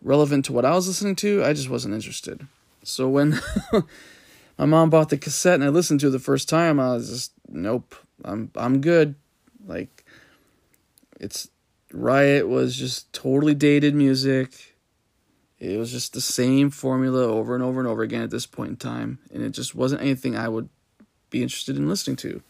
relevant 0.03 0.47
to 0.47 0.53
what 0.53 0.65
I 0.65 0.75
was 0.75 0.89
listening 0.89 1.15
to, 1.17 1.45
I 1.45 1.53
just 1.53 1.71
wasn't 1.71 1.95
interested. 1.95 2.47
So 2.83 3.09
when 3.09 3.41
my 4.59 4.65
mom 4.65 4.91
bought 4.91 5.11
the 5.11 5.17
cassette 5.17 5.55
and 5.55 5.65
I 5.65 5.69
listened 5.69 6.01
to 6.01 6.09
it 6.09 6.11
the 6.11 6.19
first 6.19 6.49
time, 6.49 6.81
I 6.81 6.95
was 6.95 7.09
just 7.09 7.33
nope, 7.49 7.95
I'm 8.25 8.51
I'm 8.57 8.81
good. 8.81 9.15
Like 9.67 10.05
it's 11.21 11.49
Riot 11.93 12.49
was 12.49 12.77
just 12.77 13.13
totally 13.13 13.55
dated 13.55 13.95
music. 13.95 14.77
It 15.59 15.79
was 15.79 15.91
just 15.93 16.13
the 16.13 16.21
same 16.21 16.69
formula 16.71 17.23
over 17.23 17.55
and 17.55 17.63
over 17.63 17.81
and 17.81 17.89
over 17.89 18.03
again 18.03 18.23
at 18.23 18.31
this 18.31 18.45
point 18.45 18.71
in 18.71 18.77
time, 18.77 19.19
and 19.33 19.43
it 19.43 19.51
just 19.51 19.75
wasn't 19.75 20.03
anything 20.03 20.37
I 20.37 20.49
would 20.49 20.69
be 21.31 21.43
interested 21.43 21.77
in 21.77 21.89
listening 21.89 22.17
to. 22.17 22.43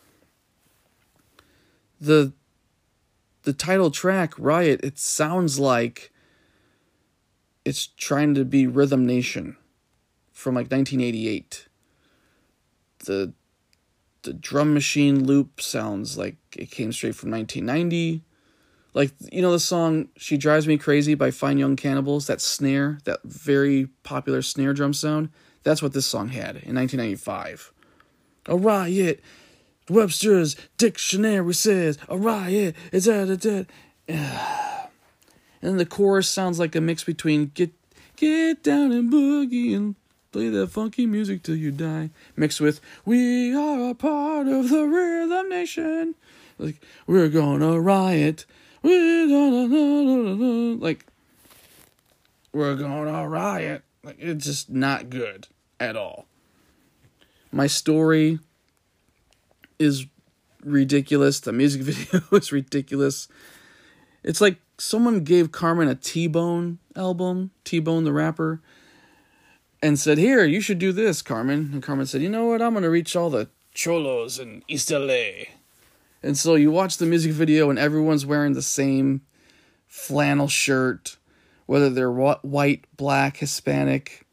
The 2.01 2.33
the 3.45 3.53
title 3.53 3.91
track, 3.91 4.35
Riot, 4.39 4.81
it 4.83 4.99
sounds 4.99 5.59
like 5.59 6.11
it's 7.65 7.87
trying 7.87 8.35
to 8.35 8.45
be 8.45 8.67
Rhythm 8.67 9.07
Nation 9.07 9.57
from 10.33 10.55
like 10.55 10.71
1988. 10.71 11.69
The 13.07 13.33
the 14.23 14.33
drum 14.33 14.73
machine 14.73 15.27
loop 15.27 15.61
sounds 15.61 16.17
like 16.17 16.37
it 16.57 16.71
came 16.71 16.93
straight 16.93 17.15
from 17.15 17.31
1990. 17.31 18.23
Like 18.95 19.13
you 19.31 19.43
know 19.43 19.53
the 19.53 19.61
song 19.61 20.09
"She 20.17 20.37
Drives 20.39 20.67
Me 20.67 20.79
Crazy" 20.79 21.15
by 21.15 21.31
Fine 21.31 21.59
Young 21.59 21.77
Cannibals. 21.77 22.27
That 22.27 22.41
snare, 22.41 22.99
that 23.05 23.21
very 23.25 23.89
popular 24.03 24.41
snare 24.41 24.73
drum 24.73 24.95
sound. 24.95 25.29
That's 25.63 25.83
what 25.83 25.93
this 25.93 26.07
song 26.07 26.29
had 26.29 26.57
in 26.57 26.75
1995. 26.75 27.73
A 28.47 28.57
riot 28.57 29.21
Webster's 29.89 30.57
dictionary 30.79 31.55
says 31.55 31.99
a 32.09 32.17
riot 32.17 32.75
is 32.93 33.09
at 33.09 33.29
a 33.29 33.37
dead. 33.37 33.67
And 35.63 35.81
the 35.81 35.87
chorus 35.87 36.29
sounds 36.29 36.59
like 36.59 36.77
a 36.77 36.81
mix 36.83 37.05
between 37.05 37.47
get 37.55 37.73
get 38.17 38.63
down 38.63 38.93
and 38.93 39.11
boogie 39.11 39.75
and 39.75 39.95
play 40.31 40.51
that 40.51 40.67
funky 40.67 41.07
music 41.07 41.43
till 41.43 41.57
you 41.57 41.71
die, 41.71 42.11
mixed 42.37 42.61
with 42.61 42.83
we 43.07 43.55
are 43.55 43.89
a 43.89 43.95
part 43.95 44.47
of 44.47 44.69
the 44.69 44.85
rhythm 44.85 45.49
nation. 45.49 46.17
Like 46.59 46.83
we're 47.07 47.31
gonna 47.31 47.81
riot. 47.81 48.45
We're 48.83 49.27
gonna 49.27 50.75
like 50.75 51.07
we're 52.53 52.77
gonna 52.77 53.27
riot. 53.27 53.85
Like 54.03 54.17
it's 54.19 54.45
just 54.45 54.69
not 54.69 55.09
good 55.09 55.49
at 55.81 55.97
all. 55.97 56.27
My 57.51 57.69
story 57.69 58.39
is 59.79 60.07
ridiculous. 60.63 61.41
The 61.41 61.53
music 61.53 61.83
video 61.83 62.23
is 62.33 62.53
ridiculous. 62.53 63.29
It's 64.23 64.41
like 64.41 64.59
someone 64.79 65.25
gave 65.25 65.53
Carman 65.53 65.89
a 65.89 65.95
T 65.95 66.27
Bone 66.27 66.79
album, 66.97 67.51
T 67.65 67.79
Bone 67.79 68.05
the 68.05 68.13
rapper, 68.13 68.61
and 69.83 69.99
said, 69.99 70.19
Here, 70.19 70.45
you 70.45 70.61
should 70.61 70.79
do 70.79 70.93
this, 70.93 71.23
Carman. 71.23 71.71
And 71.73 71.83
Carman 71.83 72.07
said, 72.07 72.23
You 72.23 72.31
know 72.31 72.47
what? 72.47 72.63
I'm 72.63 72.73
going 72.73 72.83
to 72.85 72.91
reach 72.91 73.15
all 73.15 73.31
the 73.31 73.49
cholos 73.75 74.39
in 74.39 74.63
East 74.69 74.91
LA. 74.91 75.47
And 76.23 76.39
so 76.39 76.55
you 76.55 76.71
watch 76.71 76.97
the 76.97 77.07
music 77.07 77.33
video, 77.33 77.69
and 77.69 77.79
everyone's 77.79 78.25
wearing 78.25 78.55
the 78.55 78.63
same 78.63 79.21
flannel 79.87 80.49
shirt, 80.49 81.19
whether 81.67 81.91
they're 81.91 82.11
white, 82.11 82.87
black, 82.97 83.37
Hispanic. 83.37 84.27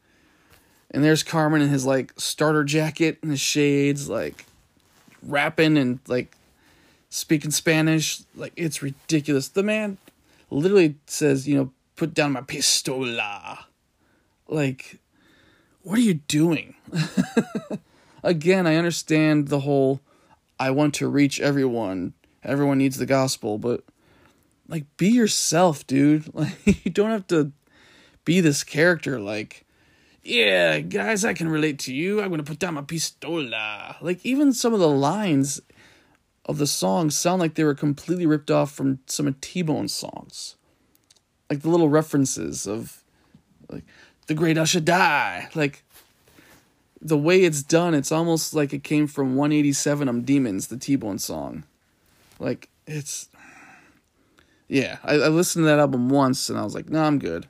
And 0.90 1.04
there's 1.04 1.22
Carman 1.22 1.60
in 1.60 1.68
his 1.68 1.84
like 1.84 2.12
starter 2.18 2.64
jacket 2.64 3.18
and 3.20 3.30
his 3.30 3.40
shades, 3.40 4.08
like 4.08 4.46
rapping 5.22 5.76
and 5.76 6.00
like 6.06 6.36
speaking 7.10 7.50
Spanish. 7.50 8.22
Like 8.34 8.52
it's 8.56 8.82
ridiculous. 8.82 9.48
The 9.48 9.62
man 9.62 9.98
literally 10.50 10.96
says, 11.06 11.48
you 11.48 11.56
know, 11.56 11.72
put 11.96 12.14
down 12.14 12.32
my 12.32 12.40
pistola. 12.40 13.64
Like, 14.48 14.98
what 15.82 15.98
are 15.98 16.02
you 16.02 16.14
doing? 16.14 16.74
Again, 18.22 18.66
I 18.66 18.76
understand 18.76 19.48
the 19.48 19.60
whole 19.60 20.00
I 20.58 20.70
want 20.70 20.94
to 20.94 21.08
reach 21.08 21.40
everyone. 21.40 22.14
Everyone 22.44 22.78
needs 22.78 22.96
the 22.96 23.06
gospel, 23.06 23.58
but 23.58 23.82
like 24.68 24.84
be 24.96 25.08
yourself, 25.08 25.86
dude. 25.86 26.24
Like 26.34 26.84
you 26.84 26.90
don't 26.90 27.10
have 27.10 27.26
to 27.28 27.52
be 28.24 28.40
this 28.40 28.62
character 28.64 29.18
like 29.18 29.64
yeah, 30.22 30.80
guys, 30.80 31.24
I 31.24 31.32
can 31.34 31.48
relate 31.48 31.78
to 31.80 31.94
you. 31.94 32.22
I'm 32.22 32.30
gonna 32.30 32.42
put 32.42 32.58
down 32.58 32.74
my 32.74 32.82
pistola. 32.82 33.96
Like 34.00 34.24
even 34.24 34.52
some 34.52 34.72
of 34.72 34.80
the 34.80 34.88
lines 34.88 35.60
of 36.46 36.58
the 36.58 36.66
songs 36.66 37.16
sound 37.16 37.40
like 37.40 37.54
they 37.54 37.64
were 37.64 37.74
completely 37.74 38.26
ripped 38.26 38.50
off 38.50 38.72
from 38.72 39.00
some 39.06 39.26
of 39.26 39.40
T 39.40 39.62
Bone's 39.62 39.94
songs. 39.94 40.56
Like 41.50 41.62
the 41.62 41.68
little 41.68 41.88
references 41.88 42.66
of 42.66 43.02
like 43.70 43.84
the 44.26 44.34
great 44.34 44.58
Usher 44.58 44.80
die. 44.80 45.48
Like 45.54 45.82
the 47.00 47.18
way 47.18 47.42
it's 47.42 47.62
done, 47.62 47.94
it's 47.94 48.12
almost 48.12 48.54
like 48.54 48.72
it 48.72 48.84
came 48.84 49.08
from 49.08 49.34
187 49.34 50.08
I'm 50.08 50.22
Demons, 50.22 50.68
the 50.68 50.76
T 50.76 50.94
Bone 50.94 51.18
song. 51.18 51.64
Like 52.38 52.68
it's 52.86 53.28
yeah, 54.68 54.98
I, 55.02 55.14
I 55.14 55.28
listened 55.28 55.64
to 55.64 55.66
that 55.66 55.80
album 55.80 56.08
once 56.08 56.48
and 56.48 56.58
I 56.58 56.62
was 56.62 56.74
like, 56.74 56.88
no, 56.88 57.00
nah, 57.00 57.06
I'm 57.06 57.18
good. 57.18 57.46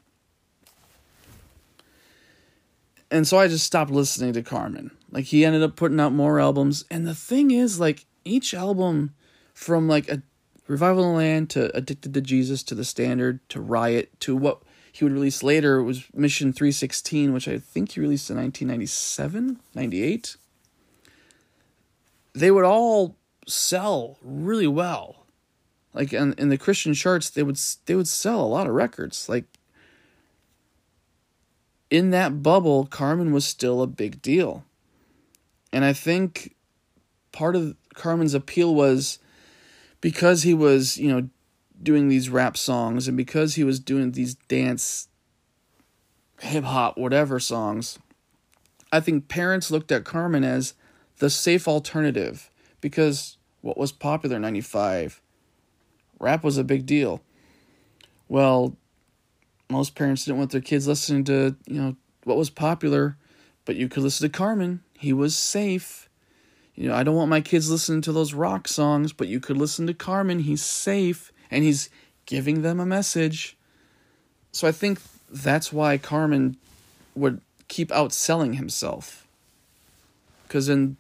And 3.12 3.28
so 3.28 3.38
I 3.38 3.46
just 3.46 3.66
stopped 3.66 3.90
listening 3.90 4.32
to 4.32 4.42
Carman. 4.42 4.90
Like 5.10 5.26
he 5.26 5.44
ended 5.44 5.62
up 5.62 5.76
putting 5.76 6.00
out 6.00 6.14
more 6.14 6.40
albums, 6.40 6.86
and 6.90 7.06
the 7.06 7.14
thing 7.14 7.50
is, 7.50 7.78
like 7.78 8.06
each 8.24 8.54
album, 8.54 9.14
from 9.52 9.86
like 9.86 10.08
a 10.08 10.22
Revival 10.66 11.02
the 11.02 11.10
Land 11.10 11.50
to 11.50 11.76
Addicted 11.76 12.14
to 12.14 12.22
Jesus 12.22 12.62
to 12.62 12.74
The 12.74 12.86
Standard 12.86 13.46
to 13.50 13.60
Riot 13.60 14.18
to 14.20 14.34
what 14.34 14.62
he 14.90 15.04
would 15.04 15.12
release 15.12 15.42
later 15.42 15.82
was 15.82 16.04
Mission 16.14 16.54
316, 16.54 17.34
which 17.34 17.46
I 17.46 17.58
think 17.58 17.92
he 17.92 18.00
released 18.00 18.30
in 18.30 18.36
1997, 18.36 19.60
98. 19.74 20.36
They 22.32 22.50
would 22.50 22.64
all 22.64 23.16
sell 23.46 24.16
really 24.22 24.66
well. 24.66 25.26
Like 25.92 26.14
in, 26.14 26.32
in 26.38 26.48
the 26.48 26.56
Christian 26.56 26.94
charts, 26.94 27.28
they 27.28 27.42
would 27.42 27.60
they 27.84 27.94
would 27.94 28.08
sell 28.08 28.40
a 28.40 28.48
lot 28.48 28.66
of 28.66 28.72
records. 28.72 29.28
Like 29.28 29.44
in 31.92 32.08
that 32.08 32.42
bubble, 32.42 32.86
Carman 32.86 33.34
was 33.34 33.44
still 33.44 33.82
a 33.82 33.86
big 33.86 34.22
deal. 34.22 34.64
And 35.74 35.84
I 35.84 35.92
think 35.92 36.56
part 37.32 37.54
of 37.54 37.76
Carman's 37.92 38.32
appeal 38.32 38.74
was 38.74 39.18
because 40.00 40.42
he 40.42 40.54
was, 40.54 40.96
you 40.96 41.12
know, 41.12 41.28
doing 41.82 42.08
these 42.08 42.30
rap 42.30 42.56
songs 42.56 43.08
and 43.08 43.16
because 43.16 43.56
he 43.56 43.62
was 43.62 43.78
doing 43.78 44.12
these 44.12 44.36
dance, 44.48 45.08
hip 46.40 46.64
hop, 46.64 46.96
whatever 46.96 47.38
songs, 47.38 47.98
I 48.90 49.00
think 49.00 49.28
parents 49.28 49.70
looked 49.70 49.92
at 49.92 50.04
Carman 50.04 50.44
as 50.44 50.72
the 51.18 51.28
safe 51.28 51.68
alternative 51.68 52.48
because 52.80 53.36
what 53.60 53.76
was 53.76 53.92
popular 53.92 54.36
in 54.36 54.42
95? 54.42 55.20
Rap 56.18 56.42
was 56.42 56.56
a 56.56 56.64
big 56.64 56.86
deal. 56.86 57.20
Well, 58.28 58.78
most 59.72 59.94
parents 59.94 60.24
didn't 60.24 60.38
want 60.38 60.50
their 60.50 60.60
kids 60.60 60.86
listening 60.86 61.24
to, 61.24 61.56
you 61.66 61.80
know, 61.80 61.96
what 62.24 62.36
was 62.36 62.50
popular, 62.50 63.16
but 63.64 63.76
you 63.76 63.88
could 63.88 64.02
listen 64.02 64.30
to 64.30 64.36
Carman. 64.36 64.82
He 64.98 65.12
was 65.12 65.36
safe. 65.36 66.08
You 66.74 66.88
know, 66.88 66.94
I 66.94 67.02
don't 67.02 67.16
want 67.16 67.30
my 67.30 67.40
kids 67.40 67.70
listening 67.70 68.02
to 68.02 68.12
those 68.12 68.34
rock 68.34 68.68
songs, 68.68 69.12
but 69.12 69.28
you 69.28 69.40
could 69.40 69.56
listen 69.56 69.86
to 69.86 69.94
Carman. 69.94 70.40
He's 70.40 70.64
safe 70.64 71.32
and 71.50 71.64
he's 71.64 71.90
giving 72.26 72.62
them 72.62 72.80
a 72.80 72.86
message. 72.86 73.56
So 74.52 74.68
I 74.68 74.72
think 74.72 75.00
that's 75.30 75.72
why 75.72 75.98
Carman 75.98 76.56
would 77.14 77.40
keep 77.68 77.88
outselling 77.90 78.56
himself. 78.56 79.26
Because 80.46 80.68
in 80.68 80.96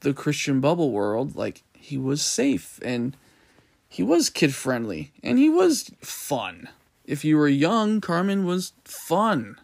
the 0.00 0.12
Christian 0.12 0.60
bubble 0.60 0.90
world, 0.90 1.36
like, 1.36 1.62
he 1.72 1.96
was 1.96 2.22
safe 2.22 2.78
and 2.84 3.16
he 3.88 4.02
was 4.02 4.30
kid 4.30 4.54
friendly 4.54 5.12
and 5.22 5.38
he 5.38 5.48
was 5.48 5.90
fun 6.00 6.68
if 7.10 7.24
you 7.24 7.36
were 7.36 7.48
young, 7.48 8.00
Carman 8.00 8.44
was 8.44 8.72
fun. 8.84 9.56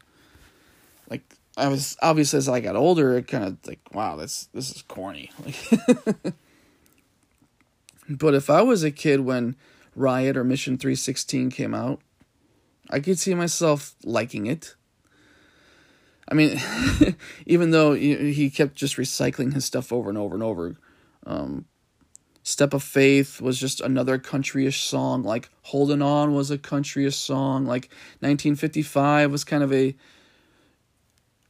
Like 1.09 1.22
I 1.57 1.68
was 1.68 1.97
obviously 2.03 2.38
as 2.38 2.49
I 2.49 2.59
got 2.59 2.74
older, 2.74 3.16
it 3.16 3.28
kind 3.28 3.44
of 3.44 3.59
like 3.66 3.80
wow, 3.94 4.16
this 4.16 4.49
this 4.53 4.74
is 4.74 4.82
corny. 4.82 5.30
Like, 5.44 6.34
but 8.11 8.34
if 8.34 8.51
I 8.51 8.62
was 8.62 8.82
a 8.82 8.90
kid 8.90 9.20
when 9.20 9.55
Riot 9.94 10.36
or 10.36 10.42
Mission 10.42 10.76
Three 10.76 10.97
Sixteen 10.97 11.49
came 11.51 11.72
out, 11.72 12.01
I 12.90 12.99
could 12.99 13.18
see 13.18 13.34
myself 13.34 13.94
liking 14.03 14.47
it. 14.47 14.74
I 16.28 16.34
mean, 16.34 16.61
even 17.47 17.70
though 17.70 17.92
he 17.92 18.51
kept 18.51 18.74
just 18.74 18.97
recycling 18.97 19.55
his 19.55 19.64
stuff 19.64 19.92
over 19.92 20.09
and 20.09 20.18
over 20.18 20.34
and 20.34 20.42
over, 20.42 20.74
um, 21.24 21.66
Step 22.47 22.72
of 22.72 22.82
Faith 22.84 23.40
was 23.40 23.59
just 23.59 23.80
another 23.80 24.20
countryish 24.20 24.80
song. 24.80 25.24
Like 25.24 25.49
Holding 25.62 26.01
On 26.01 26.32
was 26.32 26.49
a 26.49 26.57
countryish 26.57 27.14
song. 27.14 27.66
Like 27.66 27.90
1955 28.20 29.32
was 29.32 29.42
kind 29.42 29.64
of 29.64 29.72
a 29.72 29.97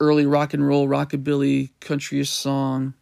early 0.01 0.25
rock 0.25 0.55
and 0.55 0.67
roll 0.67 0.89
rockabilly 0.89 1.69
countryish 1.83 2.29
song. 2.29 2.95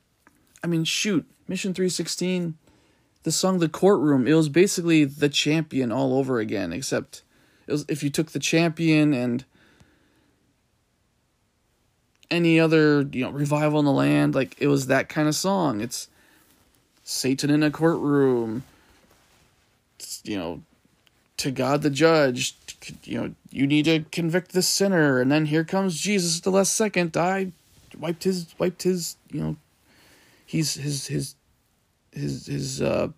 I 0.60 0.66
mean, 0.66 0.82
shoot, 0.82 1.24
Mission 1.46 1.72
316, 1.72 2.58
the 3.22 3.30
song 3.30 3.60
The 3.60 3.68
Courtroom, 3.68 4.26
it 4.26 4.34
was 4.34 4.48
basically 4.48 5.04
The 5.04 5.28
Champion 5.28 5.92
all 5.92 6.18
over 6.18 6.40
again, 6.40 6.72
except 6.72 7.22
it 7.68 7.72
was 7.72 7.84
if 7.88 8.02
you 8.02 8.10
took 8.10 8.32
The 8.32 8.40
Champion 8.40 9.14
and 9.14 9.44
any 12.28 12.58
other, 12.58 13.08
you 13.12 13.22
know, 13.22 13.30
revival 13.30 13.78
in 13.78 13.84
the 13.84 13.92
land, 13.92 14.34
like 14.34 14.56
it 14.58 14.66
was 14.66 14.88
that 14.88 15.08
kind 15.08 15.28
of 15.28 15.36
song. 15.36 15.80
It's 15.80 16.08
Satan 17.04 17.50
in 17.50 17.62
a 17.62 17.70
courtroom, 17.70 18.64
you 20.24 20.36
know, 20.36 20.62
to 21.36 21.50
God 21.50 21.82
the 21.82 21.90
judge, 21.90 22.56
you 23.04 23.20
know, 23.20 23.34
you 23.50 23.66
need 23.66 23.84
to 23.84 24.04
convict 24.10 24.52
the 24.52 24.62
sinner, 24.62 25.20
and 25.20 25.30
then 25.30 25.46
here 25.46 25.64
comes 25.64 26.00
Jesus 26.00 26.38
at 26.38 26.44
the 26.44 26.50
last 26.50 26.74
second. 26.74 27.16
I 27.16 27.52
wiped 27.98 28.24
his 28.24 28.46
wiped 28.58 28.82
his, 28.82 29.16
you 29.30 29.40
know, 29.40 29.56
he's 30.46 30.74
his 30.74 31.06
his 31.06 31.34
his 32.12 32.46
his 32.46 32.80
uh 32.80 33.08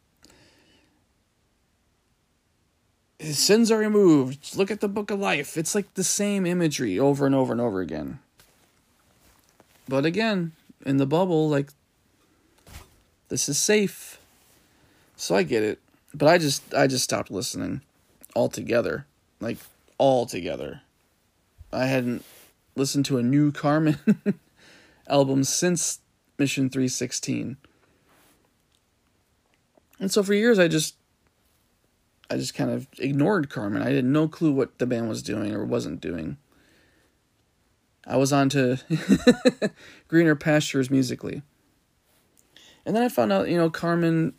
his 3.18 3.38
sins 3.38 3.70
are 3.70 3.78
removed. 3.78 4.56
Look 4.56 4.70
at 4.70 4.80
the 4.80 4.88
book 4.88 5.10
of 5.10 5.18
life. 5.18 5.56
It's 5.56 5.74
like 5.74 5.94
the 5.94 6.04
same 6.04 6.44
imagery 6.44 6.98
over 6.98 7.24
and 7.24 7.34
over 7.34 7.52
and 7.52 7.60
over 7.60 7.80
again. 7.80 8.18
But 9.88 10.04
again, 10.04 10.52
in 10.84 10.96
the 10.96 11.06
bubble, 11.06 11.48
like 11.48 11.70
this 13.28 13.48
is 13.48 13.58
safe. 13.58 14.20
So 15.16 15.34
I 15.34 15.42
get 15.42 15.62
it. 15.62 15.78
But 16.14 16.28
I 16.28 16.38
just 16.38 16.74
I 16.74 16.86
just 16.86 17.04
stopped 17.04 17.30
listening 17.30 17.82
altogether. 18.34 19.06
Like 19.40 19.58
altogether. 19.98 20.82
I 21.72 21.86
hadn't 21.86 22.24
listened 22.74 23.04
to 23.06 23.18
a 23.18 23.22
new 23.22 23.52
Carman 23.64 23.98
album 25.08 25.44
since 25.44 26.00
Mission 26.38 26.70
316. 26.70 27.56
And 29.98 30.10
so 30.10 30.22
for 30.22 30.34
years 30.34 30.58
I 30.58 30.68
just 30.68 30.96
I 32.30 32.36
just 32.36 32.54
kind 32.54 32.70
of 32.70 32.86
ignored 32.98 33.50
Carman. 33.50 33.82
I 33.82 33.92
had 33.92 34.04
no 34.04 34.28
clue 34.28 34.52
what 34.52 34.78
the 34.78 34.86
band 34.86 35.08
was 35.08 35.22
doing 35.22 35.54
or 35.54 35.64
wasn't 35.64 36.00
doing. 36.00 36.38
I 38.06 38.16
was 38.16 38.32
on 38.32 38.48
to 38.50 38.78
greener 40.08 40.36
pastures 40.36 40.90
musically. 40.90 41.42
And 42.86 42.94
then 42.94 43.02
I 43.02 43.08
found 43.08 43.32
out, 43.32 43.48
you 43.48 43.56
know, 43.56 43.68
Carman 43.68 44.32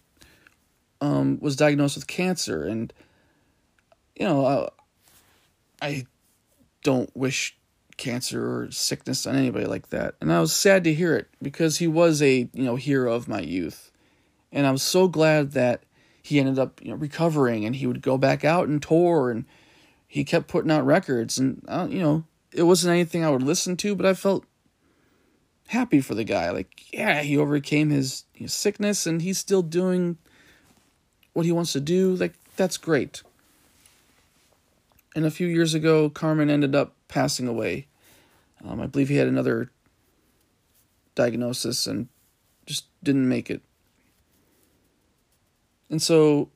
um, 1.02 1.38
was 1.40 1.58
diagnosed 1.58 1.96
with 1.98 2.08
cancer, 2.08 2.64
and 2.64 2.92
you 4.16 4.26
know, 4.26 4.46
I, 4.46 4.70
I 5.86 6.06
don't 6.84 7.16
wish 7.16 7.58
cancer 7.98 8.62
or 8.62 8.72
sickness 8.72 9.28
on 9.28 9.36
anybody 9.36 9.66
like 9.66 9.90
that. 9.90 10.16
And 10.22 10.32
I 10.32 10.40
was 10.40 10.56
sad 10.56 10.86
to 10.86 10.94
hear 10.94 11.16
it 11.16 11.28
because 11.42 11.78
he 11.78 11.88
was 11.88 12.22
a 12.22 12.50
you 12.54 12.64
know 12.64 12.78
hero 12.78 13.14
of 13.14 13.28
my 13.28 13.42
youth, 13.42 13.92
and 14.52 14.66
I 14.66 14.72
was 14.72 14.82
so 14.82 15.10
glad 15.10 15.52
that 15.52 15.84
he 16.24 16.40
ended 16.40 16.58
up 16.58 16.82
you 16.82 16.92
know 16.92 16.96
recovering 16.96 17.66
and 17.66 17.76
he 17.76 17.86
would 17.86 18.02
go 18.02 18.18
back 18.18 18.46
out 18.46 18.70
and 18.70 18.82
tour 18.82 19.30
and 19.30 19.46
he 20.08 20.24
kept 20.24 20.48
putting 20.48 20.72
out 20.72 20.86
records 20.86 21.38
and 21.38 21.64
uh, 21.68 21.88
you 21.90 22.00
know 22.00 22.24
it 22.54 22.64
wasn't 22.64 22.94
anything 22.94 23.26
I 23.26 23.30
would 23.30 23.44
listen 23.44 23.76
to, 23.78 23.94
but 23.94 24.06
I 24.06 24.14
felt 24.14 24.46
happy 25.68 26.02
for 26.02 26.16
the 26.16 26.24
guy. 26.24 26.50
Like, 26.50 26.92
yeah, 26.94 27.22
he 27.22 27.38
overcame 27.38 27.90
his, 27.90 28.26
his 28.34 28.54
sickness 28.54 29.06
and 29.06 29.22
he's 29.22 29.38
still 29.38 29.62
doing 29.62 30.18
what 31.34 31.46
he 31.46 31.52
wants 31.52 31.74
to 31.74 31.80
do. 31.80 32.16
Like, 32.16 32.34
that's 32.56 32.78
great. 32.78 33.22
And 35.16 35.26
a 35.26 35.32
few 35.32 35.48
years 35.48 35.74
ago, 35.74 36.10
Carman 36.10 36.50
ended 36.50 36.76
up 36.76 36.94
passing 37.08 37.48
away. 37.48 37.88
Um, 38.64 38.82
I 38.82 38.88
believe 38.88 39.10
he 39.10 39.16
had 39.16 39.28
another 39.28 39.72
diagnosis 41.16 41.88
and 41.88 42.08
just 42.66 42.86
didn't 43.04 43.28
make 43.28 43.50
it. 43.50 43.62
And 45.90 46.02
so 46.02 46.50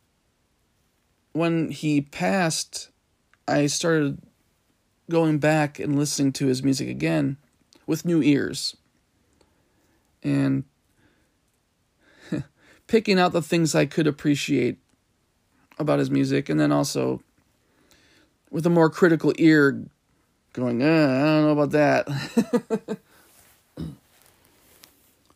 when 1.34 1.72
he 1.72 2.01
passed, 2.01 2.89
I 3.47 3.68
started 3.68 4.22
going 5.09 5.39
back 5.39 5.80
and 5.80 5.97
listening 5.97 6.32
to 6.34 6.47
his 6.47 6.64
music 6.64 6.88
again 6.88 7.38
with 7.88 8.05
new 8.05 8.22
ears. 8.22 8.76
And 10.24 10.63
picking 12.88 13.19
out 13.19 13.34
the 13.34 13.41
things 13.41 13.74
I 13.76 13.86
could 13.86 14.07
appreciate 14.07 14.78
about 15.80 15.99
his 15.99 16.11
music, 16.11 16.49
and 16.49 16.59
then 16.59 16.72
also 16.72 17.22
with 18.49 18.65
a 18.65 18.69
more 18.69 18.89
critical 18.89 19.34
ear 19.38 19.84
going, 20.53 20.82
eh, 20.82 20.86
I 20.86 21.24
don't 21.24 21.45
know 21.45 21.51
about 21.51 21.72
that. 21.72 22.99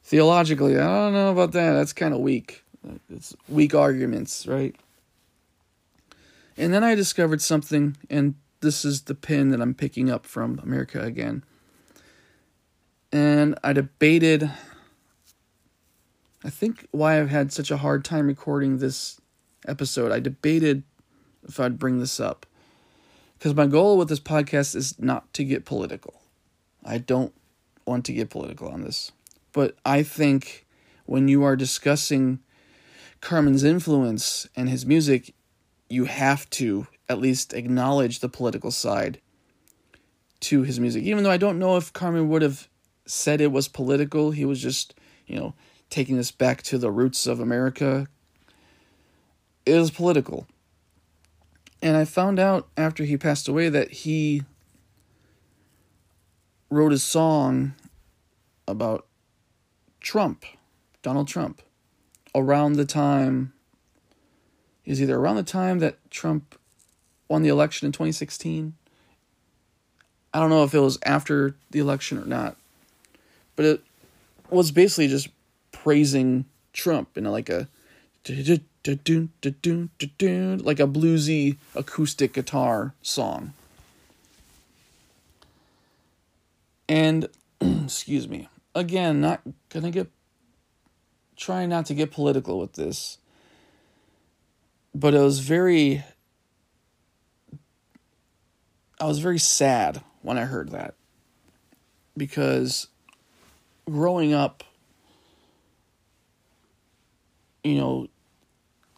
Theologically, 0.04 0.78
I 0.78 0.84
don't 0.84 1.14
know 1.14 1.32
about 1.32 1.54
that. 1.54 1.74
That's 1.74 1.94
kind 1.94 2.14
of 2.14 2.20
weak. 2.20 2.64
It's 3.10 3.36
weak 3.50 3.74
arguments, 3.74 4.46
right? 4.46 4.76
And 6.58 6.74
then 6.74 6.84
I 6.84 6.96
discovered 6.96 7.42
something, 7.42 7.98
and 8.10 8.36
this 8.62 8.86
is 8.86 9.04
the 9.04 9.16
pin 9.16 9.50
that 9.50 9.62
I'm 9.62 9.74
picking 9.74 10.10
up 10.10 10.26
from 10.26 10.60
America 10.64 11.02
again. 11.02 11.44
And 13.12 13.58
I 13.64 13.74
debated, 13.74 14.52
I 16.46 16.52
think, 16.52 16.88
why 16.92 17.20
I've 17.20 17.32
had 17.32 17.52
such 17.52 17.72
a 17.72 17.78
hard 17.78 18.06
time 18.06 18.28
recording 18.28 18.78
this 18.78 19.20
episode. 19.68 20.12
I 20.12 20.20
debated 20.20 20.84
if 21.48 21.60
I'd 21.60 21.80
bring 21.80 21.98
this 21.98 22.20
up. 22.20 22.46
Because 23.34 23.56
my 23.56 23.66
goal 23.66 23.98
with 23.98 24.10
this 24.10 24.20
podcast 24.20 24.76
is 24.76 25.00
not 25.00 25.34
to 25.34 25.44
get 25.44 25.66
political. 25.66 26.22
I 26.86 27.00
don't 27.00 27.34
want 27.88 28.06
to 28.06 28.14
get 28.14 28.30
political 28.30 28.70
on 28.70 28.84
this. 28.84 29.12
But 29.54 29.76
I 29.84 30.04
think 30.04 30.68
when 31.08 31.28
you 31.28 31.44
are 31.44 31.56
discussing 31.56 32.40
Carman's 33.22 33.64
influence 33.64 34.48
and 34.56 34.70
his 34.70 34.86
music, 34.86 35.34
you 35.90 36.06
have 36.06 36.48
to 36.52 36.86
at 37.10 37.20
least 37.20 37.54
acknowledge 37.54 38.20
the 38.20 38.30
political 38.30 38.70
side 38.70 39.20
to 40.42 40.62
his 40.62 40.80
music. 40.80 41.06
Even 41.06 41.24
though 41.24 41.32
I 41.32 41.38
don't 41.38 41.58
know 41.58 41.76
if 41.76 41.92
Carman 41.92 42.30
would 42.30 42.44
have 42.44 42.68
said 43.08 43.42
it 43.42 43.52
was 43.52 43.68
political, 43.68 44.30
he 44.30 44.46
was 44.46 44.62
just, 44.62 44.94
you 45.26 45.40
know, 45.40 45.56
taking 45.90 46.18
us 46.20 46.32
back 46.32 46.62
to 46.64 46.78
the 46.78 46.92
roots 46.92 47.28
of 47.28 47.40
America. 47.40 48.08
is 49.66 49.92
political. 49.92 50.48
And 51.82 51.96
I 51.98 52.06
found 52.06 52.40
out 52.40 52.68
after 52.78 53.04
he 53.04 53.18
passed 53.18 53.48
away 53.48 53.70
that 53.70 53.92
he 53.92 54.44
wrote 56.70 56.94
a 56.94 57.00
song 57.00 57.74
about 58.68 59.06
Trump, 60.00 60.46
Donald 61.02 61.28
Trump, 61.28 61.62
around 62.34 62.74
the 62.74 62.86
time 62.86 63.54
is 64.86 65.02
either 65.02 65.16
around 65.16 65.36
the 65.36 65.44
time 65.44 65.80
that 65.80 65.98
Trump 66.12 66.60
won 67.28 67.42
the 67.42 67.50
election 67.50 67.86
in 67.86 67.92
2016. 67.92 68.76
I 70.34 70.40
don't 70.40 70.50
know 70.50 70.64
if 70.64 70.74
it 70.74 70.80
was 70.80 71.00
after 71.04 71.56
the 71.72 71.80
election 71.80 72.18
or 72.18 72.26
not, 72.26 72.56
but 73.56 73.66
it 73.66 73.84
was 74.50 74.72
basically 74.72 75.08
just 75.08 75.30
praising 75.86 76.44
Trump 76.74 77.18
in 77.18 77.24
like 77.24 77.50
a 77.50 77.70
like 78.28 78.40
a 80.80 80.88
bluesy 80.88 81.58
acoustic 81.76 82.34
guitar 82.34 82.94
song. 83.02 83.54
And 86.90 87.30
excuse 87.62 88.28
me, 88.28 88.50
again, 88.74 89.22
not 89.22 89.42
gonna 89.70 89.92
get 89.92 90.10
trying 91.38 91.70
not 91.70 91.86
to 91.86 91.94
get 91.94 92.12
political 92.12 92.60
with 92.60 92.74
this 92.74 93.18
but 94.96 95.14
it 95.14 95.20
was 95.20 95.40
very 95.40 96.04
I 99.00 99.06
was 99.06 99.20
very 99.20 99.40
sad 99.40 100.02
when 100.22 100.38
I 100.38 100.46
heard 100.46 100.72
that 100.72 100.96
because 102.16 102.88
growing 103.86 104.34
up 104.34 104.64
you 107.66 107.76
know 107.76 108.08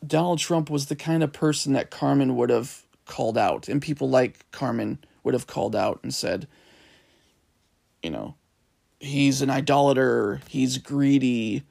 Donald 0.05 0.39
Trump 0.39 0.70
was 0.70 0.88
the 0.88 0.95
kind 0.95 1.24
of 1.24 1.34
person 1.34 1.74
that 1.74 1.89
Carman 1.89 2.36
would 2.36 2.49
have 2.49 2.84
called 3.05 3.38
out 3.38 3.68
and 3.68 3.82
people 3.82 4.09
like 4.09 4.49
Carman 4.51 4.99
would 5.24 5.34
have 5.34 5.47
called 5.47 5.76
out 5.76 5.99
and 6.03 6.13
said 6.13 6.47
you 8.03 8.09
know 8.09 8.36
he's 8.99 9.41
an 9.41 9.49
idolater 9.49 10.41
he's 10.47 10.78
greedy 10.78 11.63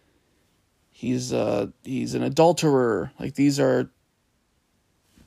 he's 0.90 1.32
uh 1.32 1.66
he's 1.84 2.14
an 2.14 2.22
adulterer 2.22 3.12
like 3.20 3.34
these 3.34 3.61
are 3.61 3.90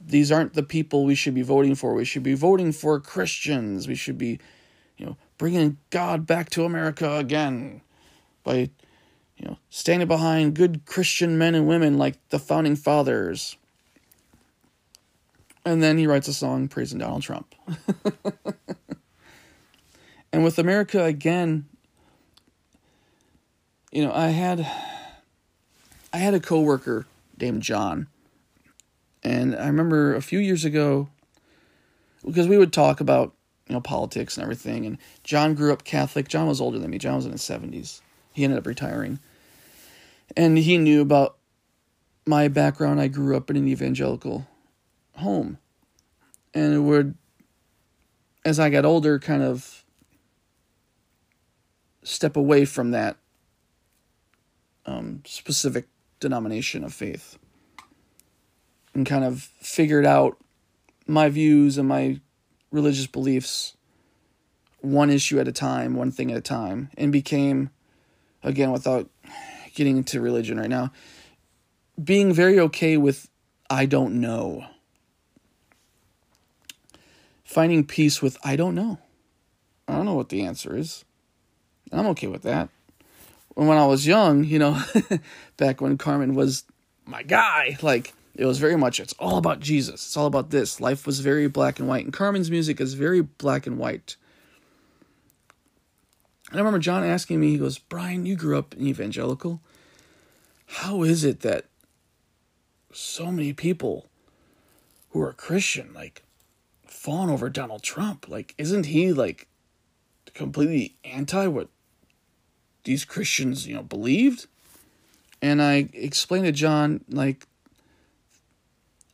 these 0.09 0.32
aren't 0.32 0.53
the 0.53 0.63
people 0.63 1.05
we 1.05 1.15
should 1.15 1.36
be 1.36 1.41
voting 1.41 1.76
for. 1.76 1.93
We 1.93 2.05
should 2.05 2.24
be 2.24 2.34
voting 2.34 2.72
for 2.72 2.99
Christians. 2.99 3.88
We 3.88 3.95
should 3.95 4.17
be, 4.17 4.39
you 4.97 5.05
know, 5.05 5.17
bringing 5.38 5.78
God 5.89 6.26
back 6.26 6.49
to 6.51 6.65
America 6.65 7.17
again 7.17 7.82
by, 8.43 8.72
you 9.39 9.47
know, 9.47 9.57
standing 9.69 10.07
behind 10.07 10.53
good 10.53 10.85
Christian 10.85 11.37
men 11.37 11.55
and 11.55 11.67
women 11.67 11.97
like 11.97 12.15
the 12.29 12.39
founding 12.39 12.75
fathers. 12.75 13.55
And 15.65 15.81
then 15.81 15.97
he 15.97 16.07
writes 16.07 16.27
a 16.27 16.33
song 16.33 16.67
praising 16.67 16.99
Donald 16.99 17.21
Trump. 17.21 17.55
and 20.33 20.43
with 20.43 20.59
America 20.59 21.03
again, 21.03 21.65
you 23.91 24.03
know, 24.03 24.13
I 24.13 24.27
had 24.27 24.59
I 26.13 26.17
had 26.17 26.33
a 26.33 26.39
coworker 26.39 27.05
named 27.39 27.63
John 27.63 28.07
and 29.23 29.55
I 29.55 29.67
remember 29.67 30.15
a 30.15 30.21
few 30.21 30.39
years 30.39 30.65
ago, 30.65 31.09
because 32.25 32.47
we 32.47 32.57
would 32.57 32.73
talk 32.73 33.01
about 33.01 33.33
you 33.67 33.73
know 33.73 33.81
politics 33.81 34.37
and 34.37 34.43
everything. 34.43 34.85
And 34.85 34.97
John 35.23 35.55
grew 35.55 35.73
up 35.73 35.83
Catholic. 35.83 36.27
John 36.27 36.47
was 36.47 36.61
older 36.61 36.79
than 36.79 36.91
me. 36.91 36.97
John 36.97 37.15
was 37.15 37.25
in 37.25 37.31
his 37.31 37.41
seventies. 37.41 38.01
He 38.33 38.43
ended 38.43 38.59
up 38.59 38.67
retiring, 38.67 39.19
and 40.36 40.57
he 40.57 40.77
knew 40.77 41.01
about 41.01 41.38
my 42.25 42.47
background. 42.47 42.99
I 43.01 43.07
grew 43.07 43.36
up 43.36 43.49
in 43.49 43.57
an 43.57 43.67
evangelical 43.67 44.47
home, 45.15 45.57
and 46.53 46.73
it 46.73 46.80
would, 46.80 47.15
as 48.45 48.59
I 48.59 48.69
got 48.69 48.86
older, 48.86 49.19
kind 49.19 49.43
of 49.43 49.84
step 52.03 52.36
away 52.36 52.65
from 52.65 52.91
that 52.91 53.17
um, 54.86 55.21
specific 55.25 55.88
denomination 56.19 56.84
of 56.84 56.93
faith 56.93 57.38
and 58.93 59.05
kind 59.05 59.23
of 59.23 59.41
figured 59.61 60.05
out 60.05 60.38
my 61.05 61.30
views 61.30 61.77
and 61.77 61.88
my 61.88 62.19
religious 62.71 63.07
beliefs 63.07 63.75
one 64.82 65.09
issue 65.09 65.39
at 65.39 65.47
a 65.47 65.51
time, 65.51 65.95
one 65.95 66.11
thing 66.11 66.32
at 66.32 66.38
a 66.38 66.41
time, 66.41 66.89
and 66.97 67.11
became, 67.11 67.69
again, 68.43 68.71
without 68.71 69.09
getting 69.80 69.95
into 69.95 70.19
religion 70.19 70.59
right 70.59 70.69
now, 70.69 70.91
being 72.03 72.34
very 72.34 72.59
okay 72.59 72.97
with 72.97 73.30
I 73.69 73.86
don't 73.86 74.19
know. 74.19 74.65
Finding 77.45 77.86
peace 77.86 78.21
with 78.21 78.38
I 78.43 78.57
don't 78.57 78.75
know. 78.75 78.99
I 79.88 79.93
don't 79.93 80.05
know 80.05 80.15
what 80.15 80.27
the 80.27 80.41
answer 80.41 80.75
is. 80.75 81.05
I'm 81.93 82.07
okay 82.07 82.27
with 82.27 82.41
that. 82.41 82.67
When 83.55 83.77
I 83.77 83.86
was 83.86 84.05
young, 84.05 84.43
you 84.43 84.59
know, 84.59 84.82
back 85.57 85.80
when 85.80 85.97
Carman 85.97 86.36
was 86.36 86.65
my 87.05 87.23
guy, 87.23 87.77
like 87.82 88.13
it 88.36 88.45
was 88.45 88.59
very 88.59 88.75
much 88.75 88.99
it's 88.99 89.13
all 89.13 89.38
about 89.38 89.61
Jesus. 89.61 90.05
It's 90.05 90.17
all 90.17 90.27
about 90.27 90.49
this. 90.49 90.82
Life 90.82 91.05
was 91.05 91.21
very 91.21 91.47
black 91.47 91.80
and 91.80 91.88
white. 91.88 92.03
And 92.03 92.11
Carman's 92.11 92.51
music 92.51 92.82
is 92.82 92.95
very 92.95 93.21
black 93.21 93.65
and 93.65 93.77
white. 93.77 94.17
And 96.49 96.57
I 96.57 96.59
remember 96.59 96.80
John 96.80 97.05
asking 97.05 97.39
me, 97.39 97.51
he 97.51 97.57
goes, 97.57 97.77
Brian, 97.77 98.25
you 98.25 98.36
grew 98.36 98.57
up 98.57 98.75
in 98.75 98.88
evangelical. 98.88 99.61
How 100.70 101.03
is 101.03 101.24
it 101.24 101.41
that 101.41 101.65
so 102.93 103.32
many 103.32 103.53
people 103.53 104.07
who 105.09 105.22
are 105.22 105.34
Christian, 105.34 105.93
like, 105.93 106.24
fawn 106.86 107.30
over 107.30 107.49
Donald 107.49 107.84
Trump? 107.84 108.28
Like, 108.30 108.53
isn't 108.57 108.86
he, 108.86 109.11
like, 109.11 109.47
completely 110.34 110.95
anti 111.03 111.47
what 111.47 111.70
these 112.84 113.03
Christians, 113.03 113.67
you 113.67 113.76
know, 113.76 113.84
believed? 113.84 114.47
And 115.41 115.61
I 115.61 115.89
explained 115.93 116.45
to 116.45 116.51
John, 116.51 117.03
like, 117.09 117.47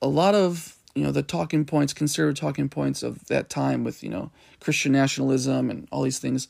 a 0.02 0.08
lot 0.08 0.36
of 0.36 0.78
you 0.94 1.04
know 1.04 1.12
the 1.12 1.24
talking 1.24 1.66
points, 1.66 1.94
conservative 1.94 2.40
talking 2.40 2.70
points 2.70 3.04
of 3.04 3.26
that 3.26 3.50
time 3.50 3.84
with 3.84 4.04
you 4.04 4.10
know 4.10 4.32
Christian 4.60 4.92
nationalism 4.92 5.70
and 5.70 5.88
all 5.92 6.04
these 6.04 6.20
things, 6.20 6.48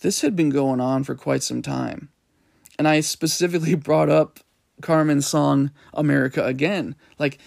this 0.00 0.20
had 0.20 0.36
been 0.36 0.50
going 0.50 0.80
on 0.80 1.04
for 1.04 1.14
quite 1.14 1.42
some 1.42 1.62
time, 1.62 2.08
and 2.82 2.88
I 2.88 2.98
specifically 2.98 3.74
brought 3.76 4.08
up 4.08 4.40
Carman's 4.80 5.28
song 5.28 5.70
"America 5.94 6.44
Again," 6.44 6.96
like 7.16 7.38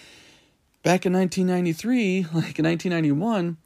back 0.82 1.04
in 1.04 1.12
1993, 1.12 2.22
like 2.32 2.58
in 2.58 2.64
1991, 2.64 3.58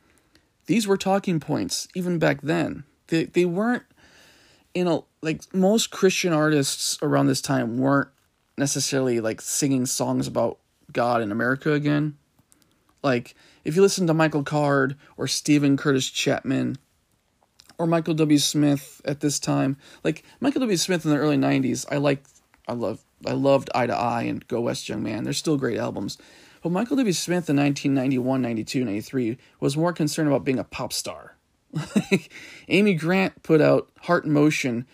these 0.66 0.88
were 0.88 0.96
talking 0.96 1.38
points 1.38 1.86
even 1.94 2.18
back 2.18 2.40
then. 2.40 2.82
They 3.06 3.26
they 3.26 3.44
weren't 3.44 3.84
you 4.74 4.82
know 4.82 5.04
like 5.22 5.42
most 5.54 5.92
Christian 5.92 6.32
artists 6.32 6.98
around 7.02 7.28
this 7.28 7.40
time 7.40 7.78
weren't 7.78 8.08
necessarily 8.58 9.20
like 9.20 9.40
singing 9.40 9.86
songs 9.86 10.26
about 10.26 10.58
God 10.90 11.22
in 11.22 11.30
America 11.30 11.72
again. 11.72 12.16
Like 13.00 13.36
if 13.62 13.76
you 13.76 13.82
listen 13.82 14.08
to 14.08 14.14
Michael 14.14 14.42
Card 14.42 14.96
or 15.16 15.28
Steven 15.28 15.76
Curtis 15.76 16.10
Chapman 16.10 16.78
or 17.80 17.86
Michael 17.86 18.12
W. 18.12 18.36
Smith 18.36 19.00
at 19.06 19.20
this 19.20 19.40
time, 19.40 19.78
like 20.04 20.22
Michael 20.38 20.60
W. 20.60 20.76
Smith 20.76 21.06
in 21.06 21.10
the 21.10 21.16
early 21.16 21.38
'90s, 21.38 21.86
I 21.90 21.96
like, 21.96 22.22
I 22.68 22.74
love, 22.74 23.02
I 23.26 23.32
loved 23.32 23.70
Eye 23.74 23.86
to 23.86 23.96
Eye 23.96 24.24
and 24.24 24.46
Go 24.48 24.60
West 24.60 24.86
Young 24.86 25.02
Man. 25.02 25.24
They're 25.24 25.32
still 25.32 25.56
great 25.56 25.78
albums. 25.78 26.18
But 26.62 26.72
Michael 26.72 26.96
W. 26.98 27.14
Smith 27.14 27.48
in 27.48 27.56
1991, 27.56 28.42
92, 28.42 28.84
93 28.84 29.38
was 29.60 29.78
more 29.78 29.94
concerned 29.94 30.28
about 30.28 30.44
being 30.44 30.58
a 30.58 30.64
pop 30.64 30.92
star. 30.92 31.36
Amy 32.68 32.92
Grant 32.92 33.42
put 33.42 33.62
out 33.62 33.88
Heart 34.02 34.26
in 34.26 34.32
Motion, 34.32 34.86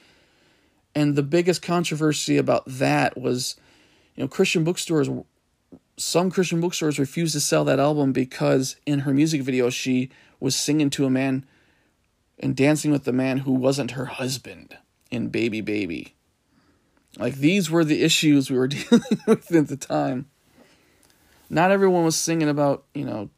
and 0.94 1.16
the 1.16 1.24
biggest 1.24 1.62
controversy 1.62 2.36
about 2.36 2.62
that 2.66 3.20
was, 3.20 3.56
you 4.14 4.22
know, 4.22 4.28
Christian 4.28 4.62
bookstores 4.62 5.10
some 5.98 6.30
Christian 6.30 6.60
bookstores 6.60 6.98
refused 7.00 7.32
to 7.32 7.40
sell 7.40 7.64
that 7.64 7.80
album 7.80 8.12
because 8.12 8.76
in 8.84 9.00
her 9.00 9.14
music 9.14 9.42
video 9.42 9.70
she 9.70 10.10
was 10.38 10.54
singing 10.54 10.90
to 10.90 11.06
a 11.06 11.10
man 11.10 11.46
and 12.38 12.56
dancing 12.56 12.90
with 12.90 13.04
the 13.04 13.12
man 13.12 13.38
who 13.38 13.52
wasn't 13.52 13.92
her 13.92 14.06
husband 14.06 14.76
in 15.10 15.28
Baby 15.28 15.60
Baby. 15.60 16.14
Like 17.18 17.36
these 17.36 17.70
were 17.70 17.84
the 17.84 18.02
issues 18.02 18.50
we 18.50 18.58
were 18.58 18.68
dealing 18.68 19.20
with 19.26 19.54
at 19.54 19.68
the 19.68 19.76
time. 19.76 20.26
Not 21.48 21.70
everyone 21.70 22.04
was 22.04 22.16
singing 22.16 22.48
about, 22.48 22.84
you 22.94 23.04
know, 23.04 23.30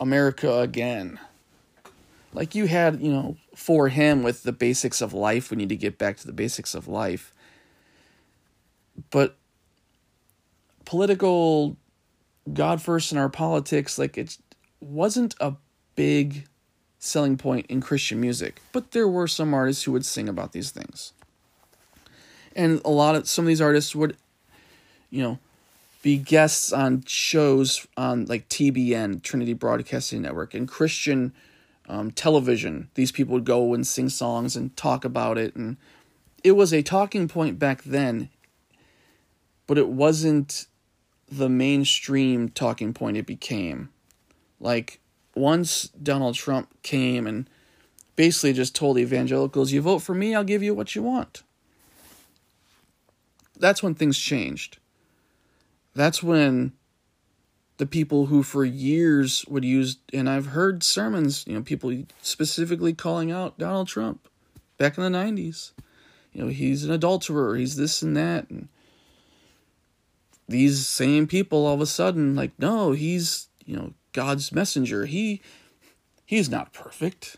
America 0.00 0.60
again. 0.60 1.18
Like 2.32 2.54
you 2.54 2.66
had, 2.66 3.00
you 3.00 3.12
know, 3.12 3.36
4Him 3.54 4.22
with 4.22 4.42
the 4.42 4.52
basics 4.52 5.00
of 5.00 5.12
life, 5.12 5.50
we 5.50 5.56
need 5.56 5.68
to 5.70 5.76
get 5.76 5.98
back 5.98 6.16
to 6.18 6.26
the 6.26 6.32
basics 6.32 6.74
of 6.74 6.88
life. 6.88 7.32
But 9.10 9.36
political 10.84 11.76
God 12.52 12.80
first 12.80 13.12
in 13.12 13.18
our 13.18 13.28
politics, 13.28 13.98
like 13.98 14.16
it 14.16 14.38
wasn't 14.80 15.34
a 15.40 15.54
big 15.94 16.46
selling 16.98 17.36
point 17.36 17.66
in 17.68 17.80
Christian 17.80 18.20
music, 18.20 18.60
but 18.72 18.90
there 18.90 19.08
were 19.08 19.28
some 19.28 19.54
artists 19.54 19.84
who 19.84 19.92
would 19.92 20.04
sing 20.04 20.28
about 20.28 20.52
these 20.52 20.70
things. 20.70 21.12
And 22.56 22.80
a 22.84 22.90
lot 22.90 23.14
of 23.14 23.28
some 23.28 23.44
of 23.44 23.48
these 23.48 23.60
artists 23.60 23.94
would, 23.94 24.16
you 25.10 25.22
know, 25.22 25.38
be 26.02 26.16
guests 26.16 26.72
on 26.72 27.04
shows 27.06 27.86
on 27.96 28.26
like 28.26 28.48
TBN, 28.48 29.22
Trinity 29.22 29.52
Broadcasting 29.52 30.22
Network, 30.22 30.54
and 30.54 30.66
Christian 30.68 31.32
um, 31.88 32.10
television. 32.10 32.90
These 32.94 33.12
people 33.12 33.34
would 33.34 33.44
go 33.44 33.74
and 33.74 33.86
sing 33.86 34.08
songs 34.08 34.56
and 34.56 34.76
talk 34.76 35.04
about 35.04 35.38
it, 35.38 35.54
and 35.54 35.76
it 36.42 36.52
was 36.52 36.72
a 36.72 36.82
talking 36.82 37.28
point 37.28 37.58
back 37.58 37.82
then. 37.82 38.28
But 39.66 39.78
it 39.78 39.88
wasn't 39.88 40.66
the 41.30 41.48
mainstream 41.48 42.48
talking 42.48 42.94
point 42.94 43.18
it 43.18 43.26
became. 43.26 43.90
Like, 44.60 44.98
once 45.38 45.88
Donald 45.88 46.34
Trump 46.34 46.82
came 46.82 47.26
and 47.26 47.48
basically 48.16 48.52
just 48.52 48.74
told 48.74 48.98
evangelicals, 48.98 49.72
you 49.72 49.80
vote 49.80 50.00
for 50.00 50.14
me, 50.14 50.34
I'll 50.34 50.44
give 50.44 50.62
you 50.62 50.74
what 50.74 50.94
you 50.94 51.02
want. 51.02 51.42
That's 53.58 53.82
when 53.82 53.94
things 53.94 54.18
changed. 54.18 54.78
That's 55.94 56.22
when 56.22 56.72
the 57.78 57.86
people 57.86 58.26
who 58.26 58.42
for 58.42 58.64
years 58.64 59.44
would 59.48 59.64
use, 59.64 59.98
and 60.12 60.28
I've 60.28 60.46
heard 60.46 60.82
sermons, 60.82 61.44
you 61.46 61.54
know, 61.54 61.62
people 61.62 62.04
specifically 62.22 62.92
calling 62.92 63.30
out 63.30 63.58
Donald 63.58 63.88
Trump 63.88 64.28
back 64.78 64.98
in 64.98 65.04
the 65.04 65.16
90s. 65.16 65.72
You 66.32 66.44
know, 66.44 66.48
he's 66.48 66.84
an 66.84 66.90
adulterer, 66.90 67.56
he's 67.56 67.76
this 67.76 68.02
and 68.02 68.16
that. 68.16 68.50
And 68.50 68.68
these 70.48 70.86
same 70.86 71.26
people 71.26 71.66
all 71.66 71.74
of 71.74 71.80
a 71.80 71.86
sudden 71.86 72.34
like 72.34 72.50
no 72.58 72.92
he's 72.92 73.48
you 73.64 73.76
know 73.76 73.92
god's 74.18 74.50
messenger 74.50 75.06
he 75.06 75.40
he's 76.26 76.50
not 76.50 76.72
perfect 76.72 77.36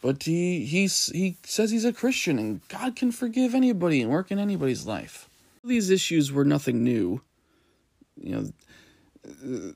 but 0.00 0.22
he 0.22 0.64
he's 0.64 1.06
he 1.06 1.36
says 1.42 1.72
he's 1.72 1.84
a 1.84 1.92
christian 1.92 2.38
and 2.38 2.60
god 2.68 2.94
can 2.94 3.10
forgive 3.10 3.56
anybody 3.56 4.00
and 4.00 4.08
work 4.08 4.30
in 4.30 4.38
anybody's 4.38 4.86
life 4.86 5.28
these 5.64 5.90
issues 5.90 6.30
were 6.30 6.44
nothing 6.44 6.84
new 6.84 7.20
you 8.16 8.36
know 8.36 8.52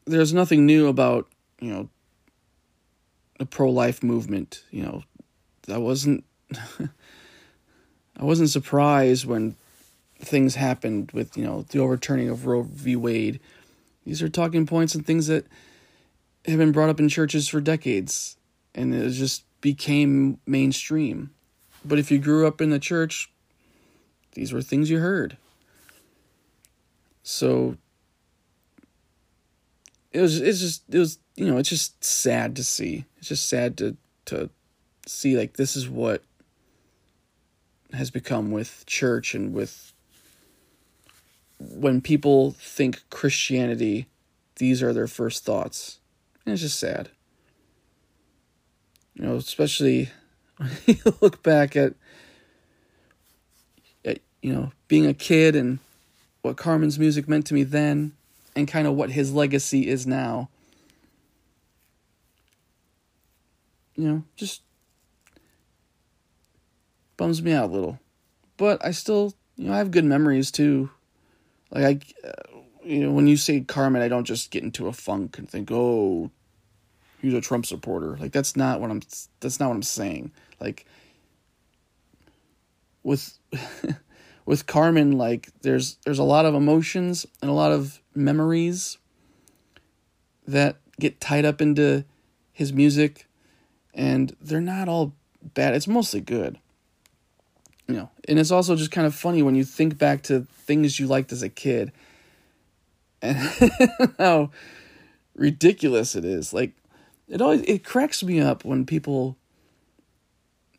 there's 0.06 0.32
nothing 0.32 0.64
new 0.64 0.86
about 0.86 1.26
you 1.58 1.72
know 1.72 1.88
the 3.40 3.44
pro-life 3.44 4.04
movement 4.04 4.62
you 4.70 4.84
know 4.84 5.02
i 5.68 5.78
wasn't 5.78 6.22
i 6.78 8.24
wasn't 8.24 8.48
surprised 8.48 9.24
when 9.24 9.56
things 10.24 10.54
happened 10.54 11.10
with 11.10 11.36
you 11.36 11.44
know 11.44 11.62
the 11.70 11.80
overturning 11.80 12.28
of 12.28 12.46
Roe 12.46 12.62
v. 12.62 12.96
Wade. 12.96 13.40
These 14.04 14.22
are 14.22 14.28
talking 14.28 14.66
points 14.66 14.94
and 14.94 15.04
things 15.04 15.26
that 15.26 15.46
have 16.46 16.58
been 16.58 16.72
brought 16.72 16.90
up 16.90 17.00
in 17.00 17.08
churches 17.08 17.48
for 17.48 17.60
decades, 17.60 18.36
and 18.74 18.94
it 18.94 19.10
just 19.10 19.44
became 19.60 20.38
mainstream. 20.46 21.30
But 21.84 21.98
if 21.98 22.10
you 22.10 22.18
grew 22.18 22.46
up 22.46 22.60
in 22.60 22.70
the 22.70 22.78
church, 22.78 23.30
these 24.32 24.52
were 24.52 24.62
things 24.62 24.90
you 24.90 24.98
heard. 24.98 25.36
So 27.22 27.76
it 30.10 30.20
was 30.20 30.40
it's 30.40 30.60
just 30.60 30.82
it 30.90 30.98
was 30.98 31.18
you 31.36 31.46
know 31.46 31.58
it's 31.58 31.68
just 31.68 32.02
sad 32.04 32.56
to 32.56 32.64
see. 32.64 33.04
It's 33.18 33.28
just 33.28 33.48
sad 33.48 33.76
to 33.78 33.96
to 34.26 34.50
see 35.06 35.36
like 35.36 35.54
this 35.54 35.76
is 35.76 35.88
what 35.88 36.22
has 37.92 38.10
become 38.10 38.50
with 38.50 38.84
church 38.86 39.34
and 39.34 39.52
with 39.52 39.92
when 41.58 42.00
people 42.00 42.52
think 42.52 43.02
Christianity, 43.10 44.06
these 44.56 44.82
are 44.82 44.92
their 44.92 45.06
first 45.06 45.44
thoughts. 45.44 45.98
And 46.44 46.52
it's 46.52 46.62
just 46.62 46.78
sad. 46.78 47.10
You 49.14 49.24
know, 49.24 49.36
especially 49.36 50.10
when 50.56 50.70
you 50.86 50.96
look 51.20 51.42
back 51.42 51.76
at, 51.76 51.94
at, 54.04 54.20
you 54.40 54.52
know, 54.52 54.72
being 54.88 55.06
a 55.06 55.14
kid 55.14 55.54
and 55.54 55.78
what 56.42 56.56
Carman's 56.56 56.98
music 56.98 57.28
meant 57.28 57.46
to 57.46 57.54
me 57.54 57.62
then 57.62 58.12
and 58.56 58.66
kind 58.66 58.86
of 58.86 58.94
what 58.94 59.10
his 59.10 59.32
legacy 59.32 59.88
is 59.88 60.06
now. 60.06 60.48
You 63.94 64.08
know, 64.08 64.24
just 64.36 64.62
bums 67.16 67.42
me 67.42 67.52
out 67.52 67.70
a 67.70 67.72
little. 67.72 68.00
But 68.56 68.84
I 68.84 68.90
still, 68.90 69.34
you 69.56 69.66
know, 69.66 69.74
I 69.74 69.78
have 69.78 69.90
good 69.90 70.04
memories 70.04 70.50
too 70.50 70.90
like 71.74 72.14
I, 72.24 72.28
uh, 72.28 72.51
you 72.84 73.00
know, 73.00 73.12
when 73.12 73.26
you 73.26 73.36
say 73.36 73.60
Carman, 73.60 74.02
I 74.02 74.08
don't 74.08 74.24
just 74.24 74.50
get 74.50 74.62
into 74.62 74.88
a 74.88 74.92
funk 74.92 75.38
and 75.38 75.48
think, 75.48 75.70
oh, 75.70 76.30
he's 77.20 77.34
a 77.34 77.40
Trump 77.40 77.66
supporter. 77.66 78.16
Like 78.18 78.32
that's 78.32 78.56
not 78.56 78.80
what 78.80 78.90
I'm. 78.90 79.02
That's 79.40 79.60
not 79.60 79.68
what 79.68 79.76
I'm 79.76 79.82
saying. 79.82 80.32
Like 80.60 80.86
with 83.02 83.38
with 84.46 84.66
Carman, 84.66 85.12
like 85.12 85.48
there's 85.62 85.96
there's 86.04 86.18
a 86.18 86.24
lot 86.24 86.46
of 86.46 86.54
emotions 86.54 87.26
and 87.40 87.50
a 87.50 87.54
lot 87.54 87.72
of 87.72 88.00
memories 88.14 88.98
that 90.46 90.76
get 90.98 91.20
tied 91.20 91.44
up 91.44 91.60
into 91.60 92.04
his 92.52 92.72
music, 92.72 93.26
and 93.94 94.36
they're 94.40 94.60
not 94.60 94.88
all 94.88 95.14
bad. 95.42 95.74
It's 95.74 95.88
mostly 95.88 96.20
good 96.20 96.58
you 97.88 97.96
know, 97.96 98.10
and 98.28 98.38
it's 98.38 98.50
also 98.50 98.76
just 98.76 98.90
kind 98.90 99.06
of 99.06 99.14
funny 99.14 99.42
when 99.42 99.54
you 99.54 99.64
think 99.64 99.98
back 99.98 100.22
to 100.22 100.46
things 100.52 100.98
you 100.98 101.06
liked 101.06 101.32
as 101.32 101.42
a 101.42 101.48
kid 101.48 101.92
and 103.22 103.38
how 104.18 104.50
ridiculous 105.34 106.14
it 106.14 106.24
is. 106.24 106.52
Like 106.52 106.72
it 107.28 107.40
always 107.40 107.62
it 107.62 107.84
cracks 107.84 108.22
me 108.22 108.40
up 108.40 108.64
when 108.64 108.84
people 108.84 109.36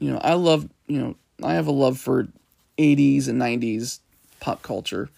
you 0.03 0.11
know, 0.11 0.17
I 0.17 0.33
love, 0.33 0.69
you 0.87 0.99
know, 0.99 1.15
I 1.41 1.53
have 1.53 1.67
a 1.67 1.71
love 1.71 1.97
for 1.97 2.27
80s 2.77 3.29
and 3.29 3.41
90s 3.41 3.99
pop 4.41 4.61
culture. 4.61 5.09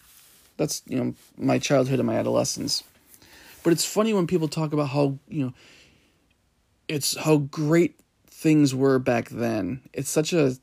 That's, 0.56 0.82
you 0.86 0.96
know, 0.96 1.14
my 1.36 1.58
childhood 1.58 1.98
and 1.98 2.06
my 2.06 2.16
adolescence. 2.16 2.84
But 3.64 3.72
it's 3.72 3.84
funny 3.84 4.14
when 4.14 4.28
people 4.28 4.46
talk 4.46 4.72
about 4.72 4.90
how, 4.90 5.18
you 5.28 5.46
know, 5.46 5.54
it's 6.86 7.16
how 7.16 7.38
great 7.38 7.98
things 8.28 8.76
were 8.76 9.00
back 9.00 9.28
then. 9.30 9.80
It's 9.92 10.08
such 10.08 10.32
a 10.32 10.56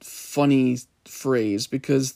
funny 0.00 0.78
phrase 1.04 1.68
because 1.68 2.14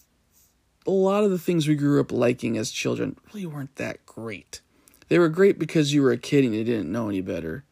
a 0.87 0.91
lot 0.91 1.25
of 1.25 1.31
the 1.31 1.39
things 1.39 1.69
we 1.69 1.75
grew 1.75 2.01
up 2.01 2.13
liking 2.13 2.57
as 2.57 2.71
children 2.71 3.17
really 3.33 3.47
weren't 3.47 3.77
that 3.77 4.05
great. 4.07 4.61
They 5.09 5.19
were 5.19 5.29
great 5.29 5.59
because 5.59 5.93
you 5.93 6.03
were 6.03 6.13
a 6.13 6.19
kid 6.19 6.45
and 6.45 6.55
you 6.55 6.65
didn't 6.65 6.91
know 6.91 7.09
any 7.09 7.21
better. 7.21 7.65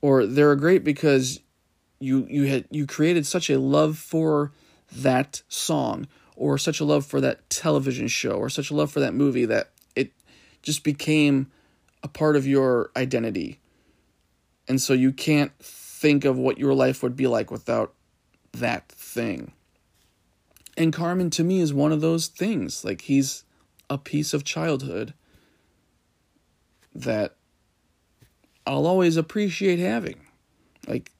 Or 0.00 0.26
they 0.26 0.44
were 0.44 0.56
great 0.56 0.84
because 0.84 1.40
you 2.00 2.26
you 2.30 2.44
had 2.44 2.64
you 2.70 2.86
created 2.86 3.26
such 3.26 3.50
a 3.50 3.58
love 3.58 3.98
for 3.98 4.52
that 4.92 5.42
song 5.48 6.06
or 6.36 6.56
such 6.56 6.80
a 6.80 6.84
love 6.84 7.04
for 7.04 7.20
that 7.20 7.48
television 7.50 8.06
show 8.06 8.32
or 8.32 8.48
such 8.48 8.70
a 8.70 8.74
love 8.74 8.92
for 8.92 9.00
that 9.00 9.14
movie 9.14 9.44
that 9.44 9.70
it 9.96 10.12
just 10.62 10.84
became 10.84 11.50
a 12.02 12.08
part 12.08 12.36
of 12.36 12.46
your 12.46 12.90
identity. 12.96 13.58
And 14.68 14.80
so 14.80 14.92
you 14.92 15.12
can't 15.12 15.52
think 15.60 16.24
of 16.24 16.38
what 16.38 16.58
your 16.58 16.74
life 16.74 17.02
would 17.02 17.16
be 17.16 17.26
like 17.26 17.50
without 17.50 17.92
that 18.52 18.88
thing. 18.88 19.52
And 20.78 20.92
Carman 20.92 21.28
to 21.30 21.42
me 21.42 21.60
is 21.60 21.74
one 21.74 21.90
of 21.90 22.00
those 22.00 22.28
things. 22.28 22.84
Like 22.84 23.02
he's 23.02 23.42
a 23.90 23.98
piece 23.98 24.32
of 24.32 24.44
childhood 24.44 25.12
that 26.94 27.34
I'll 28.64 28.86
always 28.86 29.16
appreciate 29.16 29.80
having. 29.80 30.20
Like 30.86 31.10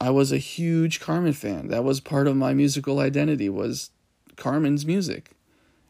I 0.00 0.08
was 0.08 0.32
a 0.32 0.38
huge 0.38 0.98
Carman 0.98 1.34
fan. 1.34 1.68
That 1.68 1.84
was 1.84 2.00
part 2.00 2.26
of 2.26 2.36
my 2.36 2.54
musical 2.54 3.00
identity 3.00 3.50
was 3.50 3.90
Carman's 4.36 4.86
music. 4.86 5.32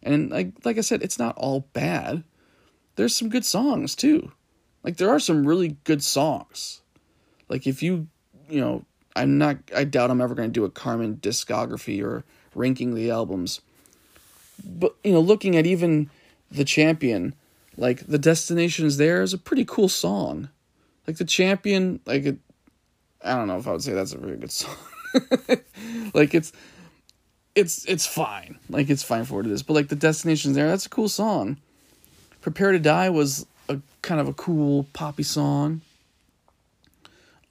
And 0.03 0.29
like 0.31 0.53
like 0.65 0.79
I 0.79 0.83
said, 0.83 1.03
it's 1.03 1.21
not 1.21 1.37
all 1.37 1.69
bad. 1.75 2.25
There's 2.97 3.15
some 3.15 3.29
good 3.29 3.45
songs 3.45 3.95
too. 3.95 4.33
Like 4.83 4.97
there 4.97 5.11
are 5.11 5.21
some 5.21 5.47
really 5.47 5.77
good 5.85 6.03
songs. 6.03 6.81
Like 7.49 7.69
if 7.69 7.85
you, 7.85 8.09
you 8.49 8.61
know, 8.61 8.85
I'm 9.17 9.39
not 9.39 9.57
I 9.75 9.85
doubt 9.85 10.11
I'm 10.11 10.21
ever 10.21 10.35
going 10.35 10.51
to 10.51 10.53
do 10.53 10.65
a 10.65 10.71
Carman 10.71 11.17
discography 11.17 12.05
or 12.05 12.23
ranking 12.55 12.95
the 12.95 13.11
albums. 13.11 13.63
But 14.65 14.95
you 15.03 15.13
know, 15.13 15.21
looking 15.21 15.57
at 15.57 15.67
even 15.67 16.11
The 16.51 16.65
Champion, 16.65 17.35
like 17.77 18.07
The 18.07 18.19
Destination 18.19 18.87
is 18.87 18.99
There 18.99 19.23
is 19.23 19.33
a 19.33 19.39
pretty 19.39 19.65
cool 19.65 19.89
song. 19.89 20.51
Like 21.07 21.17
The 21.17 21.25
Champion, 21.25 22.01
like 22.05 22.27
it, 22.27 22.39
I 23.25 23.35
don't 23.35 23.49
know 23.49 23.57
if 23.57 23.67
I 23.67 23.73
would 23.73 23.83
say 23.83 23.95
that's 23.95 24.13
a 24.13 24.19
very 24.19 24.37
good 24.37 24.53
song. 24.53 24.77
like 26.15 26.35
it's 26.35 26.53
it's 27.55 27.87
it's 27.87 28.07
fine. 28.07 28.59
Like 28.69 28.91
it's 28.91 29.03
fine 29.03 29.25
for 29.25 29.37
what 29.37 29.47
it 29.47 29.53
is. 29.53 29.63
But 29.63 29.75
like 29.75 29.89
The 29.89 29.97
Destination 29.97 30.51
is 30.51 30.57
There, 30.57 30.69
that's 30.69 30.87
a 30.87 30.91
cool 30.91 31.09
song. 31.09 31.57
Prepare 32.43 32.73
to 32.73 32.79
Die 32.79 33.09
was 33.09 33.47
a 33.69 33.79
kind 34.03 34.21
of 34.21 34.29
a 34.29 34.35
cool 34.35 34.87
poppy 34.93 35.23
song. 35.23 35.81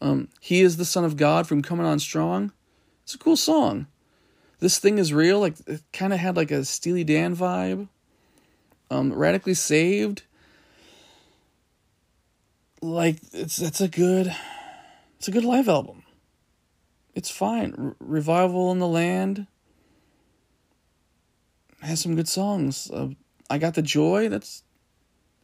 Um, 0.02 0.30
he 0.40 0.62
is 0.62 0.78
the 0.78 0.86
Son 0.86 1.04
of 1.06 1.18
God 1.18 1.48
from 1.48 1.62
Coming 1.62 1.86
On 1.86 2.00
Strong. 2.00 2.52
It's 3.04 3.16
a 3.16 3.20
cool 3.20 3.38
song. 3.38 3.88
This 4.60 4.80
thing 4.80 4.98
is 4.98 5.14
real. 5.14 5.40
Like 5.40 5.56
it 5.68 5.82
kind 5.94 6.14
of 6.14 6.20
had 6.20 6.36
like 6.36 6.52
a 6.52 6.66
Steely 6.66 7.04
Dan 7.04 7.36
vibe. 7.36 7.88
Um, 8.90 9.14
Radically 9.14 9.54
Saved. 9.54 10.24
Like 12.82 13.18
it's 13.34 13.58
that's 13.58 13.82
a 13.82 13.88
good, 13.88 14.36
it's 15.18 15.28
a 15.28 15.32
good 15.32 15.46
live 15.46 15.68
album. 15.68 16.04
It's 17.14 17.32
fine. 17.32 17.96
Revival 18.00 18.72
in 18.72 18.80
the 18.80 18.88
Land 18.88 19.48
has 21.82 22.02
some 22.02 22.16
good 22.16 22.28
songs. 22.28 22.90
Uh, 22.92 23.10
I 23.50 23.58
got 23.58 23.76
the 23.76 23.82
joy. 23.82 24.30
That's 24.30 24.64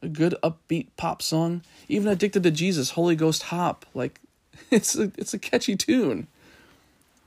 a 0.02 0.10
good 0.10 0.36
upbeat 0.44 0.88
pop 0.98 1.22
song. 1.22 1.64
Even 1.88 2.12
Addicted 2.12 2.44
to 2.44 2.52
Jesus, 2.52 2.92
Holy 2.92 3.16
Ghost 3.16 3.44
Hop. 3.44 3.86
Like 3.94 4.20
it's 4.72 4.98
a 4.98 5.12
it's 5.18 5.34
a 5.34 5.40
catchy 5.40 5.76
tune. 5.76 6.28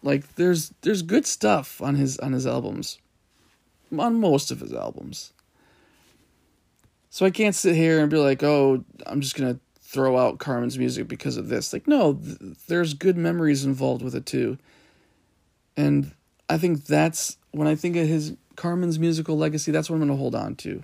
Like 0.03 0.35
there's 0.37 0.73
there's 0.83 1.03
good 1.03 1.27
stuff 1.27 1.81
on 1.83 1.95
his 1.97 2.19
on 2.19 2.33
his 2.33 2.47
albums. 2.47 2.99
On 3.97 4.21
most 4.21 4.51
of 4.51 4.61
his 4.61 4.73
albums. 4.73 5.33
So 7.11 7.25
I 7.25 7.31
can't 7.31 7.55
sit 7.55 7.77
here 7.77 8.01
and 8.01 8.11
be 8.11 8.17
like, 8.17 8.43
"Oh, 8.43 8.85
I'm 9.07 9.21
just 9.21 9.37
to 9.55 9.61
throw 9.81 10.19
out 10.19 10.39
Carman's 10.39 10.79
music 10.79 11.07
because 11.07 11.37
of 11.37 11.49
this." 11.49 11.73
Like 11.73 11.87
no, 11.87 12.15
th- 12.15 12.57
there's 12.67 12.95
good 12.95 13.17
memories 13.17 13.65
involved 13.65 14.03
with 14.03 14.15
it 14.15 14.27
too. 14.27 14.59
And 15.77 16.13
I 16.49 16.59
think 16.59 16.85
that's 16.85 17.39
when 17.53 17.69
I 17.69 17.75
think 17.75 17.97
of 17.97 18.07
his 18.07 18.35
Carman's 18.57 18.99
musical 18.99 19.37
legacy, 19.37 19.71
that's 19.71 19.89
what 19.89 19.97
I'm 19.97 20.09
to 20.09 20.17
hold 20.17 20.35
on 20.35 20.57
to. 20.57 20.83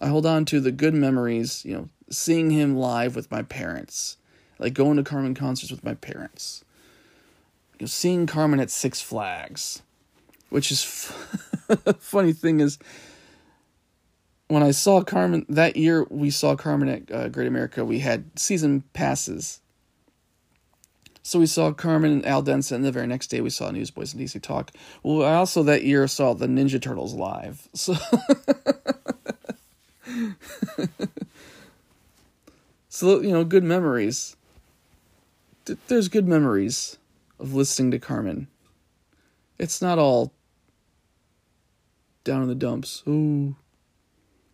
I 0.00 0.08
hold 0.08 0.26
on 0.26 0.44
to 0.46 0.60
the 0.60 0.72
good 0.72 0.94
memories, 0.94 1.64
you 1.64 1.74
know, 1.74 1.88
seeing 2.10 2.50
him 2.50 2.76
live 2.76 3.14
with 3.14 3.30
my 3.30 3.42
parents, 3.42 4.16
like 4.60 4.74
going 4.74 4.96
to 4.98 5.02
Carman 5.02 5.34
concerts 5.34 5.72
with 5.72 5.82
my 5.82 5.94
parents, 5.94 6.62
you 7.78 7.84
know, 7.84 7.88
seeing 7.88 8.26
Carman 8.26 8.60
at 8.60 8.70
Six 8.70 9.00
Flags, 9.00 9.82
which 10.50 10.70
is 10.70 10.84
f- 10.84 11.96
funny 11.98 12.34
thing 12.34 12.60
is 12.60 12.78
when 14.48 14.62
I 14.62 14.70
saw 14.72 15.02
Carman 15.02 15.46
that 15.48 15.76
year, 15.76 16.06
we 16.10 16.28
saw 16.28 16.54
Carman 16.56 16.88
at 16.88 17.10
uh, 17.10 17.28
Great 17.28 17.48
America. 17.48 17.84
We 17.84 18.00
had 18.00 18.38
season 18.38 18.84
passes, 18.92 19.60
so 21.22 21.38
we 21.38 21.46
saw 21.46 21.72
Carman 21.72 22.12
and 22.12 22.26
Al 22.26 22.42
Denson, 22.42 22.76
and 22.76 22.84
the 22.84 22.92
very 22.92 23.06
next 23.06 23.28
day 23.28 23.40
we 23.40 23.48
saw 23.48 23.70
Newsboys 23.70 24.12
and 24.12 24.22
DC 24.22 24.42
Talk. 24.42 24.72
Well, 25.02 25.26
I 25.26 25.36
also 25.36 25.62
that 25.62 25.84
year 25.84 26.06
saw 26.06 26.34
the 26.34 26.46
Ninja 26.46 26.82
Turtles 26.82 27.14
live. 27.14 27.66
So. 27.74 27.94
so 32.88 33.20
you 33.22 33.30
know, 33.30 33.44
good 33.44 33.64
memories. 33.64 34.36
There's 35.64 36.08
good 36.08 36.26
memories 36.26 36.98
of 37.38 37.54
listening 37.54 37.90
to 37.92 37.98
Carman. 37.98 38.48
It's 39.58 39.82
not 39.82 39.98
all 39.98 40.32
down 42.24 42.42
in 42.42 42.48
the 42.48 42.54
dumps. 42.54 43.02
Oh, 43.06 43.56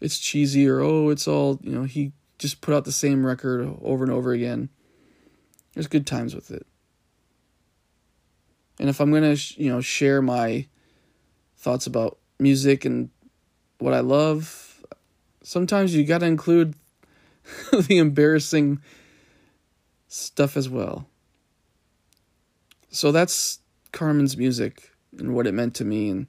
it's 0.01 0.19
cheesy 0.19 0.69
or 0.69 0.81
oh, 0.81 1.11
it's 1.11 1.27
all 1.29 1.59
you 1.63 1.73
know. 1.73 1.85
He 1.85 2.13
just 2.39 2.61
put 2.61 2.75
out 2.75 2.85
the 2.85 2.93
same 2.93 3.25
record 3.25 3.77
over 3.83 4.05
and 4.05 4.13
over 4.13 4.33
again. 4.33 4.69
There's 5.75 5.87
good 5.87 6.07
times 6.07 6.35
with 6.35 6.51
it. 6.51 6.67
And 8.79 8.89
if 8.89 9.01
I'm 9.01 9.13
gonna, 9.13 9.37
you 9.57 9.71
know, 9.71 9.81
share 9.81 10.21
my 10.21 10.67
thoughts 11.57 11.87
about 11.87 12.19
music 12.39 12.85
and 12.85 13.11
what 13.79 13.95
I 13.95 14.01
love, 14.01 14.85
sometimes 15.43 15.95
you 15.95 16.05
got 16.05 16.19
to 16.19 16.27
include 16.27 16.75
the 17.73 17.99
embarrassing 17.99 18.81
stuff 20.09 20.57
as 20.57 20.69
well. 20.69 21.07
So 22.91 23.13
that's 23.13 23.61
Carman's 23.93 24.37
music 24.37 24.91
and 25.19 25.35
what 25.35 25.47
it 25.47 25.53
meant 25.53 25.75
to 25.77 25.85
me. 25.85 26.09
And 26.11 26.27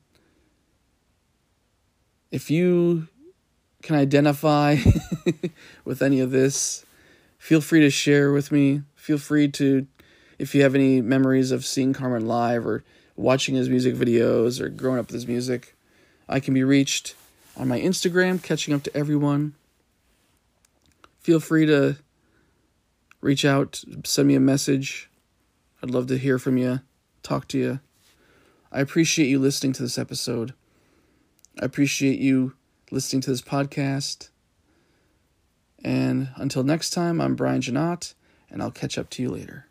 if 2.32 2.52
you 2.52 3.08
can 3.82 3.96
identify 3.96 4.78
with 5.86 6.02
any 6.02 6.20
of 6.20 6.32
this, 6.32 6.86
feel 7.38 7.62
free 7.62 7.82
to 7.82 7.90
share 7.90 8.32
with 8.32 8.52
me. 8.52 8.82
Feel 8.96 9.18
free 9.18 9.48
to, 9.50 9.88
if 10.38 10.54
you 10.54 10.64
have 10.64 10.76
any 10.76 11.02
memories 11.02 11.52
of 11.52 11.66
seeing 11.66 11.94
Carman 11.94 12.26
live 12.26 12.66
or 12.66 12.84
watching 13.16 13.56
his 13.56 13.70
music 13.70 13.96
videos 13.96 14.60
or 14.60 14.70
growing 14.70 15.00
up 15.00 15.08
with 15.08 15.14
his 15.14 15.28
music, 15.28 15.76
I 16.28 16.40
can 16.40 16.54
be 16.54 16.64
reached 16.64 17.16
on 17.56 17.68
my 17.68 17.80
Instagram, 17.80 18.42
catching 18.42 18.74
up 18.74 18.84
to 18.84 18.96
everyone. 18.96 19.56
Feel 21.20 21.40
free 21.40 21.66
to 21.66 21.98
reach 23.22 23.46
out, 23.46 23.84
send 24.04 24.28
me 24.28 24.36
a 24.36 24.40
message. 24.40 25.10
I'd 25.82 25.92
love 25.92 26.08
to 26.08 26.18
hear 26.18 26.40
from 26.40 26.58
you, 26.58 26.82
talk 27.24 27.48
to 27.50 27.58
you. 27.58 27.80
I 28.72 28.82
appreciate 28.82 29.28
you 29.28 29.40
listening 29.40 29.74
to 29.74 29.84
this 29.84 29.98
episode. 29.98 30.54
I 31.60 31.66
appreciate 31.66 32.20
you 32.20 32.54
listening 32.92 33.22
to 33.22 33.30
this 33.30 33.42
podcast. 33.42 34.30
And 35.84 36.30
until 36.36 36.64
next 36.64 36.92
time, 36.92 37.22
I'm 37.22 37.36
Brian 37.36 37.62
Janot, 37.62 38.14
and 38.50 38.62
I'll 38.62 38.72
catch 38.72 38.98
up 38.98 39.10
to 39.12 39.22
you 39.22 39.30
later. 39.30 39.68